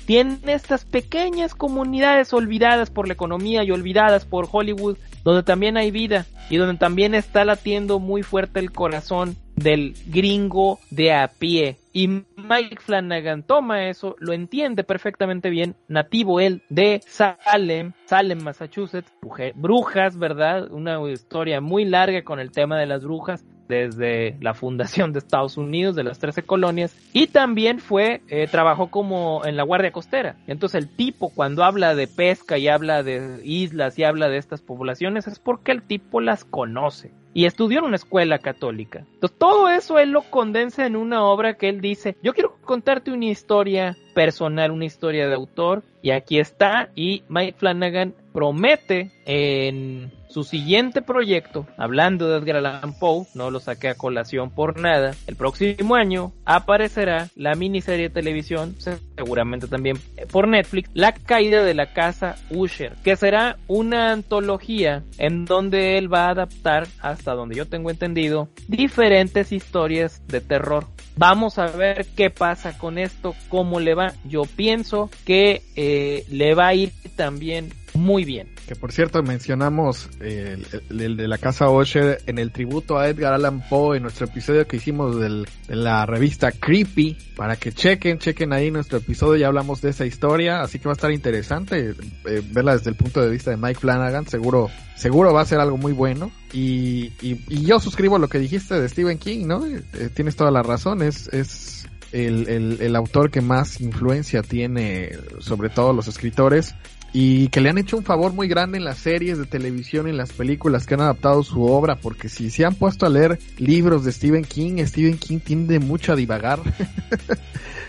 tienen 0.06 0.39
estas 0.48 0.86
pequeñas 0.86 1.56
comunidades 1.56 2.34
olvidadas 2.34 2.89
por 2.89 3.08
la 3.08 3.14
economía 3.14 3.64
y 3.64 3.72
olvidadas 3.72 4.26
por 4.26 4.48
Hollywood, 4.52 4.98
donde 5.24 5.44
también 5.44 5.78
hay 5.78 5.91
vida 5.91 6.26
y 6.50 6.58
donde 6.58 6.78
también 6.78 7.16
está 7.16 7.46
latiendo 7.46 8.00
muy 8.00 8.24
fuerte 8.24 8.60
el 8.60 8.72
corazón 8.72 9.38
del 9.56 9.96
gringo 10.08 10.80
de 10.89 11.14
a 11.14 11.28
pie. 11.28 11.78
Y 11.94 12.24
Mike 12.44 12.78
Flanagan 12.80 13.44
toma 13.44 13.88
eso, 13.88 14.16
lo 14.20 14.34
entiende 14.34 14.84
perfectamente 14.84 15.50
bien, 15.50 15.76
nativo 15.88 16.39
él 16.39 16.62
de 16.70 17.02
Salem, 17.06 17.94
Salem, 18.06 18.44
Massachusetts, 18.44 19.12
brujas, 19.56 20.18
¿verdad? 20.18 20.72
Una 20.72 21.00
historia 21.10 21.62
muy 21.62 21.86
larga 21.86 22.24
con 22.24 22.39
el 22.39 22.52
tema 22.52 22.78
de 22.78 22.86
las 22.86 23.04
brujas 23.04 23.46
desde 23.68 24.38
la 24.41 24.54
fundación 24.54 25.14
de 25.14 25.20
Estados 25.20 25.58
Unidos, 25.58 25.96
de 25.96 26.04
las 26.04 26.20
13 26.20 26.44
colonias, 26.44 26.96
y 27.14 27.28
también 27.28 27.80
fue, 27.80 28.22
eh, 28.28 28.48
trabajó 28.50 28.91
como 28.91 29.41
en 29.46 29.56
la 29.56 29.64
Guardia 29.64 29.91
Costera. 29.91 30.36
Entonces 30.48 30.84
el 30.84 30.89
tipo 30.89 31.30
cuando 31.30 31.64
habla 31.64 31.96
de 31.96 32.08
pesca 32.08 32.58
y 32.58 32.68
habla 32.68 33.04
de 33.04 33.39
islas 33.44 33.98
y 33.98 34.04
habla 34.04 34.30
de 34.30 34.38
estas 34.38 34.62
poblaciones 34.62 35.28
es 35.28 35.39
porque 35.39 35.72
el 35.72 35.82
tipo 35.82 36.22
las 36.22 36.44
conoce 36.44 37.12
y 37.34 37.46
estudió 37.46 37.80
en 37.80 37.86
una 37.86 37.96
escuela 37.96 38.39
católica. 38.39 39.06
Entonces 39.14 39.38
todo 39.38 39.70
eso 39.70 39.98
él 39.98 40.12
lo 40.12 40.22
condensa 40.22 40.86
en 40.86 40.96
una 40.96 41.24
obra 41.24 41.56
que 41.56 41.70
él 41.70 41.82
dice, 41.82 42.16
yo 42.22 42.32
quiero 42.34 42.57
contarte 42.63 43.11
una 43.11 43.25
historia 43.25 43.97
personal, 44.13 44.71
una 44.71 44.86
historia 44.86 45.27
de 45.27 45.36
autor, 45.36 45.84
y 46.01 46.11
aquí 46.11 46.39
está, 46.39 46.89
y 46.95 47.23
Mike 47.29 47.55
Flanagan 47.57 48.13
promete 48.34 49.11
en 49.25 50.11
su 50.27 50.43
siguiente 50.43 51.03
proyecto, 51.03 51.67
hablando 51.77 52.27
de 52.27 52.39
Edgar 52.39 52.57
Allan 52.57 52.97
Poe, 52.99 53.27
no 53.36 53.51
lo 53.51 53.59
saqué 53.59 53.89
a 53.89 53.95
colación 53.95 54.49
por 54.49 54.79
nada, 54.79 55.13
el 55.27 55.36
próximo 55.36 55.93
año 55.93 56.34
aparecerá 56.43 57.29
la 57.36 57.53
miniserie 57.53 58.09
de 58.09 58.15
televisión, 58.15 58.75
seguramente 59.15 59.67
también 59.67 59.97
por 60.31 60.47
Netflix, 60.47 60.89
La 60.95 61.13
caída 61.13 61.63
de 61.63 61.75
la 61.75 61.93
casa 61.93 62.36
Usher, 62.49 62.95
que 63.03 63.15
será 63.15 63.57
una 63.67 64.11
antología 64.11 65.03
en 65.19 65.45
donde 65.45 65.99
él 65.99 66.11
va 66.11 66.25
a 66.25 66.31
adaptar, 66.31 66.88
hasta 66.99 67.36
donde 67.36 67.55
yo 67.55 67.67
tengo 67.67 67.91
entendido, 67.91 68.49
diferentes 68.67 69.51
historias 69.51 70.25
de 70.27 70.41
terror. 70.41 70.86
Vamos 71.16 71.59
a 71.59 71.68
ver 71.68 72.07
qué 72.16 72.30
pasa 72.30 72.78
con 72.78 72.97
esto, 72.97 73.36
cómo 73.49 73.80
le 73.80 73.93
va. 73.93 74.14
Yo 74.24 74.43
pienso 74.43 75.09
que 75.26 75.61
eh, 75.76 76.26
le 76.30 76.55
va 76.55 76.68
a 76.68 76.74
ir 76.74 76.91
también 77.16 77.72
muy 78.04 78.26
bien. 78.26 78.49
Que 78.68 78.76
por 78.76 78.91
cierto 78.91 79.24
mencionamos 79.24 80.10
el, 80.20 80.68
de 80.89 81.28
la 81.28 81.38
casa 81.38 81.70
Osher 81.70 82.22
en 82.28 82.38
el 82.38 82.51
tributo 82.51 82.97
a 82.97 83.08
Edgar 83.08 83.34
Allan 83.34 83.68
Poe 83.68 83.97
en 83.97 84.04
nuestro 84.04 84.26
episodio 84.26 84.68
que 84.68 84.78
hicimos 84.78 85.20
de 85.20 85.45
la 85.70 86.06
revista 86.06 86.51
Creepy. 86.51 87.18
Para 87.36 87.56
que 87.56 87.72
chequen, 87.72 88.20
chequen 88.20 88.54
ahí 88.54 88.70
nuestro 88.70 88.99
episodio, 88.99 89.38
ya 89.38 89.47
hablamos 89.47 89.82
de 89.82 89.89
esa 89.89 90.06
historia, 90.06 90.62
así 90.62 90.78
que 90.78 90.86
va 90.86 90.91
a 90.91 90.93
estar 90.93 91.12
interesante 91.12 91.95
eh, 92.26 92.41
verla 92.51 92.78
desde 92.78 92.91
el 92.91 92.95
punto 92.95 93.22
de 93.22 93.30
vista 93.32 93.49
de 93.49 93.58
Mike 93.58 93.80
Flanagan, 93.80 94.28
seguro, 94.28 94.70
seguro 94.95 95.34
va 95.34 95.41
a 95.41 95.45
ser 95.45 95.60
algo 95.60 95.78
muy 95.78 95.93
bueno. 95.93 96.32
Y, 96.51 97.12
y, 97.22 97.66
yo 97.66 97.80
suscribo 97.80 98.20
lo 98.20 98.28
que 98.28 98.38
dijiste 98.38 98.80
de 98.80 98.88
Stephen 98.88 99.18
King, 99.18 99.47
¿no? 99.47 99.66
Eh, 99.66 99.82
tienes 100.14 100.36
toda 100.36 100.51
la 100.51 100.62
razón, 100.62 101.01
es, 101.01 101.28
es 101.30 101.88
el, 102.12 102.47
el, 102.47 102.78
el, 102.82 102.95
autor 102.95 103.32
que 103.32 103.41
más 103.41 103.82
influencia 103.82 104.43
tiene 104.43 105.14
sobre 105.39 105.70
todos 105.70 105.95
los 105.95 106.08
escritores 106.08 106.76
y 107.14 107.47
que 107.49 107.61
le 107.61 107.70
han 107.70 107.78
hecho 107.78 107.95
un 107.95 108.03
favor 108.03 108.34
muy 108.34 108.47
grande 108.47 108.80
en 108.80 108.84
las 108.84 108.97
series 108.97 109.38
de 109.38 109.45
televisión 109.45 110.07
y 110.07 110.09
en 110.09 110.18
las 110.18 110.34
películas 110.34 110.88
que 110.88 110.95
han 110.95 111.01
adaptado 111.01 111.43
su 111.43 111.64
obra, 111.64 111.95
porque 111.95 112.28
si 112.28 112.49
se 112.49 112.66
han 112.66 112.74
puesto 112.74 113.05
a 113.05 113.09
leer 113.09 113.39
libros 113.57 114.03
de 114.03 114.11
Stephen 114.11 114.43
King, 114.43 114.84
Stephen 114.86 115.20
King 115.20 115.39
tiende 115.39 115.80
mucho 115.80 116.14
a 116.14 116.16
divagar. 116.16 116.59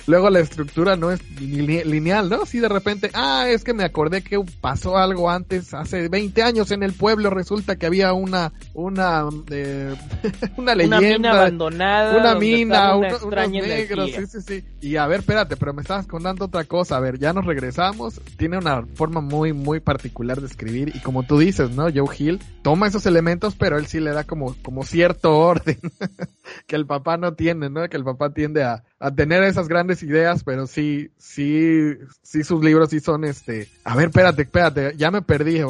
luego 0.07 0.31
la 0.31 0.41
estructura 0.41 0.97
no 0.97 1.11
es 1.11 1.21
lineal, 1.41 2.29
¿no? 2.29 2.47
Si 2.47 2.59
de 2.59 2.69
repente, 2.69 3.11
ah, 3.15 3.47
es 3.49 3.65
que 3.65 3.75
me 3.75 3.85
acordé 3.85 4.23
que 4.23 4.39
pasó 4.61 4.97
algo 4.97 5.31
antes, 5.31 5.75
hace 5.75 6.09
20 6.09 6.43
años 6.43 6.71
en 6.71 6.83
el 6.83 6.93
pueblo, 6.93 7.31
resulta 7.31 7.77
que 7.77 7.87
había 7.87 8.13
una, 8.13 8.53
una, 8.75 9.25
eh, 9.51 9.95
una 10.57 10.75
leyenda. 10.75 10.99
Una 10.99 11.09
mina 11.09 11.31
abandonada. 11.31 12.17
Una 12.19 12.35
mina, 12.35 12.97
una 12.97 13.17
unos 13.17 13.51
negros, 13.51 14.11
sí, 14.11 14.27
sí, 14.27 14.41
sí. 14.41 14.65
Y 14.81 14.97
a 14.97 15.07
ver, 15.07 15.21
espérate, 15.21 15.57
pero 15.57 15.73
me 15.73 15.83
estabas 15.83 16.07
contando 16.07 16.47
otra 16.47 16.65
cosa, 16.65 16.97
a 16.97 17.01
ver, 17.01 17.19
ya 17.19 17.33
nos 17.33 17.47
regresamos, 17.47 18.21
tiene 18.37 18.59
una 18.59 18.85
forma 18.95 19.14
muy, 19.21 19.53
muy 19.53 19.81
particular 19.81 20.41
de 20.41 20.47
escribir, 20.47 20.93
y 20.95 21.01
como 21.01 21.23
tú 21.23 21.39
dices, 21.39 21.71
¿no? 21.71 21.85
Joe 21.85 22.15
Hill 22.17 22.41
toma 22.63 22.87
esos 22.87 23.07
elementos, 23.07 23.55
pero 23.55 23.79
él 23.79 23.87
sí 23.87 24.01
le 24.01 24.13
da 24.13 24.25
como, 24.25 24.55
como 24.63 24.85
cierto 24.85 25.39
orden 25.39 25.79
que 26.67 26.77
el 26.77 26.87
papá 26.87 27.17
no 27.17 27.35
tiene, 27.35 27.71
¿no? 27.71 27.89
Que 27.89 27.97
el 27.97 28.05
papá 28.05 28.31
tiende 28.31 28.65
a, 28.65 28.85
tener 29.15 29.45
esas 29.45 29.69
grandes 29.69 30.03
ideas, 30.03 30.45
pero 30.45 30.67
sí, 30.67 31.11
sí, 31.19 31.93
sí 32.23 32.43
sus 32.43 32.65
libros 32.65 32.89
sí 32.89 33.01
son 33.01 33.25
este, 33.25 33.69
a 33.85 33.95
ver, 33.97 34.07
espérate, 34.07 34.43
espérate, 34.43 34.95
ya 34.97 35.11
me 35.11 35.21
perdí, 35.21 35.61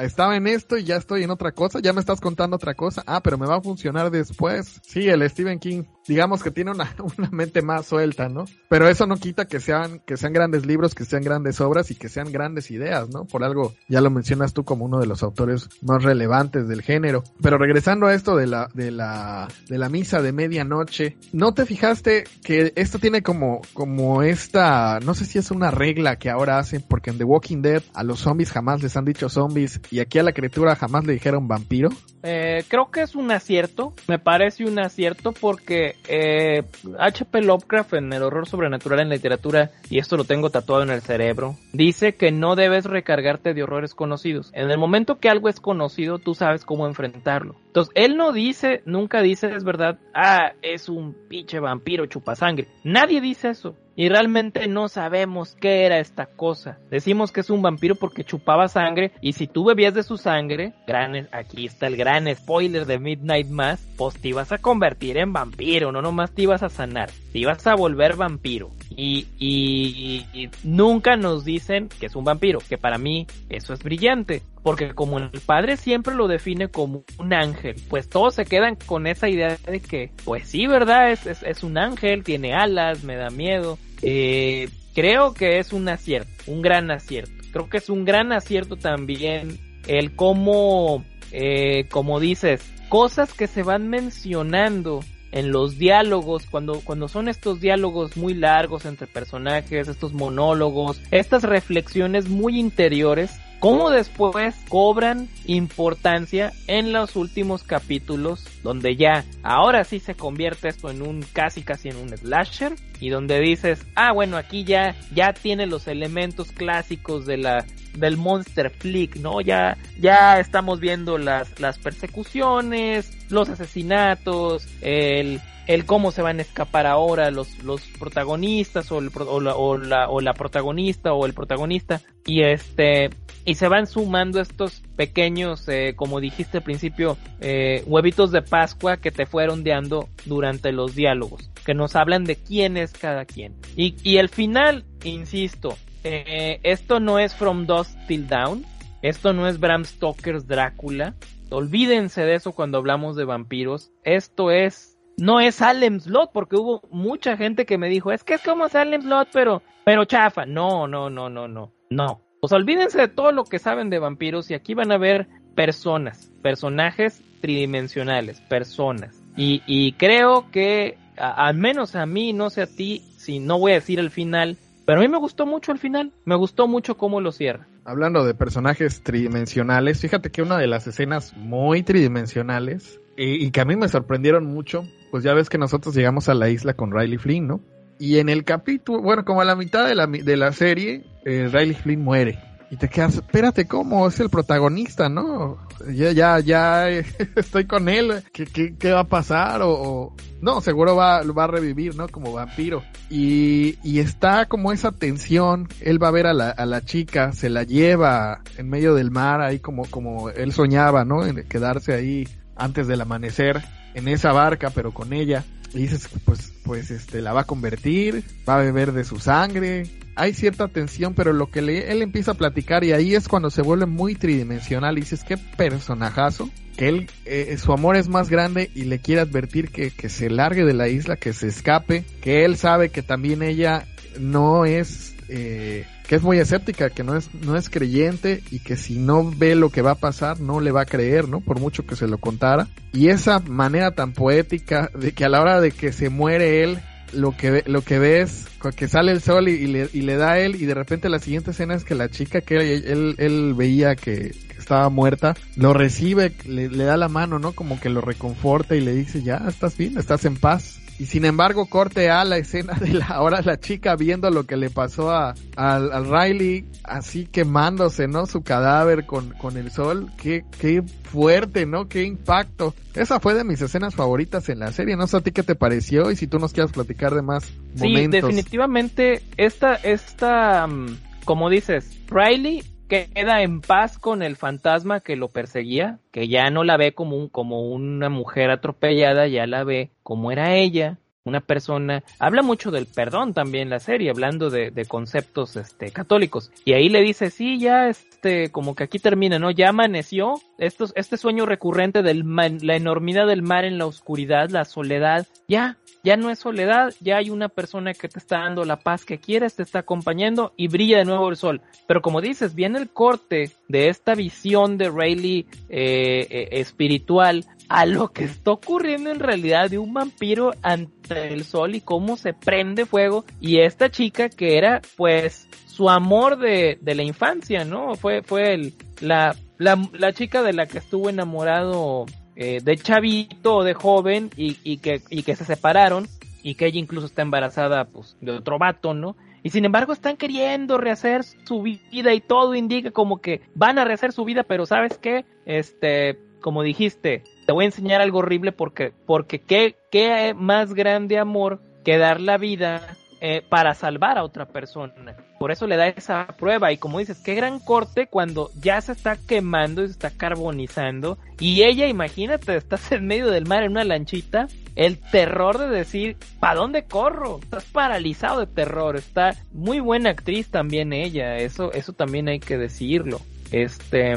estaba 0.00 0.36
en 0.36 0.46
esto 0.46 0.78
y 0.78 0.84
ya 0.84 0.94
estoy 0.94 1.24
en 1.24 1.30
otra 1.30 1.50
cosa, 1.50 1.80
ya 1.80 1.92
me 1.92 1.98
estás 1.98 2.20
contando 2.20 2.54
otra 2.54 2.74
cosa, 2.74 3.02
ah, 3.06 3.20
pero 3.24 3.38
me 3.38 3.46
va 3.46 3.56
a 3.56 3.60
funcionar 3.60 4.12
después. 4.12 4.80
Sí, 4.82 5.08
el 5.08 5.28
Stephen 5.28 5.58
King, 5.58 5.82
digamos 6.06 6.42
que 6.42 6.50
tiene 6.50 6.70
una, 6.70 6.94
una 7.18 7.28
mente 7.30 7.62
más 7.62 7.86
suelta, 7.86 8.28
¿no? 8.28 8.44
Pero 8.68 8.88
eso 8.88 9.06
no 9.06 9.16
quita 9.16 9.46
que 9.46 9.60
sean, 9.60 10.00
que 10.06 10.16
sean 10.16 10.32
grandes 10.32 10.64
libros, 10.66 10.94
que 10.94 11.04
sean 11.04 11.22
grandes 11.22 11.60
obras 11.60 11.90
y 11.90 11.94
que 11.94 12.08
sean 12.08 12.30
grandes 12.30 12.70
ideas, 12.70 13.08
¿no? 13.08 13.24
Por 13.24 13.44
algo, 13.44 13.74
ya 13.88 14.00
lo 14.00 14.10
mencionas 14.10 14.52
tú 14.52 14.64
como 14.64 14.84
uno 14.84 15.00
de 15.00 15.06
los 15.06 15.22
autores 15.22 15.68
más 15.82 16.02
relevantes 16.02 16.68
del 16.68 16.82
género. 16.82 17.24
Pero 17.42 17.58
regresando 17.58 18.06
a 18.06 18.14
esto 18.14 18.36
de 18.36 18.46
la, 18.46 18.68
de 18.74 18.90
la, 18.90 19.48
de 19.68 19.78
la 19.78 19.88
misa 19.88 20.22
de 20.26 20.32
medianoche, 20.32 21.16
¿no 21.32 21.54
te 21.54 21.64
fijaste 21.66 22.24
que 22.44 22.72
esto 22.76 22.98
tiene 22.98 23.22
como, 23.22 23.60
como 23.72 24.22
esta, 24.22 24.98
no 25.00 25.14
sé 25.14 25.24
si 25.24 25.38
es 25.38 25.50
una 25.50 25.70
regla 25.70 26.16
que 26.16 26.30
ahora 26.30 26.58
hacen, 26.58 26.82
porque 26.82 27.10
en 27.10 27.18
The 27.18 27.24
Walking 27.24 27.62
Dead 27.62 27.82
a 27.94 28.02
los 28.02 28.20
zombies 28.20 28.50
jamás 28.50 28.82
les 28.82 28.96
han 28.96 29.04
dicho 29.04 29.28
zombies 29.28 29.80
y 29.90 30.00
aquí 30.00 30.18
a 30.18 30.22
la 30.22 30.32
criatura 30.32 30.76
jamás 30.76 31.04
le 31.04 31.12
dijeron 31.12 31.48
vampiro. 31.48 31.90
Eh, 32.22 32.64
creo 32.66 32.90
que 32.90 33.02
es 33.02 33.14
un 33.14 33.30
acierto, 33.30 33.94
me 34.08 34.18
parece 34.18 34.64
un 34.64 34.80
acierto 34.80 35.30
porque 35.32 35.94
eh, 36.08 36.64
H.P. 36.98 37.42
Lovecraft 37.42 37.94
en 37.94 38.12
el 38.12 38.22
horror 38.24 38.48
sobrenatural 38.48 38.98
en 38.98 39.10
literatura, 39.10 39.70
y 39.88 39.98
esto 39.98 40.16
lo 40.16 40.24
tengo 40.24 40.50
tatuado 40.50 40.82
en 40.82 40.90
el 40.90 41.02
cerebro, 41.02 41.54
dice 41.72 42.16
que 42.16 42.32
no 42.32 42.56
debes 42.56 42.84
recargarte 42.84 43.54
de 43.54 43.62
horrores 43.62 43.94
conocidos. 43.94 44.50
En 44.54 44.70
el 44.70 44.78
momento 44.78 45.20
que 45.20 45.28
algo 45.28 45.48
es 45.48 45.60
conocido, 45.60 46.18
tú 46.18 46.34
sabes 46.34 46.64
cómo 46.64 46.88
enfrentarlo. 46.88 47.54
Entonces, 47.66 47.92
él 47.94 48.16
no 48.16 48.32
dice, 48.32 48.82
nunca 48.86 49.20
dice, 49.20 49.54
es 49.54 49.62
verdad, 49.62 49.98
ah, 50.16 50.52
es 50.62 50.88
un 50.88 51.14
pinche 51.28 51.60
vampiro 51.60 52.06
chupasangre. 52.06 52.66
Nadie 52.82 53.20
dice 53.20 53.50
eso. 53.50 53.76
Y 53.98 54.10
realmente 54.10 54.68
no 54.68 54.88
sabemos 54.88 55.56
qué 55.58 55.86
era 55.86 55.98
esta 55.98 56.26
cosa. 56.26 56.78
Decimos 56.90 57.32
que 57.32 57.40
es 57.40 57.48
un 57.48 57.62
vampiro 57.62 57.94
porque 57.94 58.24
chupaba 58.24 58.68
sangre 58.68 59.12
y 59.22 59.32
si 59.32 59.46
tú 59.46 59.64
bebías 59.64 59.94
de 59.94 60.02
su 60.02 60.18
sangre, 60.18 60.74
gran, 60.86 61.28
aquí 61.32 61.64
está 61.64 61.86
el 61.86 61.96
gran 61.96 62.26
spoiler 62.34 62.84
de 62.84 62.98
Midnight 62.98 63.48
Mass, 63.48 63.88
pues 63.96 64.20
te 64.20 64.28
ibas 64.28 64.52
a 64.52 64.58
convertir 64.58 65.16
en 65.16 65.32
vampiro, 65.32 65.92
no 65.92 66.02
nomás 66.02 66.32
te 66.32 66.42
ibas 66.42 66.62
a 66.62 66.68
sanar, 66.68 67.10
te 67.32 67.38
ibas 67.38 67.66
a 67.66 67.74
volver 67.74 68.16
vampiro. 68.16 68.70
Y, 68.90 69.28
y, 69.38 70.26
y 70.34 70.50
nunca 70.62 71.16
nos 71.16 71.46
dicen 71.46 71.88
que 71.88 72.06
es 72.06 72.16
un 72.16 72.24
vampiro, 72.24 72.58
que 72.68 72.76
para 72.76 72.98
mí 72.98 73.26
eso 73.48 73.72
es 73.72 73.82
brillante. 73.82 74.42
Porque 74.66 74.94
como 74.94 75.20
el 75.20 75.30
padre 75.46 75.76
siempre 75.76 76.12
lo 76.12 76.26
define 76.26 76.66
como 76.66 77.04
un 77.20 77.32
ángel, 77.32 77.76
pues 77.88 78.08
todos 78.08 78.34
se 78.34 78.44
quedan 78.44 78.74
con 78.74 79.06
esa 79.06 79.28
idea 79.28 79.56
de 79.64 79.78
que, 79.78 80.10
pues 80.24 80.48
sí, 80.48 80.66
¿verdad? 80.66 81.12
Es, 81.12 81.24
es, 81.24 81.62
un 81.62 81.78
ángel, 81.78 82.24
tiene 82.24 82.52
alas, 82.52 83.04
me 83.04 83.14
da 83.14 83.30
miedo. 83.30 83.78
Eh, 84.02 84.68
creo 84.92 85.34
que 85.34 85.60
es 85.60 85.72
un 85.72 85.88
acierto, 85.88 86.32
un 86.48 86.62
gran 86.62 86.90
acierto. 86.90 87.30
Creo 87.52 87.68
que 87.68 87.76
es 87.76 87.88
un 87.88 88.04
gran 88.04 88.32
acierto 88.32 88.74
también 88.74 89.56
el 89.86 90.16
cómo, 90.16 91.04
eh, 91.30 91.86
como 91.88 92.18
dices, 92.18 92.60
cosas 92.88 93.32
que 93.34 93.46
se 93.46 93.62
van 93.62 93.86
mencionando 93.86 94.98
en 95.30 95.52
los 95.52 95.78
diálogos, 95.78 96.44
cuando, 96.50 96.80
cuando 96.80 97.06
son 97.06 97.28
estos 97.28 97.60
diálogos 97.60 98.16
muy 98.16 98.34
largos 98.34 98.84
entre 98.84 99.06
personajes, 99.06 99.86
estos 99.86 100.12
monólogos, 100.12 101.00
estas 101.12 101.44
reflexiones 101.44 102.28
muy 102.28 102.58
interiores, 102.58 103.38
cómo 103.60 103.90
después 103.90 104.54
cobran 104.68 105.28
importancia 105.46 106.52
en 106.66 106.92
los 106.92 107.16
últimos 107.16 107.62
capítulos 107.62 108.44
donde 108.62 108.96
ya 108.96 109.24
ahora 109.42 109.84
sí 109.84 109.98
se 109.98 110.14
convierte 110.14 110.68
esto 110.68 110.90
en 110.90 111.02
un 111.02 111.24
casi 111.32 111.62
casi 111.62 111.88
en 111.88 111.96
un 111.96 112.16
slasher 112.16 112.74
y 113.00 113.10
donde 113.10 113.40
dices, 113.40 113.84
ah 113.94 114.12
bueno, 114.12 114.36
aquí 114.36 114.64
ya 114.64 114.94
ya 115.14 115.32
tiene 115.32 115.66
los 115.66 115.86
elementos 115.86 116.52
clásicos 116.52 117.26
de 117.26 117.36
la 117.36 117.66
del 117.96 118.16
monster 118.16 118.70
flick, 118.70 119.16
¿no? 119.16 119.40
Ya 119.40 119.76
ya 119.98 120.38
estamos 120.38 120.80
viendo 120.80 121.18
las 121.18 121.58
las 121.60 121.78
persecuciones, 121.78 123.12
los 123.30 123.48
asesinatos, 123.48 124.68
el 124.80 125.40
el 125.66 125.84
cómo 125.84 126.12
se 126.12 126.22
van 126.22 126.38
a 126.38 126.42
escapar 126.42 126.86
ahora 126.86 127.30
los, 127.30 127.62
los 127.64 127.82
protagonistas 127.98 128.90
o, 128.92 128.98
el, 128.98 129.10
o, 129.14 129.40
la, 129.40 129.56
o, 129.56 129.76
la, 129.76 130.08
o 130.08 130.20
la 130.20 130.32
protagonista 130.32 131.12
o 131.12 131.26
el 131.26 131.34
protagonista 131.34 132.00
y 132.24 132.42
este 132.42 133.10
y 133.44 133.54
se 133.54 133.68
van 133.68 133.86
sumando 133.86 134.40
estos 134.40 134.82
pequeños 134.96 135.68
eh, 135.68 135.94
como 135.96 136.20
dijiste 136.20 136.58
al 136.58 136.64
principio 136.64 137.16
eh, 137.40 137.82
huevitos 137.86 138.32
de 138.32 138.42
Pascua 138.42 138.96
que 138.96 139.10
te 139.10 139.26
fueron 139.26 139.64
deando 139.64 140.08
durante 140.24 140.72
los 140.72 140.94
diálogos 140.94 141.50
que 141.64 141.74
nos 141.74 141.96
hablan 141.96 142.24
de 142.24 142.36
quién 142.36 142.76
es 142.76 142.92
cada 142.92 143.24
quien 143.24 143.54
y, 143.76 143.96
y 144.02 144.18
el 144.18 144.28
final 144.28 144.84
insisto 145.04 145.76
eh, 146.08 146.60
esto 146.62 147.00
no 147.00 147.18
es 147.18 147.34
From 147.34 147.66
Dusk 147.66 147.96
Till 148.06 148.28
Down 148.28 148.64
esto 149.02 149.32
no 149.32 149.46
es 149.46 149.58
Bram 149.60 149.84
Stoker's 149.84 150.46
Drácula 150.46 151.14
olvídense 151.50 152.22
de 152.22 152.34
eso 152.34 152.52
cuando 152.52 152.78
hablamos 152.78 153.16
de 153.16 153.24
vampiros 153.24 153.90
esto 154.04 154.50
es 154.50 154.96
no 155.18 155.40
es 155.40 155.56
Salem 155.56 156.00
Slot, 156.00 156.30
porque 156.32 156.56
hubo 156.56 156.82
mucha 156.90 157.36
gente 157.36 157.64
que 157.64 157.78
me 157.78 157.88
dijo, 157.88 158.12
es 158.12 158.22
que 158.22 158.34
es 158.34 158.42
como 158.42 158.68
Salem 158.68 159.02
Slot, 159.02 159.28
pero, 159.32 159.62
pero 159.84 160.04
chafa. 160.04 160.44
No, 160.46 160.86
no, 160.86 161.10
no, 161.10 161.30
no, 161.30 161.48
no, 161.48 161.72
no. 161.90 162.20
Pues 162.40 162.52
olvídense 162.52 162.98
de 162.98 163.08
todo 163.08 163.32
lo 163.32 163.44
que 163.44 163.58
saben 163.58 163.90
de 163.90 163.98
vampiros 163.98 164.50
y 164.50 164.54
aquí 164.54 164.74
van 164.74 164.92
a 164.92 164.98
ver 164.98 165.26
personas, 165.54 166.30
personajes 166.42 167.22
tridimensionales, 167.40 168.40
personas. 168.42 169.22
Y, 169.36 169.62
y 169.66 169.92
creo 169.92 170.50
que, 170.50 170.98
al 171.16 171.56
menos 171.56 171.96
a 171.96 172.06
mí, 172.06 172.32
no 172.32 172.50
sé 172.50 172.62
a 172.62 172.66
ti, 172.66 173.02
si 173.16 173.38
no 173.38 173.58
voy 173.58 173.72
a 173.72 173.76
decir 173.76 173.98
el 173.98 174.10
final, 174.10 174.58
pero 174.86 175.00
a 175.00 175.02
mí 175.02 175.08
me 175.08 175.18
gustó 175.18 175.44
mucho 175.44 175.72
el 175.72 175.78
final, 175.78 176.12
me 176.24 176.36
gustó 176.36 176.68
mucho 176.68 176.96
cómo 176.96 177.20
lo 177.20 177.32
cierra. 177.32 177.66
Hablando 177.84 178.24
de 178.24 178.34
personajes 178.34 179.02
tridimensionales, 179.02 180.00
fíjate 180.00 180.30
que 180.30 180.42
una 180.42 180.56
de 180.56 180.68
las 180.68 180.86
escenas 180.86 181.36
muy 181.36 181.82
tridimensionales 181.82 183.00
y, 183.16 183.50
que 183.50 183.60
a 183.60 183.64
mí 183.64 183.76
me 183.76 183.88
sorprendieron 183.88 184.46
mucho, 184.46 184.84
pues 185.10 185.24
ya 185.24 185.34
ves 185.34 185.48
que 185.50 185.58
nosotros 185.58 185.94
llegamos 185.94 186.28
a 186.28 186.34
la 186.34 186.48
isla 186.48 186.74
con 186.74 186.92
Riley 186.92 187.18
Flynn, 187.18 187.48
¿no? 187.48 187.60
Y 187.98 188.18
en 188.18 188.28
el 188.28 188.44
capítulo, 188.44 189.00
bueno, 189.02 189.24
como 189.24 189.40
a 189.40 189.44
la 189.44 189.56
mitad 189.56 189.86
de 189.88 189.94
la, 189.94 190.06
de 190.06 190.36
la 190.36 190.52
serie, 190.52 191.04
eh, 191.24 191.48
Riley 191.50 191.74
Flynn 191.74 192.04
muere. 192.04 192.38
Y 192.70 192.76
te 192.76 192.88
quedas, 192.88 193.14
espérate, 193.14 193.66
¿cómo? 193.66 194.08
Es 194.08 194.18
el 194.18 194.28
protagonista, 194.28 195.08
¿no? 195.08 195.58
Ya, 195.92 196.10
ya, 196.10 196.40
ya 196.40 196.88
estoy 197.36 197.66
con 197.66 197.88
él. 197.88 198.24
¿Qué, 198.32 198.44
qué, 198.46 198.74
qué 198.76 198.90
va 198.90 199.00
a 199.00 199.04
pasar? 199.04 199.62
O, 199.62 199.70
o, 199.70 200.16
no, 200.40 200.60
seguro 200.60 200.96
va, 200.96 201.22
va 201.22 201.44
a 201.44 201.48
revivir, 201.48 201.94
¿no? 201.94 202.08
Como 202.08 202.32
vampiro. 202.32 202.82
Y, 203.08 203.78
y 203.84 204.00
está 204.00 204.46
como 204.46 204.72
esa 204.72 204.90
tensión. 204.90 205.68
Él 205.80 206.02
va 206.02 206.08
a 206.08 206.12
ver 206.12 206.26
a 206.26 206.34
la, 206.34 206.50
a 206.50 206.66
la 206.66 206.84
chica, 206.84 207.32
se 207.32 207.50
la 207.50 207.62
lleva 207.62 208.40
en 208.58 208.68
medio 208.68 208.94
del 208.94 209.12
mar, 209.12 209.40
ahí 209.40 209.60
como, 209.60 209.84
como 209.84 210.30
él 210.30 210.52
soñaba, 210.52 211.04
¿no? 211.04 211.24
En 211.24 211.44
quedarse 211.48 211.94
ahí 211.94 212.28
antes 212.56 212.88
del 212.88 213.00
amanecer 213.00 213.62
en 213.94 214.08
esa 214.08 214.32
barca, 214.32 214.70
pero 214.74 214.92
con 214.92 215.12
ella. 215.12 215.44
Dices, 215.80 216.08
pues, 216.24 216.52
pues, 216.64 216.90
este, 216.90 217.20
la 217.20 217.32
va 217.32 217.42
a 217.42 217.44
convertir, 217.44 218.22
va 218.48 218.56
a 218.56 218.62
beber 218.62 218.92
de 218.92 219.04
su 219.04 219.18
sangre. 219.18 219.84
Hay 220.14 220.32
cierta 220.32 220.68
tensión, 220.68 221.14
pero 221.14 221.32
lo 221.32 221.50
que 221.50 221.60
le, 221.60 221.92
él 221.92 222.00
empieza 222.02 222.32
a 222.32 222.34
platicar 222.34 222.84
y 222.84 222.92
ahí 222.92 223.14
es 223.14 223.28
cuando 223.28 223.50
se 223.50 223.62
vuelve 223.62 223.86
muy 223.86 224.14
tridimensional. 224.14 224.96
Y 224.96 225.02
dices, 225.02 225.24
qué 225.24 225.36
personajazo. 225.36 226.48
Que 226.76 226.88
él, 226.88 227.10
eh, 227.24 227.56
su 227.58 227.72
amor 227.72 227.96
es 227.96 228.08
más 228.08 228.28
grande 228.28 228.70
y 228.74 228.84
le 228.84 228.98
quiere 228.98 229.22
advertir 229.22 229.70
que, 229.70 229.90
que 229.90 230.08
se 230.08 230.28
largue 230.28 230.64
de 230.64 230.74
la 230.74 230.88
isla, 230.88 231.16
que 231.16 231.32
se 231.32 231.48
escape. 231.48 232.04
Que 232.20 232.44
él 232.44 232.56
sabe 232.56 232.90
que 232.90 233.02
también 233.02 233.42
ella 233.42 233.86
no 234.18 234.64
es, 234.64 235.14
eh, 235.28 235.86
que 236.06 236.14
es 236.14 236.22
muy 236.22 236.38
escéptica, 236.38 236.90
que 236.90 237.02
no 237.02 237.16
es, 237.16 237.34
no 237.34 237.56
es 237.56 237.68
creyente 237.68 238.42
y 238.50 238.60
que 238.60 238.76
si 238.76 238.98
no 238.98 239.30
ve 239.30 239.54
lo 239.54 239.70
que 239.70 239.82
va 239.82 239.92
a 239.92 239.96
pasar 239.96 240.40
no 240.40 240.60
le 240.60 240.72
va 240.72 240.82
a 240.82 240.86
creer, 240.86 241.28
¿no? 241.28 241.40
Por 241.40 241.60
mucho 241.60 241.86
que 241.86 241.96
se 241.96 242.06
lo 242.06 242.18
contara. 242.18 242.68
Y 242.92 243.08
esa 243.08 243.40
manera 243.40 243.92
tan 243.92 244.12
poética 244.12 244.90
de 244.94 245.12
que 245.12 245.24
a 245.24 245.28
la 245.28 245.40
hora 245.40 245.60
de 245.60 245.72
que 245.72 245.92
se 245.92 246.08
muere 246.08 246.62
él, 246.62 246.78
lo 247.12 247.36
que 247.36 247.62
lo 247.66 247.82
que 247.82 247.98
ve 247.98 248.20
es 248.20 248.46
que 248.74 248.88
sale 248.88 249.12
el 249.12 249.20
sol 249.20 249.48
y, 249.48 249.66
le, 249.66 249.88
y 249.92 250.00
le 250.02 250.16
da 250.16 250.32
a 250.32 250.38
él 250.40 250.56
y 250.60 250.66
de 250.66 250.74
repente 250.74 251.08
la 251.08 251.20
siguiente 251.20 251.52
escena 251.52 251.74
es 251.74 251.84
que 251.84 251.94
la 251.94 252.08
chica 252.08 252.40
que 252.40 252.56
él, 252.56 253.14
él, 253.18 253.54
veía 253.54 253.94
que, 253.94 254.34
que, 254.48 254.58
estaba 254.58 254.88
muerta, 254.88 255.36
lo 255.54 255.72
recibe, 255.72 256.32
le, 256.46 256.68
le 256.68 256.84
da 256.84 256.96
la 256.96 257.08
mano, 257.08 257.38
¿no? 257.38 257.52
Como 257.52 257.78
que 257.78 257.90
lo 257.90 258.00
reconforta 258.00 258.74
y 258.74 258.80
le 258.80 258.92
dice, 258.92 259.22
ya, 259.22 259.44
estás 259.48 259.76
bien, 259.76 259.96
estás 259.98 260.24
en 260.24 260.36
paz. 260.36 260.80
Y 260.98 261.06
sin 261.06 261.26
embargo, 261.26 261.66
corte 261.66 262.08
a 262.10 262.24
la 262.24 262.38
escena 262.38 262.72
de 262.74 262.94
la 262.94 263.06
ahora 263.06 263.42
la 263.42 263.58
chica 263.60 263.96
viendo 263.96 264.30
lo 264.30 264.44
que 264.44 264.56
le 264.56 264.70
pasó 264.70 265.10
a, 265.10 265.34
al, 265.56 265.92
al 265.92 266.10
Riley, 266.10 266.66
así 266.84 267.26
quemándose, 267.26 268.08
¿no? 268.08 268.26
Su 268.26 268.42
cadáver 268.42 269.04
con, 269.04 269.30
con 269.30 269.56
el 269.58 269.70
sol. 269.70 270.10
Qué, 270.16 270.44
qué 270.58 270.82
fuerte, 270.82 271.66
¿no? 271.66 271.88
Qué 271.88 272.04
impacto. 272.04 272.74
Esa 272.94 273.20
fue 273.20 273.34
de 273.34 273.44
mis 273.44 273.60
escenas 273.60 273.94
favoritas 273.94 274.48
en 274.48 274.60
la 274.60 274.72
serie. 274.72 274.96
No 274.96 275.06
sé 275.06 275.18
a 275.18 275.20
ti 275.20 275.32
qué 275.32 275.42
te 275.42 275.54
pareció 275.54 276.10
y 276.10 276.16
si 276.16 276.26
tú 276.26 276.38
nos 276.38 276.52
quieres 276.52 276.72
platicar 276.72 277.14
de 277.14 277.22
más 277.22 277.44
sí, 277.44 277.52
momentos. 277.88 278.22
definitivamente, 278.22 279.22
esta, 279.36 279.74
esta, 279.74 280.64
um, 280.64 280.96
como 281.26 281.50
dices, 281.50 281.90
Riley 282.08 282.62
queda 282.88 283.42
en 283.42 283.60
paz 283.60 283.98
con 283.98 284.22
el 284.22 284.36
fantasma 284.36 285.00
que 285.00 285.16
lo 285.16 285.28
perseguía, 285.28 285.98
que 286.10 286.28
ya 286.28 286.50
no 286.50 286.64
la 286.64 286.76
ve 286.76 286.92
como, 286.92 287.16
un, 287.16 287.28
como 287.28 287.68
una 287.70 288.08
mujer 288.08 288.50
atropellada, 288.50 289.26
ya 289.26 289.46
la 289.46 289.64
ve 289.64 289.90
como 290.02 290.32
era 290.32 290.54
ella, 290.54 290.98
una 291.26 291.40
persona, 291.40 292.04
habla 292.20 292.42
mucho 292.42 292.70
del 292.70 292.86
perdón 292.86 293.34
también 293.34 293.68
la 293.68 293.80
serie, 293.80 294.10
hablando 294.10 294.48
de, 294.48 294.70
de, 294.70 294.84
conceptos 294.84 295.56
este 295.56 295.90
católicos. 295.90 296.52
Y 296.64 296.74
ahí 296.74 296.88
le 296.88 297.02
dice, 297.02 297.30
sí, 297.30 297.58
ya 297.58 297.88
este, 297.88 298.50
como 298.52 298.76
que 298.76 298.84
aquí 298.84 299.00
termina, 299.00 299.38
¿no? 299.38 299.50
Ya 299.50 299.70
amaneció, 299.70 300.34
estos, 300.58 300.92
este 300.94 301.16
sueño 301.16 301.44
recurrente 301.44 302.02
de 302.02 302.14
la 302.14 302.76
enormidad 302.76 303.26
del 303.26 303.42
mar 303.42 303.64
en 303.64 303.76
la 303.76 303.86
oscuridad, 303.86 304.50
la 304.50 304.64
soledad, 304.64 305.26
ya, 305.48 305.78
ya 306.06 306.16
no 306.16 306.30
es 306.30 306.38
soledad, 306.38 306.94
ya 307.00 307.16
hay 307.16 307.30
una 307.30 307.48
persona 307.48 307.92
que 307.92 308.08
te 308.08 308.20
está 308.20 308.38
dando 308.38 308.64
la 308.64 308.78
paz 308.78 309.04
que 309.04 309.18
quieres, 309.18 309.56
te 309.56 309.64
está 309.64 309.80
acompañando 309.80 310.52
y 310.56 310.68
brilla 310.68 310.98
de 310.98 311.04
nuevo 311.04 311.28
el 311.28 311.36
sol. 311.36 311.62
Pero 311.88 312.00
como 312.00 312.20
dices, 312.20 312.54
viene 312.54 312.78
el 312.78 312.88
corte 312.90 313.50
de 313.66 313.88
esta 313.88 314.14
visión 314.14 314.78
de 314.78 314.88
Rayleigh 314.88 315.46
eh, 315.68 316.28
eh, 316.30 316.48
espiritual 316.52 317.44
a 317.68 317.86
lo 317.86 318.12
que 318.12 318.22
está 318.22 318.52
ocurriendo 318.52 319.10
en 319.10 319.18
realidad 319.18 319.68
de 319.68 319.78
un 319.78 319.92
vampiro 319.94 320.52
ante 320.62 321.34
el 321.34 321.42
sol 321.42 321.74
y 321.74 321.80
cómo 321.80 322.16
se 322.16 322.34
prende 322.34 322.86
fuego 322.86 323.24
y 323.40 323.58
esta 323.58 323.90
chica 323.90 324.28
que 324.28 324.58
era 324.58 324.82
pues 324.96 325.48
su 325.66 325.90
amor 325.90 326.38
de, 326.38 326.78
de 326.80 326.94
la 326.94 327.02
infancia, 327.02 327.64
¿no? 327.64 327.96
Fue, 327.96 328.22
fue 328.22 328.54
el, 328.54 328.74
la, 329.00 329.34
la, 329.58 329.76
la 329.92 330.12
chica 330.12 330.44
de 330.44 330.52
la 330.52 330.66
que 330.66 330.78
estuvo 330.78 331.10
enamorado 331.10 332.06
eh, 332.36 332.60
de 332.62 332.76
chavito 332.76 333.62
de 333.64 333.74
joven 333.74 334.30
y, 334.36 334.58
y, 334.62 334.78
que, 334.78 335.00
y 335.10 335.22
que 335.22 335.36
se 335.36 335.44
separaron 335.44 336.06
y 336.42 336.54
que 336.54 336.66
ella 336.66 336.78
incluso 336.78 337.06
está 337.06 337.22
embarazada 337.22 337.86
pues 337.86 338.16
de 338.20 338.32
otro 338.32 338.58
vato, 338.58 338.94
¿no? 338.94 339.16
Y 339.42 339.50
sin 339.50 339.64
embargo 339.64 339.92
están 339.92 340.16
queriendo 340.16 340.76
rehacer 340.78 341.24
su 341.24 341.62
vida 341.62 342.12
y 342.12 342.20
todo 342.20 342.54
indica 342.54 342.90
como 342.90 343.20
que 343.20 343.42
van 343.54 343.78
a 343.78 343.84
rehacer 343.84 344.12
su 344.12 344.24
vida, 344.24 344.42
pero 344.42 344.66
¿sabes 344.66 344.98
qué? 344.98 345.24
Este, 345.44 346.18
como 346.40 346.62
dijiste, 346.62 347.24
te 347.46 347.52
voy 347.52 347.64
a 347.64 347.66
enseñar 347.66 348.00
algo 348.00 348.18
horrible 348.18 348.52
porque, 348.52 348.92
porque 349.06 349.40
qué, 349.40 349.76
qué 349.90 350.34
más 350.34 350.74
grande 350.74 351.18
amor 351.18 351.60
que 351.84 351.96
dar 351.96 352.20
la 352.20 352.38
vida 352.38 352.96
eh, 353.20 353.42
para 353.48 353.74
salvar 353.74 354.18
a 354.18 354.24
otra 354.24 354.46
persona. 354.46 355.16
Por 355.38 355.50
eso 355.50 355.66
le 355.66 355.76
da 355.76 355.88
esa 355.88 356.26
prueba 356.38 356.72
y 356.72 356.78
como 356.78 356.98
dices, 356.98 357.20
qué 357.24 357.34
gran 357.34 357.60
corte 357.60 358.06
cuando 358.06 358.50
ya 358.60 358.80
se 358.80 358.92
está 358.92 359.16
quemando 359.16 359.82
y 359.82 359.86
se 359.86 359.92
está 359.92 360.10
carbonizando 360.10 361.18
y 361.40 361.62
ella, 361.62 361.86
imagínate, 361.86 362.56
estás 362.56 362.90
en 362.92 363.06
medio 363.06 363.30
del 363.30 363.46
mar 363.46 363.62
en 363.62 363.72
una 363.72 363.84
lanchita, 363.84 364.48
el 364.74 364.98
terror 364.98 365.58
de 365.58 365.68
decir, 365.68 366.16
¿para 366.40 366.60
dónde 366.60 366.84
corro? 366.84 367.40
Estás 367.42 367.64
paralizado 367.64 368.40
de 368.40 368.46
terror, 368.46 368.96
está 368.96 369.34
muy 369.52 369.80
buena 369.80 370.10
actriz 370.10 370.50
también 370.50 370.92
ella, 370.92 371.36
eso, 371.36 371.72
eso 371.72 371.92
también 371.92 372.28
hay 372.28 372.40
que 372.40 372.58
decirlo. 372.58 373.20
Este, 373.52 374.14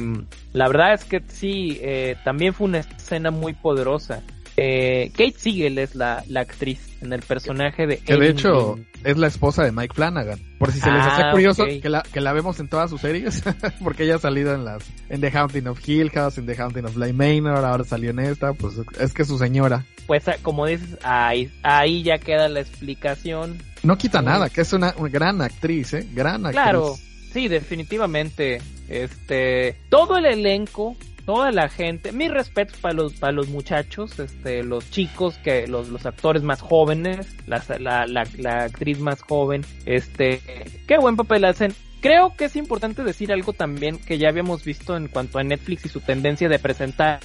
la 0.54 0.68
verdad 0.68 0.94
es 0.94 1.06
que 1.06 1.22
sí, 1.28 1.80
eh, 1.82 2.16
también 2.24 2.54
fue 2.54 2.68
una 2.68 2.80
escena 2.80 3.32
muy 3.32 3.54
poderosa. 3.54 4.22
Eh, 4.62 5.12
Kate 5.12 5.36
Siegel 5.38 5.78
es 5.78 5.96
la, 5.96 6.22
la, 6.28 6.42
actriz 6.42 6.82
en 7.02 7.14
el 7.14 7.22
personaje 7.22 7.88
de... 7.88 7.98
Que 8.00 8.18
de 8.18 8.30
hecho 8.30 8.78
es 9.06 9.18
la 9.18 9.28
esposa 9.28 9.64
de 9.64 9.72
Mike 9.72 9.94
Flanagan. 9.94 10.38
Por 10.58 10.74
si 10.74 10.82
se 10.82 10.92
les 10.92 11.02
ah, 11.02 11.16
hace 11.16 11.32
curioso 11.32 11.64
okay. 11.64 11.80
que, 11.80 11.88
la, 11.88 12.02
que 12.02 12.20
la 12.20 12.34
vemos 12.34 12.60
en 12.60 12.68
todas 12.68 12.90
sus 12.90 13.00
series, 13.00 13.42
porque 13.84 14.04
ella 14.04 14.16
ha 14.16 14.20
salido 14.20 14.54
en 14.54 14.66
las 14.66 14.84
en 15.08 15.22
The 15.22 15.32
Haunting 15.32 15.68
of 15.68 15.88
Hill 15.88 16.10
House, 16.10 16.38
en 16.40 16.46
The 16.46 16.62
Haunting 16.62 16.84
of 16.84 16.96
Bly 16.96 17.14
Manor, 17.14 17.64
ahora 17.64 17.86
salió 17.86 18.10
en 18.10 18.20
esta, 18.20 18.52
pues 18.52 18.76
es 19.00 19.14
que 19.14 19.22
es 19.22 19.28
su 19.30 19.38
señora. 19.38 19.86
Pues 20.08 20.26
como 20.42 20.66
dices, 20.66 20.98
ahí, 21.04 21.50
ahí 21.64 22.04
ya 22.04 22.18
queda 22.18 22.50
la 22.50 22.60
explicación. 22.60 23.60
No 23.84 23.98
quita 23.98 24.22
nada, 24.22 24.50
que 24.50 24.60
es 24.60 24.74
una, 24.74 24.94
una 24.98 25.10
gran 25.10 25.42
actriz, 25.42 25.94
¿eh? 25.94 26.06
Gran 26.14 26.46
actriz. 26.46 26.62
Claro, 26.62 26.96
sí, 27.32 27.48
definitivamente. 27.48 28.62
Este, 28.90 29.78
todo 29.90 30.18
el 30.18 30.26
elenco, 30.26 30.98
toda 31.30 31.52
la 31.52 31.70
gente, 31.70 32.12
mis 32.12 32.32
respetos 32.32 32.80
para 32.80 32.96
los, 32.96 33.14
para 33.14 33.32
los 33.32 33.50
muchachos, 33.50 34.18
este, 34.18 34.64
los 34.64 34.90
chicos, 34.90 35.38
que, 35.38 35.68
los, 35.68 35.90
los 35.90 36.08
actores 36.08 36.42
más 36.42 36.60
jóvenes, 36.60 37.36
la, 37.46 37.64
la, 37.78 38.08
la, 38.08 38.28
la 38.40 38.64
actriz 38.64 39.00
más 39.00 39.22
joven, 39.22 39.64
este, 39.86 40.42
qué 40.88 40.98
buen 40.98 41.18
papel 41.18 41.46
hacen. 41.46 41.72
Creo 42.02 42.34
que 42.36 42.46
es 42.46 42.56
importante 42.56 43.04
decir 43.04 43.32
algo 43.32 43.54
también 43.54 44.00
que 44.00 44.18
ya 44.18 44.30
habíamos 44.30 44.64
visto 44.64 44.98
en 44.98 45.08
cuanto 45.08 45.38
a 45.38 45.44
Netflix 45.44 45.86
y 45.86 45.90
su 45.90 46.00
tendencia 46.02 46.50
de 46.50 46.58
presentar 46.58 47.20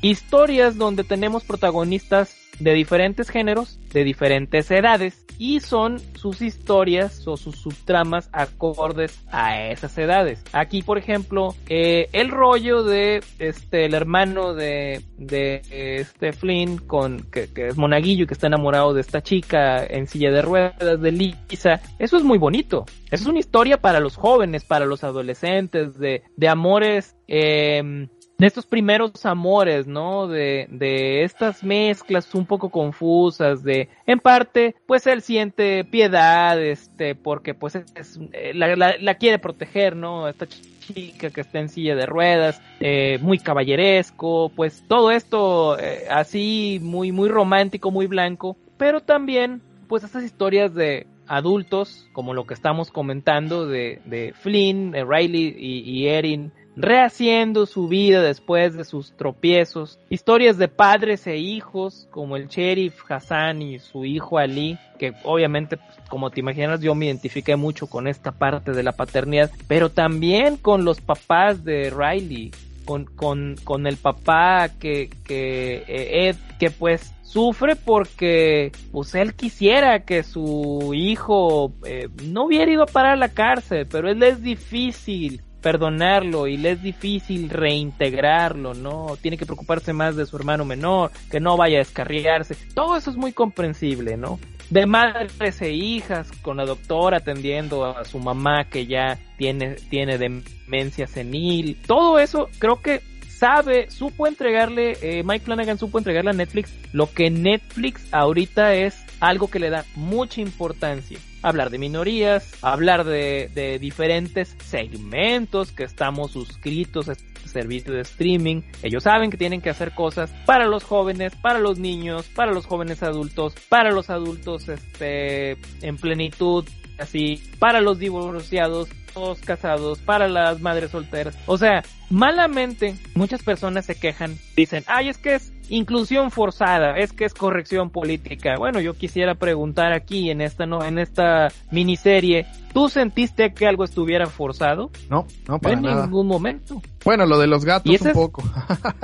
historias 0.00 0.76
donde 0.76 1.02
tenemos 1.02 1.42
protagonistas 1.42 2.36
de 2.58 2.74
diferentes 2.74 3.30
géneros, 3.30 3.78
de 3.92 4.04
diferentes 4.04 4.70
edades, 4.70 5.24
y 5.40 5.60
son 5.60 5.98
sus 6.16 6.42
historias 6.42 7.26
o 7.26 7.38
sus 7.38 7.56
subtramas 7.56 8.28
acordes 8.30 9.24
a 9.32 9.68
esas 9.68 9.96
edades. 9.96 10.44
Aquí, 10.52 10.82
por 10.82 10.98
ejemplo, 10.98 11.54
eh, 11.66 12.08
el 12.12 12.28
rollo 12.28 12.82
de 12.82 13.22
este 13.38 13.86
el 13.86 13.94
hermano 13.94 14.52
de, 14.52 15.02
de 15.16 15.62
este 15.70 16.34
Flynn 16.34 16.76
con 16.76 17.22
que, 17.32 17.50
que, 17.50 17.68
es 17.68 17.78
monaguillo 17.78 18.26
que 18.26 18.34
está 18.34 18.48
enamorado 18.48 18.92
de 18.92 19.00
esta 19.00 19.22
chica 19.22 19.82
en 19.82 20.06
silla 20.06 20.30
de 20.30 20.42
ruedas 20.42 21.00
de 21.00 21.10
Lisa, 21.10 21.80
eso 21.98 22.18
es 22.18 22.22
muy 22.22 22.36
bonito. 22.36 22.84
Es 23.10 23.24
una 23.24 23.38
historia 23.38 23.78
para 23.78 23.98
los 23.98 24.16
jóvenes, 24.16 24.64
para 24.64 24.84
los 24.84 25.04
adolescentes, 25.04 25.98
de, 25.98 26.22
de 26.36 26.48
amores 26.48 27.16
eh, 27.28 28.08
de 28.40 28.46
estos 28.46 28.64
primeros 28.64 29.26
amores, 29.26 29.86
¿no? 29.86 30.26
De, 30.26 30.66
de 30.70 31.24
estas 31.24 31.62
mezclas 31.62 32.34
un 32.34 32.46
poco 32.46 32.70
confusas, 32.70 33.62
de, 33.62 33.90
en 34.06 34.18
parte, 34.18 34.74
pues 34.86 35.06
él 35.06 35.20
siente 35.20 35.84
piedad, 35.84 36.58
este, 36.58 37.14
porque 37.14 37.52
pues 37.52 37.74
es, 37.74 38.18
la, 38.54 38.74
la, 38.76 38.94
la, 38.98 39.14
quiere 39.16 39.38
proteger, 39.38 39.94
¿no? 39.94 40.26
Esta 40.26 40.46
chica 40.46 41.28
que 41.28 41.42
está 41.42 41.60
en 41.60 41.68
silla 41.68 41.94
de 41.94 42.06
ruedas, 42.06 42.62
eh, 42.80 43.18
muy 43.20 43.38
caballeresco, 43.38 44.50
pues 44.56 44.84
todo 44.88 45.10
esto 45.10 45.78
eh, 45.78 46.06
así, 46.10 46.80
muy, 46.82 47.12
muy 47.12 47.28
romántico, 47.28 47.90
muy 47.90 48.06
blanco, 48.06 48.56
pero 48.78 49.02
también, 49.02 49.60
pues 49.86 50.02
estas 50.02 50.24
historias 50.24 50.74
de, 50.74 51.06
adultos, 51.30 52.08
como 52.12 52.34
lo 52.34 52.44
que 52.44 52.54
estamos 52.54 52.90
comentando 52.90 53.68
de, 53.68 54.00
de 54.04 54.34
Flynn, 54.40 54.90
de 54.90 55.04
Riley 55.04 55.54
y, 55.56 55.88
y 55.88 56.08
Erin, 56.08 56.52
rehaciendo 56.76 57.66
su 57.66 57.88
vida 57.88 58.22
después 58.22 58.74
de 58.74 58.84
sus 58.84 59.12
tropiezos, 59.16 59.98
historias 60.08 60.56
de 60.58 60.68
padres 60.68 61.26
e 61.26 61.36
hijos 61.36 62.08
como 62.10 62.36
el 62.36 62.48
sheriff 62.48 63.00
Hassan 63.08 63.62
y 63.62 63.78
su 63.78 64.04
hijo 64.04 64.38
Ali, 64.38 64.78
que 64.98 65.12
obviamente 65.24 65.78
como 66.08 66.30
te 66.30 66.40
imaginas 66.40 66.80
yo 66.80 66.94
me 66.94 67.06
identifiqué 67.06 67.56
mucho 67.56 67.86
con 67.86 68.06
esta 68.06 68.32
parte 68.32 68.72
de 68.72 68.82
la 68.82 68.92
paternidad, 68.92 69.50
pero 69.66 69.90
también 69.90 70.56
con 70.56 70.84
los 70.84 71.00
papás 71.00 71.64
de 71.64 71.90
Riley, 71.90 72.52
con, 72.84 73.04
con, 73.04 73.56
con 73.64 73.86
el 73.86 73.96
papá 73.96 74.68
que, 74.78 75.10
que 75.24 75.84
Ed, 75.86 76.36
que 76.58 76.70
pues 76.70 77.14
sufre 77.22 77.76
porque 77.76 78.72
pues 78.90 79.14
él 79.14 79.34
quisiera 79.34 80.00
que 80.00 80.24
su 80.24 80.92
hijo 80.94 81.72
eh, 81.84 82.08
no 82.24 82.46
hubiera 82.46 82.72
ido 82.72 82.82
a 82.82 82.86
parar 82.86 83.12
a 83.12 83.16
la 83.16 83.28
cárcel, 83.28 83.86
pero 83.88 84.10
él 84.10 84.20
es 84.22 84.42
difícil 84.42 85.42
perdonarlo 85.60 86.46
y 86.46 86.56
le 86.56 86.72
es 86.72 86.82
difícil 86.82 87.50
reintegrarlo, 87.50 88.74
¿no? 88.74 89.16
Tiene 89.20 89.36
que 89.36 89.46
preocuparse 89.46 89.92
más 89.92 90.16
de 90.16 90.26
su 90.26 90.36
hermano 90.36 90.64
menor, 90.64 91.10
que 91.30 91.40
no 91.40 91.56
vaya 91.56 91.76
a 91.76 91.78
descarriarse. 91.80 92.56
Todo 92.74 92.96
eso 92.96 93.10
es 93.10 93.16
muy 93.16 93.32
comprensible, 93.32 94.16
¿no? 94.16 94.38
De 94.70 94.86
madres 94.86 95.60
e 95.62 95.72
hijas, 95.72 96.30
con 96.42 96.56
la 96.56 96.64
doctora 96.64 97.18
atendiendo 97.18 97.84
a 97.84 98.04
su 98.04 98.18
mamá 98.18 98.64
que 98.64 98.86
ya 98.86 99.18
tiene, 99.36 99.74
tiene 99.74 100.16
demencia 100.16 101.06
senil. 101.06 101.76
Todo 101.86 102.18
eso 102.18 102.48
creo 102.58 102.80
que 102.80 103.02
sabe, 103.28 103.90
supo 103.90 104.26
entregarle, 104.26 104.96
eh, 105.02 105.22
Mike 105.24 105.46
Flanagan 105.46 105.78
supo 105.78 105.98
entregarle 105.98 106.30
a 106.30 106.34
Netflix 106.34 106.72
lo 106.92 107.10
que 107.10 107.30
Netflix 107.30 108.06
ahorita 108.12 108.74
es 108.74 109.02
algo 109.18 109.48
que 109.48 109.58
le 109.58 109.70
da 109.70 109.84
mucha 109.96 110.40
importancia 110.40 111.18
hablar 111.42 111.70
de 111.70 111.78
minorías, 111.78 112.52
hablar 112.62 113.04
de, 113.04 113.50
de, 113.54 113.78
diferentes 113.78 114.56
segmentos 114.64 115.72
que 115.72 115.84
estamos 115.84 116.32
suscritos 116.32 117.08
a 117.08 117.12
este 117.12 117.48
servicio 117.48 117.92
de 117.92 118.02
streaming. 118.02 118.62
Ellos 118.82 119.04
saben 119.04 119.30
que 119.30 119.36
tienen 119.36 119.60
que 119.60 119.70
hacer 119.70 119.92
cosas 119.94 120.30
para 120.46 120.66
los 120.66 120.84
jóvenes, 120.84 121.34
para 121.36 121.58
los 121.58 121.78
niños, 121.78 122.26
para 122.34 122.52
los 122.52 122.66
jóvenes 122.66 123.02
adultos, 123.02 123.54
para 123.68 123.90
los 123.90 124.10
adultos 124.10 124.68
este, 124.68 125.56
en 125.82 125.96
plenitud, 125.96 126.64
así, 127.00 127.42
para 127.58 127.80
los 127.80 127.98
divorciados, 127.98 128.88
todos 129.12 129.40
casados, 129.40 129.98
para 129.98 130.28
las 130.28 130.60
madres 130.60 130.90
solteras. 130.90 131.36
O 131.46 131.58
sea, 131.58 131.82
malamente 132.10 132.96
muchas 133.14 133.42
personas 133.42 133.86
se 133.86 133.94
quejan, 133.98 134.36
dicen, 134.56 134.84
ay, 134.86 135.08
es 135.08 135.18
que 135.18 135.34
es 135.34 135.52
inclusión 135.68 136.30
forzada, 136.30 136.96
es 136.96 137.12
que 137.12 137.24
es 137.24 137.34
corrección 137.34 137.90
política. 137.90 138.56
Bueno, 138.58 138.80
yo 138.80 138.94
quisiera 138.94 139.34
preguntar 139.34 139.92
aquí 139.92 140.30
en 140.30 140.40
esta 140.40 140.66
no, 140.66 140.84
en 140.84 140.98
esta 140.98 141.48
miniserie, 141.70 142.46
¿tú 142.74 142.88
sentiste 142.88 143.54
que 143.54 143.66
algo 143.66 143.84
estuviera 143.84 144.26
forzado? 144.26 144.90
No, 145.08 145.26
no 145.48 145.58
para 145.58 145.74
en 145.74 145.82
nada. 145.82 146.02
ningún 146.06 146.26
momento. 146.26 146.82
Bueno, 147.04 147.24
lo 147.24 147.38
de 147.38 147.46
los 147.46 147.64
gatos 147.64 148.00
un 148.00 148.08
es... 148.08 148.14
poco. 148.14 148.42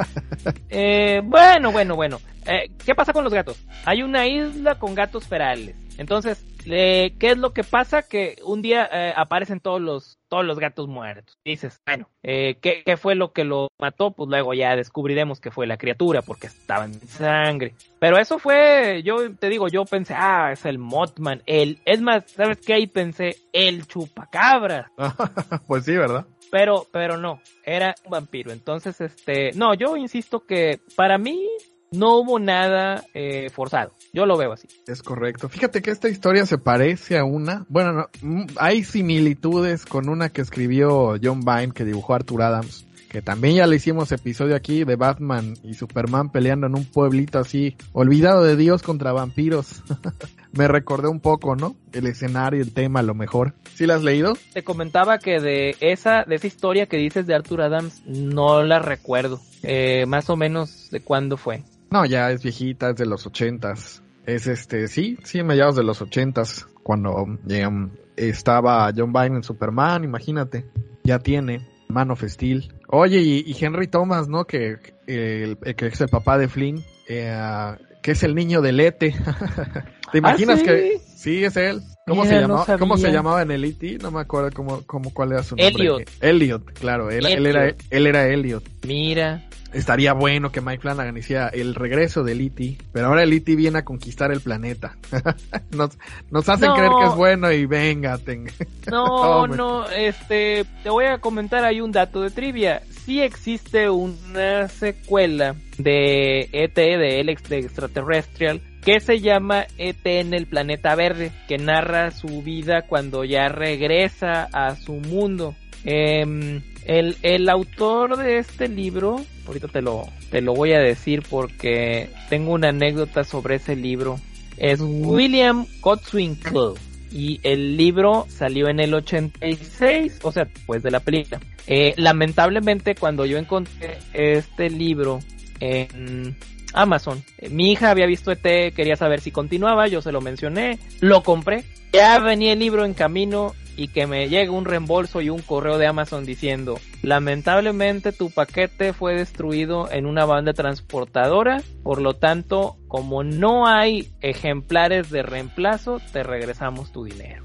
eh, 0.69 1.23
bueno, 1.25 1.73
bueno, 1.73 1.95
bueno. 1.95 2.19
Eh, 2.47 2.71
¿Qué 2.85 2.95
pasa 2.95 3.13
con 3.13 3.25
los 3.25 3.33
gatos? 3.33 3.59
Hay 3.85 4.03
una 4.03 4.27
isla 4.27 4.79
con 4.79 4.95
gatos 4.95 5.27
ferales. 5.27 5.75
Entonces, 5.99 6.45
eh, 6.67 7.15
¿qué 7.19 7.31
es 7.31 7.39
lo 7.39 7.53
que 7.53 7.65
pasa? 7.65 8.03
Que 8.03 8.37
un 8.45 8.63
día 8.63 8.89
eh, 8.93 9.13
aparecen 9.17 9.61
todos 9.61 9.81
los 9.81 10.19
todos 10.29 10.45
los 10.45 10.59
gatos 10.59 10.89
muertos. 10.89 11.39
dices, 11.45 11.81
bueno, 11.87 12.09
eh, 12.23 12.59
¿qué, 12.61 12.83
¿qué, 12.85 12.97
fue 12.97 13.15
lo 13.15 13.33
que 13.33 13.45
lo 13.45 13.69
mató? 13.79 14.11
Pues 14.11 14.29
luego 14.29 14.55
ya 14.55 14.75
descubriremos 14.75 15.41
que 15.41 15.53
fue 15.53 15.67
la 15.67 15.77
criatura 15.77 16.23
porque 16.23 16.49
estaba 16.49 16.85
en 16.85 16.95
sangre. 16.95 17.75
Pero 18.01 18.19
eso 18.19 18.39
fue, 18.39 19.03
yo 19.05 19.35
te 19.37 19.49
digo, 19.49 19.69
yo 19.69 19.85
pensé, 19.85 20.15
ah, 20.17 20.51
es 20.53 20.65
el 20.65 20.79
Mothman. 20.79 21.43
El, 21.47 21.79
es 21.85 22.01
más, 22.01 22.25
¿sabes 22.31 22.59
qué? 22.59 22.75
Ahí 22.75 22.87
pensé, 22.89 23.37
el 23.53 23.87
chupacabra. 23.87 24.91
pues 25.69 25.85
sí, 25.85 25.97
¿verdad? 25.97 26.27
Pero, 26.51 26.87
pero 26.93 27.17
no, 27.17 27.41
era 27.65 27.95
un 28.05 28.11
vampiro. 28.11 28.53
Entonces, 28.53 29.01
este, 29.01 29.53
no, 29.53 29.75
yo 29.75 29.97
insisto 29.97 30.45
que 30.47 30.81
para 30.97 31.19
mí 31.19 31.49
no 31.93 32.19
hubo 32.19 32.39
nada 32.39 33.05
eh, 33.15 33.51
forzado. 33.51 33.93
Yo 34.13 34.27
lo 34.27 34.37
veo 34.37 34.53
así. 34.53 34.69
Es 34.87 35.03
correcto. 35.03 35.49
Fíjate 35.49 35.83
que 35.83 35.91
esta 35.91 36.09
historia 36.09 36.47
se 36.47 36.59
parece 36.59 37.19
a 37.19 37.25
una. 37.25 37.67
Bueno, 37.69 38.09
no, 38.23 38.47
hay 38.57 38.85
similitudes 38.85 39.85
con 39.85 40.09
una 40.09 40.31
que 40.31 40.41
escribió 40.41 41.17
John 41.23 41.41
Byrne 41.41 41.73
que 41.73 41.85
dibujó 41.85 42.15
Arthur 42.15 42.43
Adams. 42.43 42.87
Que 43.09 43.23
también 43.23 43.55
ya 43.55 43.67
le 43.67 43.77
hicimos 43.77 44.11
episodio 44.11 44.57
aquí 44.57 44.85
de 44.85 44.97
Batman 44.97 45.55
y 45.63 45.75
Superman 45.75 46.31
peleando 46.31 46.67
en 46.67 46.75
un 46.75 46.85
pueblito 46.85 47.39
así, 47.39 47.77
olvidado 47.93 48.43
de 48.43 48.57
Dios 48.57 48.83
contra 48.83 49.13
vampiros. 49.13 49.83
Me 50.53 50.67
recordé 50.67 51.09
un 51.09 51.21
poco, 51.21 51.55
¿no? 51.55 51.77
El 51.93 52.07
escenario, 52.07 52.61
el 52.61 52.73
tema, 52.73 53.01
a 53.01 53.03
lo 53.05 53.15
mejor. 53.15 53.55
¿Sí 53.75 53.87
la 53.87 53.95
has 53.95 54.03
leído? 54.03 54.35
Te 54.53 54.65
comentaba 54.65 55.19
que 55.19 55.41
de 55.41 55.77
esa, 55.81 56.25
de 56.25 56.35
esa 56.35 56.47
historia 56.47 56.87
que 56.87 56.97
dices 56.97 57.27
de 57.27 57.35
Arthur 57.35 57.63
Adams, 57.63 58.03
no 58.07 58.63
la 58.63 58.81
recuerdo. 58.81 59.41
Eh, 59.63 60.05
más 60.07 60.29
o 60.29 60.37
menos 60.37 60.91
de 60.91 61.01
cuándo 61.01 61.37
fue. 61.37 61.63
No, 61.91 62.05
ya 62.05 62.31
es 62.31 62.43
viejita, 62.43 62.91
es 62.91 62.97
de 62.97 63.07
los 63.07 63.27
ochentas. 63.27 64.03
Es 64.27 64.47
este, 64.47 64.89
sí, 64.89 65.19
sí, 65.25 65.43
mediados 65.43 65.77
de 65.77 65.85
los 65.85 66.03
ochentas, 66.03 66.67
cuando 66.83 67.39
eh, 67.49 67.69
estaba 68.17 68.93
John 68.97 69.13
Byrne 69.13 69.37
en 69.37 69.43
Superman, 69.45 70.03
imagínate. 70.03 70.65
Ya 71.05 71.21
tiene 71.21 71.67
Man 71.89 72.11
of 72.11 72.25
Steel. 72.25 72.73
Oye, 72.89 73.21
y, 73.21 73.45
y 73.47 73.65
Henry 73.65 73.87
Thomas, 73.87 74.29
¿no? 74.29 74.45
Que, 74.45 74.79
el, 75.07 75.59
que 75.59 75.87
es 75.87 76.01
el 76.01 76.09
papá 76.09 76.39
de 76.39 76.49
Flynn, 76.49 76.83
eh, 77.09 77.77
que 78.03 78.13
es 78.13 78.23
el 78.25 78.35
niño 78.35 78.61
de 78.63 78.73
Lete. 78.73 79.15
¿Te 80.13 80.19
imaginas 80.19 80.57
¿Ah, 80.57 80.61
sí? 80.61 80.65
que 80.65 81.01
sí 81.17 81.45
es 81.45 81.57
él? 81.57 81.83
¿Cómo 82.09 82.23
Mira, 82.23 82.35
se 82.37 82.41
no 82.43 82.49
llamaba? 82.59 82.79
¿Cómo 82.79 82.97
se 82.99 83.11
llamaba 83.11 83.43
en 83.43 83.51
el 83.51 83.65
E.T.? 83.65 83.99
No 84.01 84.13
me 84.13 84.21
acuerdo 84.21 84.51
cómo, 84.55 84.83
cómo 84.87 85.13
cuál 85.13 85.33
era 85.33 85.43
su 85.43 85.57
nombre. 85.57 85.67
Elliot. 85.75 86.03
Elliot, 86.21 86.73
claro, 86.75 87.11
él, 87.11 87.27
él 87.27 87.47
era 87.47 87.65
Elliot. 87.65 87.83
él 87.91 88.07
era 88.07 88.29
Elliot. 88.29 88.65
Mira, 88.87 89.43
Estaría 89.73 90.13
bueno 90.13 90.53
que 90.53 90.61
Mike 90.61 90.81
Flanagan 90.83 91.17
hiciera 91.17 91.49
el 91.49 91.75
regreso 91.75 92.23
del 92.23 92.41
E.T., 92.41 92.79
pero 92.93 93.09
ahora 93.09 93.25
el 93.25 93.33
E.T. 93.33 93.57
viene 93.57 93.79
a 93.79 93.85
conquistar 93.85 94.31
el 94.31 94.41
planeta. 94.41 94.97
nos, 95.73 95.99
nos 96.31 96.49
hacen 96.49 96.69
No. 96.69 96.75
creer 96.77 96.93
que 97.01 97.07
es 97.09 97.15
bueno 97.17 97.51
y 97.51 97.67
venga, 97.67 98.17
ten- 98.19 98.47
no, 98.89 99.47
no, 99.49 99.89
este, 99.91 100.65
te 100.85 100.89
voy 100.91 101.07
a 101.07 101.19
comentar 101.19 101.65
ahí 101.65 101.81
un 101.81 101.91
dato 101.91 102.23
de 102.23 102.31
trivia. 102.31 102.83
Sí 103.05 103.21
existe 103.21 103.91
una 103.91 104.69
secuela 104.69 105.57
de 105.77 106.49
ET, 106.53 106.75
de 106.77 107.21
El 107.21 107.29
Extraterrestrial, 107.31 108.63
que 108.87 109.01
se 109.01 109.19
llama 109.19 109.67
ET 109.79 110.07
en 110.07 110.33
el 110.33 110.47
planeta 110.47 110.95
verde, 110.95 111.33
que 111.49 111.59
narra 111.59 112.13
su 112.13 112.41
vida 112.41 112.83
cuando 112.83 113.25
ya 113.25 113.49
regresa 113.49 114.49
a 114.53 114.77
su 114.77 114.93
mundo. 114.93 115.57
Em, 115.85 116.63
el, 116.85 117.17
el 117.23 117.49
autor 117.49 118.17
de 118.17 118.39
este 118.39 118.69
libro, 118.69 119.21
ahorita 119.45 119.67
te 119.67 119.83
lo, 119.83 120.05
te 120.31 120.41
lo 120.41 120.55
voy 120.55 120.73
a 120.73 120.79
decir 120.79 121.25
porque 121.29 122.11
tengo 122.29 122.53
una 122.53 122.69
anécdota 122.69 123.25
sobre 123.25 123.57
ese 123.57 123.75
libro, 123.75 124.21
es 124.57 124.81
William 124.81 125.67
Godswinkle. 125.81 126.75
y 127.11 127.41
el 127.43 127.77
libro 127.77 128.27
salió 128.29 128.69
en 128.69 128.79
el 128.79 128.95
86, 128.95 130.21
o 130.23 130.31
sea, 130.31 130.45
después 130.45 130.85
de 130.85 130.93
la 130.93 131.01
película. 131.01 131.41
Eh, 131.67 131.93
lamentablemente 131.97 132.95
cuando 132.95 133.27
yo 133.27 133.37
encontré 133.37 133.99
este 134.13 134.71
libro 134.71 135.19
en 135.59 136.37
Amazon, 136.77 137.25
eh, 137.39 137.49
mi 137.49 137.73
hija 137.73 137.91
había 137.91 138.07
visto 138.07 138.31
ET, 138.31 138.73
quería 138.75 138.97
saber 138.97 139.21
si 139.21 139.31
continuaba, 139.31 139.89
yo 139.89 140.03
se 140.03 140.13
lo 140.13 140.21
mencioné, 140.21 140.79
lo 141.01 141.23
compré, 141.23 141.65
ya 141.93 142.19
venía 142.19 142.53
el 142.53 142.59
libro 142.59 142.85
en 142.85 142.95
camino 142.95 143.55
y 143.77 143.89
que 143.89 144.07
me 144.07 144.29
llegue 144.29 144.51
un 144.51 144.65
reembolso 144.65 145.21
y 145.21 145.31
un 145.31 145.41
correo 145.41 145.79
de 145.79 145.87
Amazon 145.87 146.25
diciendo, 146.25 146.79
lamentablemente 147.03 148.13
tu 148.13 148.31
paquete 148.31 148.93
fue 148.93 149.15
destruido 149.15 149.91
en 149.91 150.07
una 150.07 150.25
banda 150.25 150.53
transportadora, 150.53 151.63
por 151.83 152.01
lo 152.01 152.15
tanto, 152.15 152.77
como 152.89 153.23
no 153.23 153.67
hay 153.67 154.11
ejemplares 154.21 155.11
de 155.11 155.23
reemplazo, 155.23 156.01
te 156.13 156.23
regresamos 156.23 156.93
tu 156.93 157.05
dinero. 157.05 157.43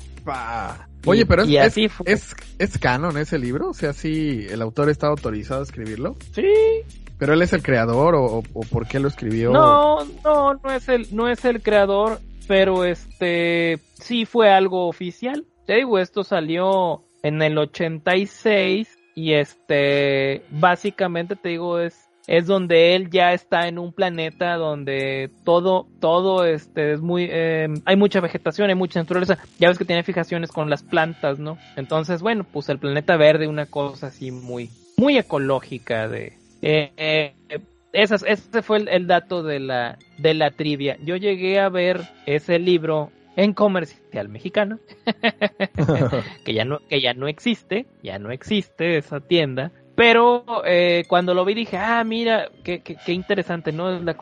Oye, 1.05 1.25
pero 1.25 1.43
es, 1.43 1.49
y 1.49 1.57
así 1.57 1.85
es, 1.85 1.93
es, 2.05 2.35
es 2.59 2.77
canon 2.77 3.17
ese 3.17 3.39
libro, 3.39 3.69
o 3.69 3.73
sea, 3.73 3.91
sí, 3.91 4.45
el 4.49 4.61
autor 4.61 4.89
está 4.89 5.07
autorizado 5.07 5.61
a 5.61 5.63
escribirlo, 5.63 6.15
Sí, 6.33 6.43
pero 7.21 7.35
él 7.35 7.41
es 7.43 7.53
el 7.53 7.61
creador 7.61 8.15
o, 8.15 8.39
o- 8.39 8.61
por 8.71 8.87
qué 8.87 8.99
lo 8.99 9.07
escribió. 9.07 9.51
No, 9.53 10.03
no, 10.23 10.55
no 10.55 10.71
es 10.71 10.89
el, 10.89 11.05
no 11.15 11.29
es 11.29 11.45
el 11.45 11.61
creador, 11.61 12.19
pero 12.47 12.83
este 12.83 13.77
sí 13.93 14.25
fue 14.25 14.49
algo 14.51 14.87
oficial. 14.87 15.45
Te 15.67 15.75
digo, 15.75 15.99
esto 15.99 16.23
salió 16.23 17.03
en 17.21 17.43
el 17.43 17.59
86 17.59 18.97
y 19.13 19.33
este 19.33 20.41
básicamente 20.49 21.35
te 21.35 21.49
digo 21.49 21.79
es 21.79 22.07
es 22.27 22.47
donde 22.47 22.95
él 22.95 23.09
ya 23.11 23.33
está 23.33 23.67
en 23.67 23.77
un 23.77 23.93
planeta 23.93 24.55
donde 24.55 25.29
todo 25.43 25.85
todo 25.99 26.45
este 26.45 26.93
es 26.93 27.01
muy 27.01 27.27
eh, 27.29 27.67
hay 27.85 27.95
mucha 27.97 28.19
vegetación, 28.19 28.69
hay 28.69 28.75
mucha 28.75 28.99
naturaleza. 28.99 29.37
Ya 29.59 29.69
ves 29.69 29.77
que 29.77 29.85
tiene 29.85 30.01
fijaciones 30.01 30.51
con 30.51 30.71
las 30.71 30.81
plantas, 30.81 31.37
¿no? 31.37 31.59
Entonces, 31.75 32.23
bueno, 32.23 32.45
pues 32.51 32.67
el 32.69 32.79
planeta 32.79 33.15
verde 33.15 33.47
una 33.47 33.67
cosa 33.67 34.07
así 34.07 34.31
muy 34.31 34.71
muy 34.97 35.17
ecológica 35.19 36.07
de 36.07 36.40
eh, 36.61 36.91
eh, 36.97 37.33
ese 37.93 38.61
fue 38.61 38.77
el, 38.77 39.07
dato 39.07 39.43
de 39.43 39.59
la, 39.59 39.97
de 40.17 40.33
la 40.33 40.51
trivia. 40.51 40.97
Yo 41.03 41.15
llegué 41.17 41.59
a 41.59 41.69
ver 41.69 42.01
ese 42.25 42.59
libro 42.59 43.11
en 43.35 43.53
comercial 43.53 44.29
mexicano, 44.29 44.79
que 46.45 46.53
ya 46.53 46.65
no, 46.65 46.79
que 46.89 47.01
ya 47.01 47.13
no 47.13 47.27
existe, 47.27 47.85
ya 48.03 48.19
no 48.19 48.31
existe 48.31 48.97
esa 48.97 49.19
tienda. 49.19 49.71
Pero 49.95 50.45
eh, 50.65 51.03
cuando 51.07 51.33
lo 51.33 51.43
vi 51.43 51.53
dije, 51.53 51.77
ah, 51.77 52.03
mira, 52.03 52.49
qué, 52.63 52.81
qué, 52.81 52.95
qué 53.05 53.13
interesante, 53.13 53.71
¿no? 53.71 53.93
Es 53.93 54.01
la 54.03 54.15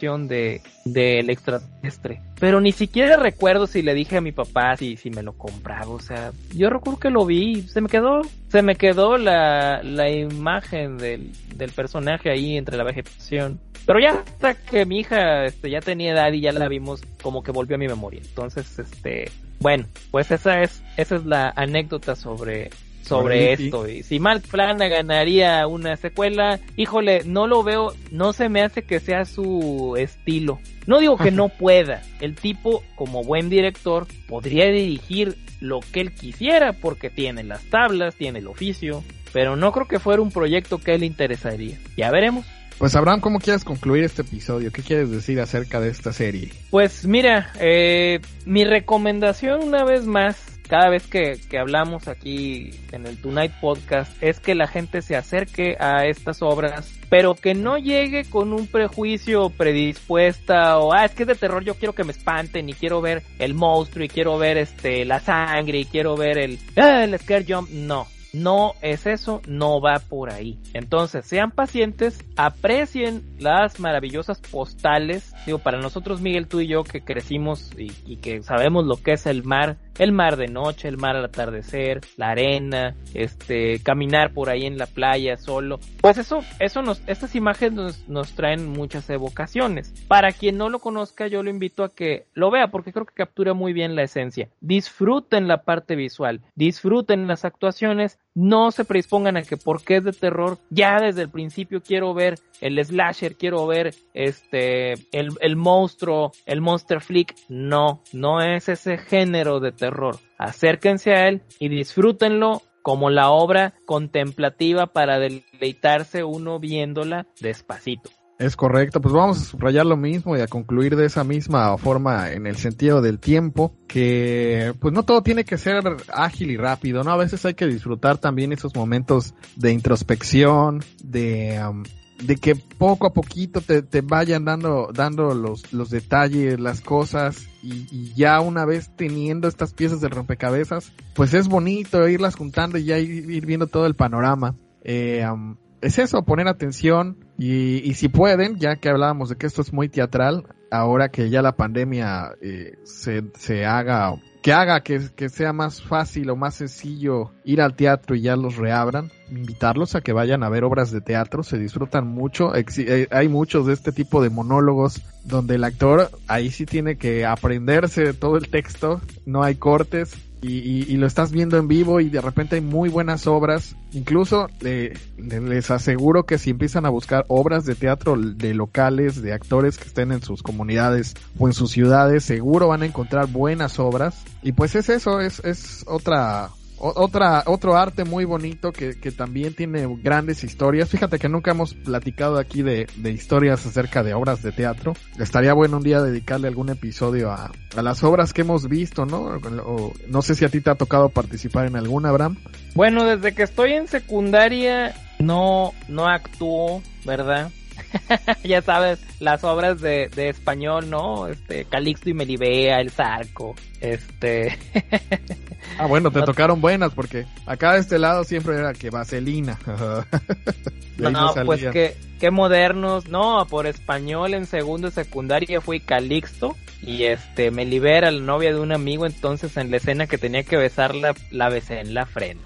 de 0.00 0.60
del 0.84 1.30
extraterrestre. 1.30 2.20
Pero 2.38 2.60
ni 2.60 2.72
siquiera 2.72 3.16
recuerdo 3.16 3.66
si 3.66 3.80
le 3.80 3.94
dije 3.94 4.18
a 4.18 4.20
mi 4.20 4.32
papá 4.32 4.76
si, 4.76 4.96
si 4.96 5.10
me 5.10 5.22
lo 5.22 5.32
compraba. 5.32 5.88
O 5.88 6.00
sea, 6.00 6.32
yo 6.54 6.68
recuerdo 6.68 7.00
que 7.00 7.10
lo 7.10 7.24
vi, 7.24 7.62
se 7.62 7.80
me 7.80 7.88
quedó, 7.88 8.20
se 8.48 8.62
me 8.62 8.76
quedó 8.76 9.16
la, 9.16 9.82
la 9.82 10.10
imagen 10.10 10.98
del, 10.98 11.32
del 11.56 11.70
personaje 11.70 12.30
ahí 12.30 12.56
entre 12.56 12.76
la 12.76 12.84
vegetación. 12.84 13.60
Pero 13.86 13.98
ya 14.00 14.10
hasta 14.10 14.54
que 14.54 14.84
mi 14.84 15.00
hija 15.00 15.44
este, 15.44 15.70
ya 15.70 15.80
tenía 15.80 16.12
edad 16.12 16.32
y 16.32 16.40
ya 16.40 16.52
la 16.52 16.68
vimos, 16.68 17.02
como 17.22 17.42
que 17.42 17.52
volvió 17.52 17.76
a 17.76 17.78
mi 17.78 17.86
memoria. 17.86 18.20
Entonces, 18.22 18.78
este, 18.78 19.30
bueno, 19.60 19.86
pues 20.10 20.30
esa 20.30 20.60
es, 20.62 20.82
esa 20.96 21.16
es 21.16 21.24
la 21.24 21.52
anécdota 21.56 22.16
sobre, 22.16 22.70
sobre 23.04 23.52
esto. 23.52 23.88
Y 23.88 24.02
si 24.02 24.18
Mark 24.18 24.42
Flanagan 24.46 25.10
haría 25.10 25.66
una 25.66 25.96
secuela, 25.96 26.60
híjole, 26.76 27.22
no 27.24 27.46
lo 27.46 27.62
veo, 27.62 27.94
no 28.10 28.32
se 28.32 28.48
me 28.48 28.62
hace 28.62 28.82
que 28.82 29.00
sea 29.00 29.24
su 29.24 29.94
estilo. 29.98 30.58
No 30.86 30.98
digo 30.98 31.16
que 31.16 31.30
no 31.30 31.48
pueda. 31.58 32.02
El 32.20 32.34
tipo, 32.34 32.82
como 32.94 33.22
buen 33.22 33.48
director, 33.48 34.06
podría 34.28 34.66
dirigir 34.66 35.36
lo 35.60 35.80
que 35.80 36.00
él 36.00 36.12
quisiera 36.12 36.72
porque 36.72 37.10
tiene 37.10 37.42
las 37.44 37.62
tablas, 37.64 38.14
tiene 38.16 38.40
el 38.40 38.48
oficio, 38.48 39.02
pero 39.32 39.56
no 39.56 39.72
creo 39.72 39.88
que 39.88 39.98
fuera 39.98 40.22
un 40.22 40.30
proyecto 40.30 40.78
que 40.78 40.98
le 40.98 41.06
interesaría. 41.06 41.78
Ya 41.96 42.10
veremos. 42.10 42.46
Pues 42.78 42.96
Abraham, 42.96 43.20
¿cómo 43.20 43.38
quieres 43.38 43.64
concluir 43.64 44.02
este 44.04 44.22
episodio? 44.22 44.72
¿Qué 44.72 44.82
quieres 44.82 45.10
decir 45.10 45.40
acerca 45.40 45.80
de 45.80 45.90
esta 45.90 46.12
serie? 46.12 46.50
Pues 46.70 47.06
mira, 47.06 47.52
eh, 47.60 48.20
mi 48.46 48.64
recomendación 48.64 49.62
una 49.62 49.84
vez 49.84 50.06
más, 50.06 50.53
cada 50.68 50.88
vez 50.88 51.06
que, 51.06 51.38
que 51.48 51.58
hablamos 51.58 52.08
aquí 52.08 52.70
en 52.92 53.06
el 53.06 53.20
Tonight 53.20 53.52
Podcast, 53.60 54.10
es 54.22 54.40
que 54.40 54.54
la 54.54 54.66
gente 54.66 55.02
se 55.02 55.16
acerque 55.16 55.76
a 55.78 56.06
estas 56.06 56.42
obras, 56.42 56.92
pero 57.08 57.34
que 57.34 57.54
no 57.54 57.78
llegue 57.78 58.24
con 58.24 58.52
un 58.52 58.66
prejuicio 58.66 59.50
predispuesta 59.50 60.78
o, 60.78 60.92
ah, 60.92 61.04
es 61.04 61.12
que 61.12 61.24
es 61.24 61.28
de 61.28 61.34
terror, 61.34 61.64
yo 61.64 61.74
quiero 61.74 61.94
que 61.94 62.04
me 62.04 62.12
espanten 62.12 62.68
y 62.68 62.74
quiero 62.74 63.00
ver 63.00 63.22
el 63.38 63.54
monstruo 63.54 64.04
y 64.04 64.08
quiero 64.08 64.38
ver 64.38 64.58
este 64.58 65.04
la 65.04 65.20
sangre 65.20 65.80
y 65.80 65.84
quiero 65.84 66.16
ver 66.16 66.38
el, 66.38 66.58
ah, 66.76 67.04
el 67.04 67.18
scare 67.18 67.44
jump. 67.46 67.70
No, 67.70 68.06
no 68.34 68.74
es 68.82 69.06
eso, 69.06 69.40
no 69.46 69.80
va 69.80 70.00
por 70.00 70.30
ahí. 70.30 70.58
Entonces, 70.72 71.24
sean 71.24 71.52
pacientes, 71.52 72.24
aprecien 72.36 73.22
las 73.38 73.78
maravillosas 73.78 74.40
postales. 74.40 75.32
Digo, 75.46 75.58
para 75.58 75.78
nosotros, 75.78 76.20
Miguel, 76.20 76.48
tú 76.48 76.60
y 76.60 76.66
yo 76.66 76.82
que 76.82 77.00
crecimos 77.00 77.70
y, 77.78 77.92
y 78.06 78.16
que 78.16 78.42
sabemos 78.42 78.86
lo 78.86 78.96
que 78.96 79.12
es 79.12 79.26
el 79.26 79.44
mar, 79.44 79.76
el 79.98 80.12
mar 80.12 80.36
de 80.36 80.48
noche, 80.48 80.88
el 80.88 80.96
mar 80.96 81.16
al 81.16 81.24
atardecer, 81.24 82.00
la 82.16 82.30
arena, 82.30 82.94
este, 83.14 83.80
caminar 83.82 84.32
por 84.32 84.50
ahí 84.50 84.64
en 84.64 84.78
la 84.78 84.86
playa 84.86 85.36
solo. 85.36 85.78
Pues 86.00 86.18
eso, 86.18 86.44
eso 86.58 86.82
nos, 86.82 87.02
estas 87.06 87.34
imágenes 87.34 87.74
nos, 87.74 88.08
nos 88.08 88.32
traen 88.34 88.68
muchas 88.68 89.08
evocaciones. 89.10 89.92
Para 90.08 90.32
quien 90.32 90.58
no 90.58 90.68
lo 90.68 90.78
conozca, 90.78 91.26
yo 91.26 91.42
lo 91.42 91.50
invito 91.50 91.84
a 91.84 91.94
que 91.94 92.26
lo 92.34 92.50
vea 92.50 92.68
porque 92.68 92.92
creo 92.92 93.06
que 93.06 93.14
captura 93.14 93.54
muy 93.54 93.72
bien 93.72 93.94
la 93.94 94.02
esencia. 94.02 94.48
Disfruten 94.60 95.48
la 95.48 95.62
parte 95.62 95.96
visual, 95.96 96.40
disfruten 96.54 97.26
las 97.26 97.44
actuaciones, 97.44 98.18
no 98.34 98.70
se 98.72 98.84
predispongan 98.84 99.36
a 99.36 99.42
que 99.42 99.56
porque 99.56 99.96
es 99.96 100.04
de 100.04 100.12
terror, 100.12 100.58
ya 100.70 100.98
desde 101.00 101.22
el 101.22 101.30
principio 101.30 101.82
quiero 101.82 102.14
ver 102.14 102.38
el 102.60 102.84
slasher, 102.84 103.36
quiero 103.36 103.66
ver 103.66 103.94
este, 104.12 104.92
el, 105.12 105.30
el 105.40 105.56
monstruo, 105.56 106.32
el 106.46 106.60
monster 106.60 107.00
flick. 107.00 107.34
No, 107.48 108.02
no 108.12 108.40
es 108.40 108.68
ese 108.68 108.98
género 108.98 109.60
de 109.60 109.72
terror. 109.72 110.18
Acérquense 110.38 111.12
a 111.12 111.28
él 111.28 111.42
y 111.58 111.68
disfrútenlo 111.68 112.62
como 112.82 113.08
la 113.08 113.30
obra 113.30 113.74
contemplativa 113.86 114.86
para 114.86 115.18
deleitarse 115.18 116.22
uno 116.22 116.58
viéndola 116.58 117.26
despacito. 117.40 118.10
Es 118.36 118.56
correcto, 118.56 119.00
pues 119.00 119.14
vamos 119.14 119.40
a 119.40 119.44
subrayar 119.44 119.86
lo 119.86 119.96
mismo 119.96 120.36
y 120.36 120.40
a 120.40 120.48
concluir 120.48 120.96
de 120.96 121.06
esa 121.06 121.22
misma 121.22 121.78
forma 121.78 122.32
en 122.32 122.48
el 122.48 122.56
sentido 122.56 123.00
del 123.00 123.20
tiempo, 123.20 123.76
que 123.86 124.74
pues 124.80 124.92
no 124.92 125.04
todo 125.04 125.22
tiene 125.22 125.44
que 125.44 125.56
ser 125.56 125.84
ágil 126.12 126.50
y 126.50 126.56
rápido, 126.56 127.04
¿no? 127.04 127.12
A 127.12 127.16
veces 127.16 127.44
hay 127.44 127.54
que 127.54 127.66
disfrutar 127.66 128.18
también 128.18 128.52
esos 128.52 128.74
momentos 128.74 129.34
de 129.54 129.72
introspección, 129.72 130.82
de, 131.04 131.60
um, 131.64 131.84
de 132.24 132.34
que 132.34 132.56
poco 132.56 133.06
a 133.06 133.12
poquito 133.12 133.60
te, 133.60 133.82
te 133.82 134.00
vayan 134.00 134.44
dando, 134.44 134.90
dando 134.92 135.32
los, 135.32 135.72
los 135.72 135.90
detalles, 135.90 136.58
las 136.58 136.80
cosas, 136.80 137.46
y, 137.62 137.86
y 137.92 138.14
ya 138.14 138.40
una 138.40 138.64
vez 138.64 138.90
teniendo 138.96 139.46
estas 139.46 139.72
piezas 139.74 140.00
del 140.00 140.10
rompecabezas, 140.10 140.92
pues 141.14 141.34
es 141.34 141.46
bonito 141.46 142.08
irlas 142.08 142.34
juntando 142.34 142.78
y 142.78 142.84
ya 142.84 142.98
ir, 142.98 143.30
ir 143.30 143.46
viendo 143.46 143.68
todo 143.68 143.86
el 143.86 143.94
panorama. 143.94 144.56
Eh, 144.82 145.24
um, 145.30 145.56
es 145.84 145.98
eso, 145.98 146.24
poner 146.24 146.48
atención 146.48 147.18
y, 147.38 147.88
y, 147.88 147.94
si 147.94 148.08
pueden, 148.08 148.58
ya 148.58 148.76
que 148.76 148.88
hablábamos 148.88 149.28
de 149.28 149.36
que 149.36 149.46
esto 149.46 149.60
es 149.60 149.72
muy 149.72 149.88
teatral, 149.88 150.46
ahora 150.70 151.10
que 151.10 151.28
ya 151.28 151.42
la 151.42 151.56
pandemia 151.56 152.32
eh, 152.40 152.78
se, 152.84 153.24
se 153.38 153.66
haga, 153.66 154.14
que 154.42 154.52
haga 154.52 154.80
que, 154.80 155.10
que 155.14 155.28
sea 155.28 155.52
más 155.52 155.82
fácil 155.82 156.30
o 156.30 156.36
más 156.36 156.54
sencillo 156.54 157.32
ir 157.44 157.60
al 157.60 157.76
teatro 157.76 158.16
y 158.16 158.22
ya 158.22 158.34
los 158.36 158.56
reabran, 158.56 159.10
invitarlos 159.30 159.94
a 159.94 160.00
que 160.00 160.12
vayan 160.12 160.42
a 160.42 160.48
ver 160.48 160.64
obras 160.64 160.90
de 160.90 161.02
teatro, 161.02 161.42
se 161.42 161.58
disfrutan 161.58 162.06
mucho, 162.06 162.52
eh, 162.54 163.08
hay 163.10 163.28
muchos 163.28 163.66
de 163.66 163.74
este 163.74 163.92
tipo 163.92 164.22
de 164.22 164.30
monólogos 164.30 165.02
donde 165.24 165.56
el 165.56 165.64
actor 165.64 166.10
ahí 166.28 166.50
sí 166.50 166.64
tiene 166.64 166.96
que 166.96 167.26
aprenderse 167.26 168.14
todo 168.14 168.36
el 168.38 168.48
texto, 168.48 169.02
no 169.26 169.42
hay 169.42 169.56
cortes, 169.56 170.14
y, 170.46 170.96
lo 170.96 171.06
estás 171.06 171.32
viendo 171.32 171.56
en 171.56 171.68
vivo 171.68 172.00
y 172.00 172.10
de 172.10 172.20
repente 172.20 172.56
hay 172.56 172.60
muy 172.60 172.88
buenas 172.88 173.26
obras. 173.26 173.76
Incluso 173.92 174.48
le, 174.60 174.94
les 175.16 175.70
aseguro 175.70 176.24
que 176.24 176.38
si 176.38 176.50
empiezan 176.50 176.86
a 176.86 176.90
buscar 176.90 177.24
obras 177.28 177.64
de 177.64 177.74
teatro 177.74 178.16
de 178.16 178.54
locales, 178.54 179.22
de 179.22 179.32
actores 179.32 179.78
que 179.78 179.88
estén 179.88 180.12
en 180.12 180.22
sus 180.22 180.42
comunidades 180.42 181.14
o 181.38 181.46
en 181.46 181.54
sus 181.54 181.70
ciudades, 181.70 182.24
seguro 182.24 182.68
van 182.68 182.82
a 182.82 182.86
encontrar 182.86 183.26
buenas 183.26 183.78
obras. 183.78 184.22
Y 184.42 184.52
pues 184.52 184.74
es 184.74 184.88
eso, 184.88 185.20
es, 185.20 185.40
es 185.44 185.84
otra, 185.86 186.50
otra, 186.78 187.44
otro 187.46 187.76
arte 187.76 188.04
muy 188.04 188.24
bonito 188.24 188.72
que, 188.72 188.98
que, 188.98 189.12
también 189.12 189.54
tiene 189.54 189.86
grandes 190.02 190.44
historias. 190.44 190.88
Fíjate 190.88 191.18
que 191.18 191.28
nunca 191.28 191.52
hemos 191.52 191.74
platicado 191.74 192.38
aquí 192.38 192.62
de, 192.62 192.86
de, 192.96 193.10
historias 193.10 193.64
acerca 193.64 194.02
de 194.02 194.14
obras 194.14 194.42
de 194.42 194.52
teatro. 194.52 194.94
Estaría 195.18 195.54
bueno 195.54 195.76
un 195.78 195.82
día 195.82 196.02
dedicarle 196.02 196.48
algún 196.48 196.70
episodio 196.70 197.30
a, 197.30 197.52
a 197.76 197.82
las 197.82 198.02
obras 198.02 198.32
que 198.32 198.42
hemos 198.42 198.68
visto, 198.68 199.06
¿no? 199.06 199.38
O, 199.64 199.92
no 200.08 200.22
sé 200.22 200.34
si 200.34 200.44
a 200.44 200.48
ti 200.48 200.60
te 200.60 200.70
ha 200.70 200.74
tocado 200.74 201.08
participar 201.08 201.66
en 201.66 201.76
alguna, 201.76 202.08
Abraham. 202.08 202.36
Bueno, 202.74 203.04
desde 203.04 203.34
que 203.34 203.44
estoy 203.44 203.72
en 203.72 203.86
secundaria 203.88 204.94
no, 205.18 205.72
no 205.88 206.08
actúo, 206.08 206.82
¿verdad? 207.04 207.50
ya 208.44 208.62
sabes, 208.62 209.00
las 209.20 209.44
obras 209.44 209.80
de, 209.80 210.08
de 210.14 210.28
español, 210.28 210.90
¿no? 210.90 211.28
Este, 211.28 211.64
Calixto 211.64 212.10
y 212.10 212.14
Melibea, 212.14 212.80
El 212.80 212.90
Zarco, 212.90 213.54
este... 213.80 214.58
ah, 215.78 215.86
bueno, 215.86 216.10
te 216.10 216.22
tocaron 216.22 216.60
buenas 216.60 216.92
porque 216.94 217.26
acá 217.46 217.74
de 217.74 217.80
este 217.80 217.98
lado 217.98 218.24
siempre 218.24 218.56
era 218.56 218.72
que 218.72 218.90
Vaselina. 218.90 219.58
no, 220.98 221.34
pues 221.44 221.64
que, 221.72 221.96
qué 222.20 222.30
modernos, 222.30 223.08
no, 223.08 223.46
por 223.48 223.66
español 223.66 224.34
en 224.34 224.46
segundo 224.46 224.88
y 224.88 224.92
secundaria 224.92 225.60
fui 225.60 225.80
Calixto 225.80 226.56
y 226.82 227.04
este, 227.04 227.50
me 227.50 227.64
libera 227.64 228.10
la 228.10 228.20
novia 228.20 228.52
de 228.52 228.60
un 228.60 228.72
amigo, 228.72 229.06
entonces 229.06 229.56
en 229.56 229.70
la 229.70 229.78
escena 229.78 230.06
que 230.06 230.18
tenía 230.18 230.42
que 230.42 230.56
besarla, 230.56 231.14
la 231.30 231.48
besé 231.48 231.80
en 231.80 231.94
la 231.94 232.06
frente. 232.06 232.44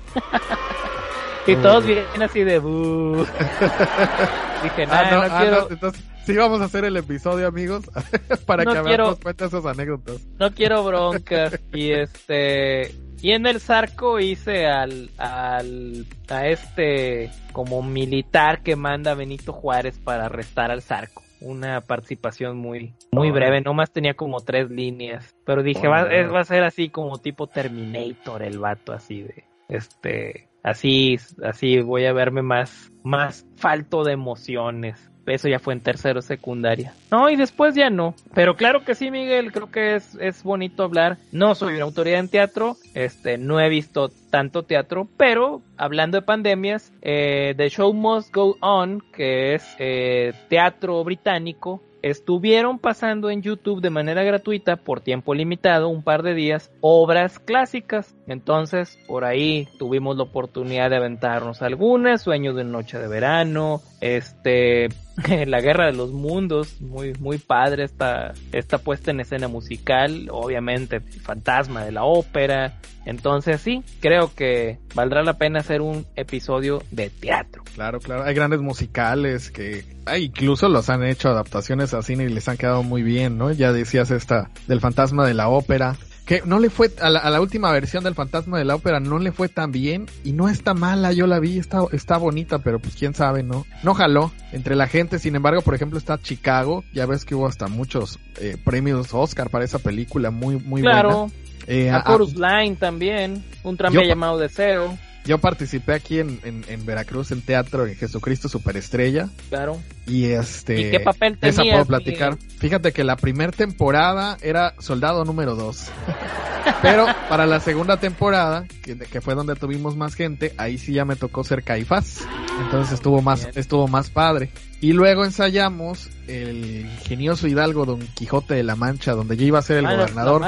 Y 1.49 1.57
todos 1.57 1.87
vienen 1.87 2.23
así 2.23 2.45
de 2.45 2.61
Dije, 2.61 4.83
ah, 4.83 4.87
nada, 4.87 5.11
no, 5.11 5.35
ah, 5.35 5.41
quiero. 5.41 5.69
entonces, 5.71 6.05
sí, 6.27 6.37
vamos 6.37 6.61
a 6.61 6.65
hacer 6.65 6.85
el 6.85 6.97
episodio, 6.97 7.47
amigos, 7.47 7.91
para 8.47 8.67
que 8.67 8.83
quiero... 8.83 9.17
cuenta 9.17 9.47
esas 9.47 9.65
anécdotas. 9.65 10.27
No 10.39 10.53
quiero 10.53 10.85
broncas. 10.85 11.59
y 11.73 11.93
este. 11.93 12.95
Y 13.23 13.33
en 13.33 13.47
el 13.47 13.61
Zarco 13.61 14.21
hice 14.21 14.67
al, 14.67 15.11
al, 15.17 16.07
a 16.29 16.47
este, 16.47 17.31
como 17.53 17.83
militar 17.83 18.63
que 18.63 18.77
manda 18.77 19.15
Benito 19.15 19.53
Juárez 19.53 19.99
para 19.99 20.27
arrestar 20.27 20.71
al 20.71 20.83
Zarco. 20.83 21.23
Una 21.41 21.81
participación 21.81 22.59
muy, 22.59 22.95
muy 23.11 23.31
breve, 23.31 23.61
nomás 23.61 23.91
tenía 23.91 24.15
como 24.15 24.41
tres 24.41 24.71
líneas. 24.71 25.35
Pero 25.47 25.63
dije, 25.63 25.89
va, 25.89 26.05
va 26.05 26.41
a 26.41 26.45
ser 26.45 26.63
así 26.63 26.91
como 26.91 27.19
tipo 27.19 27.47
Terminator 27.47 28.43
el 28.43 28.59
vato, 28.59 28.93
así 28.93 29.23
de, 29.23 29.45
este, 29.69 30.49
Así, 30.63 31.17
así 31.43 31.81
voy 31.81 32.07
a 32.07 32.13
verme 32.13 32.43
más, 32.43 32.91
más 33.03 33.47
falto 33.57 34.05
de 34.05 34.13
emociones. 34.13 35.09
Eso 35.27 35.49
ya 35.49 35.59
fue 35.59 35.75
en 35.75 35.81
tercero 35.81 36.23
secundaria. 36.23 36.95
No, 37.11 37.29
y 37.29 37.37
después 37.37 37.75
ya 37.75 37.91
no. 37.91 38.15
Pero 38.35 38.57
claro 38.57 38.85
que 38.85 38.95
sí, 38.95 39.11
Miguel, 39.11 39.53
creo 39.53 39.71
que 39.71 39.97
es, 39.97 40.15
es 40.21 40.43
bonito 40.43 40.83
hablar. 40.83 41.19
No 41.33 41.55
soy 41.55 41.75
una 41.75 41.85
autoridad 41.85 42.21
en 42.21 42.29
teatro, 42.29 42.77
este, 42.95 43.37
no 43.37 43.61
he 43.61 43.69
visto 43.69 44.11
tanto 44.31 44.63
teatro, 44.63 45.07
pero 45.17 45.63
hablando 45.77 46.17
de 46.17 46.23
pandemias, 46.23 46.93
eh, 47.03 47.55
The 47.57 47.69
Show 47.69 47.93
Must 47.93 48.35
Go 48.35 48.57
On, 48.61 49.03
que 49.13 49.55
es 49.55 49.67
eh, 49.79 50.33
teatro 50.49 51.05
británico, 51.05 51.83
estuvieron 52.03 52.79
pasando 52.79 53.31
en 53.31 53.43
YouTube 53.43 53.81
de 53.81 53.91
manera 53.91 54.23
gratuita 54.23 54.77
por 54.77 55.01
tiempo 55.01 55.35
limitado, 55.35 55.89
un 55.89 56.03
par 56.03 56.23
de 56.23 56.35
días, 56.35 56.71
obras 56.81 57.39
clásicas. 57.39 58.15
Entonces, 58.27 58.99
por 59.07 59.25
ahí 59.25 59.69
tuvimos 59.79 60.17
la 60.17 60.25
oportunidad 60.25 60.91
de 60.91 60.97
aventarnos 60.97 61.63
algunas, 61.63 62.23
Sueños 62.23 62.57
de 62.57 62.65
Noche 62.65 62.99
de 62.99 63.09
Verano, 63.09 63.81
este, 64.01 64.89
La 65.47 65.61
Guerra 65.61 65.87
de 65.87 65.93
los 65.93 66.13
Mundos, 66.13 66.81
muy, 66.81 67.13
muy 67.15 67.39
padre 67.39 67.85
esta, 67.85 68.35
esta 68.53 68.79
puesta 68.79 69.11
en 69.11 69.21
escena 69.21 69.49
musical, 69.49 70.29
obviamente 70.31 71.01
Fantasma 71.01 71.85
de 71.85 71.93
la 71.93 72.05
Ópera. 72.05 72.79
Entonces 73.05 73.61
sí, 73.61 73.83
creo 74.01 74.35
que 74.35 74.79
valdrá 74.95 75.23
la 75.23 75.39
pena 75.39 75.61
hacer 75.61 75.81
un 75.81 76.07
episodio 76.15 76.83
de 76.91 77.09
teatro. 77.09 77.63
Claro, 77.75 78.01
claro, 78.01 78.25
hay 78.25 78.35
grandes 78.35 78.61
musicales 78.61 79.51
que 79.51 79.85
incluso 80.19 80.69
los 80.69 80.91
han 80.91 81.03
hecho 81.05 81.31
adaptaciones 81.31 81.95
a 81.95 82.03
cine 82.03 82.25
y 82.25 82.29
les 82.29 82.49
han 82.49 82.59
quedado 82.59 82.83
muy 82.83 83.03
bien, 83.03 83.39
¿no? 83.39 83.51
Ya 83.51 83.73
decías 83.73 84.11
esta 84.11 84.51
del 84.67 84.81
Fantasma 84.81 85.27
de 85.27 85.35
la 85.35 85.49
Ópera, 85.49 85.97
que 86.29 86.43
no 86.45 86.59
le 86.59 86.69
fue 86.69 86.91
a 87.01 87.09
la, 87.09 87.41
última 87.41 87.73
versión 87.73 88.05
del 88.05 88.15
Fantasma 88.15 88.59
de 88.59 88.67
la 88.67 88.75
Ópera 88.75 89.01
no 89.01 89.19
le 89.19 89.33
fue 89.33 89.49
tan 89.49 89.73
bien 89.73 90.05
y 90.25 90.33
no 90.33 90.51
está 90.51 90.75
mala, 90.75 91.11
yo 91.15 91.27
la 91.27 91.41
vi, 91.41 91.59
está, 91.59 91.79
está 91.91 92.19
bonita, 92.19 92.59
pero 92.59 92.79
pues 92.79 92.97
quién 92.97 93.15
sabe, 93.15 93.43
¿no? 93.43 93.65
No 93.83 93.95
jaló 93.95 94.31
entre 94.53 94.77
la 94.77 94.89
gente, 94.89 95.19
sin 95.19 95.37
embargo, 95.37 95.63
por 95.63 95.75
ejemplo, 95.75 95.99
está 95.99 96.19
Chicago, 96.19 96.85
ya 96.93 97.07
ves 97.07 97.25
que 97.25 97.35
hubo 97.35 97.47
hasta 97.47 97.69
muchos 97.69 98.19
eh, 98.43 98.59
premios 98.63 99.15
Oscar 99.15 99.49
para 99.49 99.65
esa 99.65 99.79
película, 99.79 100.31
muy, 100.31 100.57
muy 100.57 100.83
claro. 100.83 101.31
buena. 101.31 101.33
Eh, 101.67 101.91
a, 101.91 102.05
Chorus 102.05 102.35
Line 102.35 102.77
también, 102.77 103.43
un 103.63 103.79
tranvía 103.79 104.05
llamado 104.05 104.37
Deseo. 104.37 104.99
Yo 105.29 105.37
participé 105.37 105.93
aquí 105.93 106.21
en, 106.21 106.41
en, 106.43 106.87
Veracruz 106.87 107.33
en 107.33 107.43
teatro 107.43 107.87
en 107.87 107.95
Jesucristo 107.95 108.49
Superestrella. 108.49 109.29
Claro. 109.51 109.79
Y 110.07 110.25
este. 110.25 110.81
¿Y 110.81 110.91
qué 110.91 111.01
papel 111.01 111.37
tenías? 111.37 111.59
Esa 111.59 111.71
puedo 111.71 111.85
platicar. 111.85 112.39
Fíjate 112.59 112.93
que 112.93 113.05
la 113.05 113.17
primera 113.17 113.53
temporada 113.53 114.39
era 114.41 114.73
soldado 114.79 115.27
número 115.27 115.55
2. 115.55 115.91
Pero 116.83 117.05
para 117.29 117.45
la 117.45 117.61
segunda 117.61 117.99
temporada, 117.99 118.65
que, 118.83 118.97
que, 118.97 119.21
fue 119.21 119.35
donde 119.35 119.55
tuvimos 119.55 119.97
más 119.97 120.15
gente, 120.15 120.55
ahí 120.57 120.79
sí 120.79 120.95
ya 120.95 121.05
me 121.05 121.15
tocó 121.15 121.45
ser 121.45 121.63
Caifás. 121.63 122.27
Entonces 122.61 122.95
estuvo 122.95 123.23
más, 123.23 123.49
estuvo 123.55 123.89
más 123.89 124.11
padre. 124.11 124.51
Y 124.81 124.93
luego 124.93 125.25
ensayamos 125.25 126.09
el 126.29 126.87
ingenioso 126.87 127.49
Hidalgo 127.49 127.85
Don 127.85 128.01
Quijote 128.01 128.55
de 128.55 128.63
la 128.63 128.77
Mancha, 128.77 129.13
donde 129.13 129.37
yo 129.37 129.45
iba 129.45 129.59
a 129.59 129.63
ser 129.63 129.79
el 129.79 129.87
ah, 129.87 129.95
gobernador. 129.95 130.43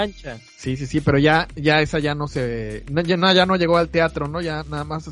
Sí, 0.57 0.77
sí, 0.77 0.87
sí, 0.87 1.01
pero 1.01 1.19
ya, 1.19 1.49
ya 1.57 1.81
esa 1.81 1.99
ya 1.99 2.15
no 2.15 2.29
se, 2.29 2.85
ya, 3.05 3.17
no, 3.17 3.33
ya 3.33 3.47
no 3.47 3.57
llegó 3.57 3.77
al 3.77 3.89
teatro, 3.89 4.29
¿no? 4.29 4.41
Ya 4.41 4.65
nada 4.69 4.85
más 4.85 5.09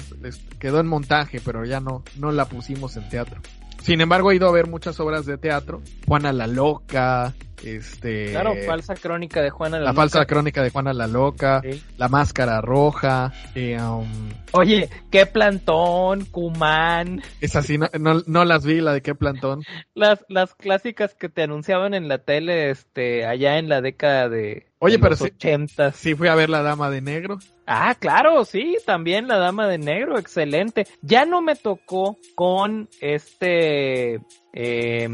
quedó 0.61 0.79
en 0.79 0.87
montaje, 0.87 1.41
pero 1.45 1.65
ya 1.65 1.81
no, 1.81 2.05
no 2.17 2.31
la 2.31 2.45
pusimos 2.45 2.97
en 2.97 3.09
teatro. 3.09 3.41
Sin 3.89 4.03
embargo, 4.03 4.31
he 4.31 4.37
ido 4.37 4.47
a 4.47 4.53
ver 4.53 4.67
muchas 4.67 5.01
obras 5.01 5.25
de 5.25 5.39
teatro. 5.39 5.81
Juana 6.07 6.31
la 6.31 6.47
Loca, 6.47 7.33
este... 7.65 8.33
Claro, 8.33 8.53
falsa 8.67 8.95
crónica 8.95 9.41
de 9.41 9.49
Juana 9.49 9.79
la, 9.79 9.87
la 9.87 9.95
falsa 9.95 10.27
crónica 10.27 10.63
de 10.63 10.69
Juana 10.69 10.93
la 10.93 11.07
Loca, 11.07 11.63
La 11.97 12.09
Máscara 12.09 12.61
Roja, 12.61 13.33
eh, 13.55 13.81
um, 13.81 14.29
Oye, 14.53 14.91
qué 15.11 15.25
plantón, 15.25 16.27
Cumán. 16.27 17.23
Es 17.41 17.57
así, 17.57 17.79
no, 17.79 17.89
no, 18.27 18.45
las 18.45 18.67
vi, 18.67 18.83
la 18.83 18.93
de 18.93 19.01
qué 19.01 19.15
plantón. 19.15 19.63
Las, 19.95 20.23
las 20.29 20.55
clásicas 20.55 21.15
que 21.15 21.31
te 21.31 21.45
anunciaban 21.45 21.95
en 21.95 22.09
la 22.09 22.19
tele, 22.19 22.69
este, 22.69 23.25
allá 23.25 23.57
en 23.57 23.71
la 23.71 23.81
década 23.81 24.29
de, 24.29 24.67
Oye, 24.81 24.99
pero 24.99 25.17
los 25.19 25.95
sí, 25.95 26.15
fui 26.15 26.29
a 26.29 26.35
ver 26.35 26.51
La 26.51 26.63
Dama 26.63 26.89
de 26.91 27.01
Negro. 27.01 27.39
Ah, 27.71 27.95
claro, 27.95 28.47
sí, 28.47 28.79
también 28.87 29.29
La 29.29 29.37
Dama 29.37 29.69
de 29.69 29.77
Negro, 29.77 30.19
excelente. 30.19 30.87
Ya 31.03 31.27
no 31.27 31.43
me 31.43 31.55
tocó 31.55 32.17
con 32.35 32.89
este... 33.03 34.23
Eh, 34.55 35.07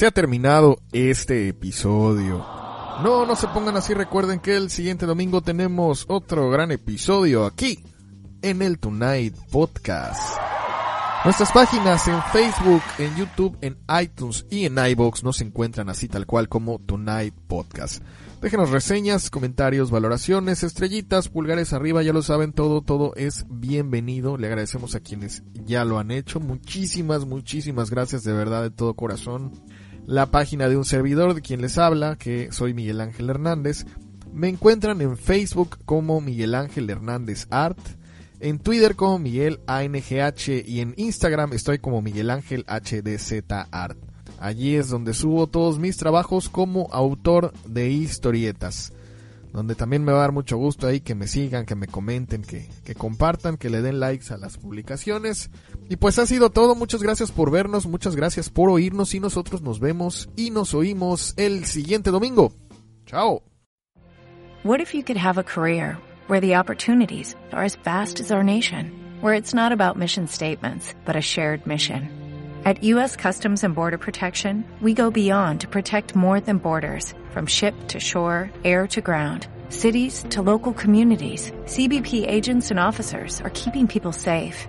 Se 0.03 0.09
ha 0.09 0.11
terminado 0.11 0.81
este 0.91 1.47
episodio. 1.47 2.45
No, 3.05 3.25
no 3.25 3.37
se 3.37 3.47
pongan 3.47 3.77
así, 3.77 3.95
recuerden 3.95 4.41
que 4.41 4.57
el 4.57 4.69
siguiente 4.69 5.07
domingo 5.07 5.43
tenemos 5.43 6.07
otro 6.09 6.51
gran 6.51 6.73
episodio 6.73 7.47
aquí 7.47 7.79
en 8.43 8.63
el 8.63 8.81
Tonight 8.81 9.37
Podcast. 9.53 10.37
Nuestras 11.25 11.53
páginas 11.53 12.09
en 12.09 12.21
Facebook, 12.33 12.83
en 12.99 13.15
YouTube, 13.15 13.57
en 13.61 13.79
iTunes 14.03 14.45
y 14.51 14.67
en 14.67 14.77
iBox 14.77 15.23
nos 15.23 15.41
encuentran 15.41 15.89
así 15.89 16.09
tal 16.09 16.27
cual 16.27 16.49
como 16.49 16.81
Tonight 16.81 17.37
Podcast. 17.47 18.03
Déjenos 18.41 18.71
reseñas, 18.71 19.31
comentarios, 19.31 19.93
valoraciones, 19.93 20.65
estrellitas, 20.65 21.29
pulgares 21.29 21.73
arriba, 21.73 22.03
ya 22.03 22.13
lo 22.13 22.23
saben, 22.23 22.53
todo, 22.53 22.83
todo 22.83 23.15
es 23.15 23.47
bienvenido. 23.49 24.37
Le 24.37 24.49
agradecemos 24.49 24.97
a 24.97 25.01
quienes 25.01 25.45
ya 25.65 25.85
lo 25.85 26.01
han 26.01 26.11
hecho. 26.11 26.41
Muchísimas, 26.41 27.25
muchísimas 27.25 27.89
gracias 27.89 28.25
de 28.25 28.33
verdad 28.33 28.65
de 28.65 28.71
todo 28.71 28.95
corazón. 28.95 29.53
La 30.07 30.27
página 30.27 30.69
de 30.69 30.77
un 30.77 30.85
servidor 30.85 31.35
de 31.35 31.43
quien 31.43 31.61
les 31.61 31.79
habla, 31.79 32.17
que 32.17 32.53
soy 32.53 32.75
Miguel 32.75 33.01
Ángel 33.01 33.31
Hernández. 33.31 33.87
Me 34.33 34.49
encuentran 34.49 35.01
en 35.01 35.17
Facebook 35.17 35.79
como 35.85 36.21
Miguel 36.21 36.55
Ángel 36.55 36.91
Hernández 36.91 37.47
Art 37.51 37.79
en 38.43 38.59
Twitter 38.59 38.97
como 38.97 39.21
Miguel 39.21 39.61
ANGH 39.69 40.67
y 40.67 40.81
en 40.81 40.95
Instagram 40.97 41.53
estoy 41.53 41.79
como 41.79 42.03
Miguel 42.03 42.29
Ángel 42.29 42.67
HDZ 42.67 43.45
Art. 43.71 43.97
Allí 44.41 44.75
es 44.75 44.89
donde 44.89 45.15
subo 45.15 45.47
todos 45.47 45.79
mis 45.79 45.97
trabajos 45.97 46.49
como 46.49 46.89
autor 46.91 47.53
de 47.65 47.89
historietas. 47.91 48.93
Donde 49.53 49.77
también 49.77 50.03
me 50.03 50.11
va 50.11 50.19
a 50.19 50.23
dar 50.23 50.33
mucho 50.33 50.57
gusto 50.57 50.89
ahí 50.89 51.01
que 51.01 51.15
me 51.15 51.29
sigan, 51.29 51.67
que 51.67 51.77
me 51.77 51.87
comenten, 51.87 52.43
que, 52.43 52.69
que 52.85 52.97
compartan, 52.97 53.57
que 53.57 53.71
le 53.71 53.81
den 53.81 54.01
likes 54.01 54.35
a 54.35 54.39
las 54.39 54.57
publicaciones. 54.57 55.51
Y 55.89 55.97
pues 55.97 56.19
ha 56.19 56.27
sido 56.27 56.51
todo. 56.51 56.75
Muchas 56.75 57.03
gracias 57.03 57.31
por 57.33 57.51
vernos, 57.51 57.87
muchas 57.87 58.17
gracias 58.17 58.51
por 58.51 58.71
oírnos 58.71 59.15
y 59.15 59.21
nosotros 59.21 59.63
nos 59.63 59.81
vemos 59.81 60.29
y 60.37 60.51
nos 60.51 60.75
oímos 60.75 61.35
el 61.37 61.65
siguiente 61.67 62.11
domingo. 62.11 62.53
Chao. 63.07 63.43
What 64.65 64.81
if 64.81 64.95
you 64.95 65.03
could 65.03 65.19
have 65.19 65.39
a 65.39 65.43
career 65.43 65.99
where 66.29 66.41
the 66.41 66.55
opportunities 66.55 67.35
are 67.53 67.65
as 67.65 67.77
vast 67.85 68.21
as 68.21 68.31
our 68.31 68.45
nation, 68.45 68.93
where 69.21 69.35
it's 69.35 69.53
not 69.53 69.73
about 69.73 69.99
mission 69.99 70.29
statements, 70.29 70.95
but 71.05 71.17
a 71.17 71.21
shared 71.21 71.67
mission? 71.67 72.09
At 72.65 72.85
U.S. 72.85 73.17
Customs 73.17 73.65
and 73.65 73.75
Border 73.75 73.99
Protection, 73.99 74.65
we 74.81 74.95
go 74.95 75.11
beyond 75.11 75.63
to 75.63 75.69
protect 75.69 76.15
more 76.15 76.39
than 76.39 76.59
borders, 76.59 77.13
from 77.33 77.45
ship 77.45 77.75
to 77.89 77.99
shore, 77.99 78.53
air 78.63 78.87
to 78.89 79.01
ground. 79.01 79.49
Cities 79.69 80.25
to 80.31 80.43
local 80.43 80.73
communities, 80.73 81.51
CBP 81.65 82.25
agents 82.29 82.71
and 82.71 82.79
officers 82.79 83.41
are 83.41 83.51
keeping 83.51 83.89
people 83.89 84.13
safe. 84.13 84.69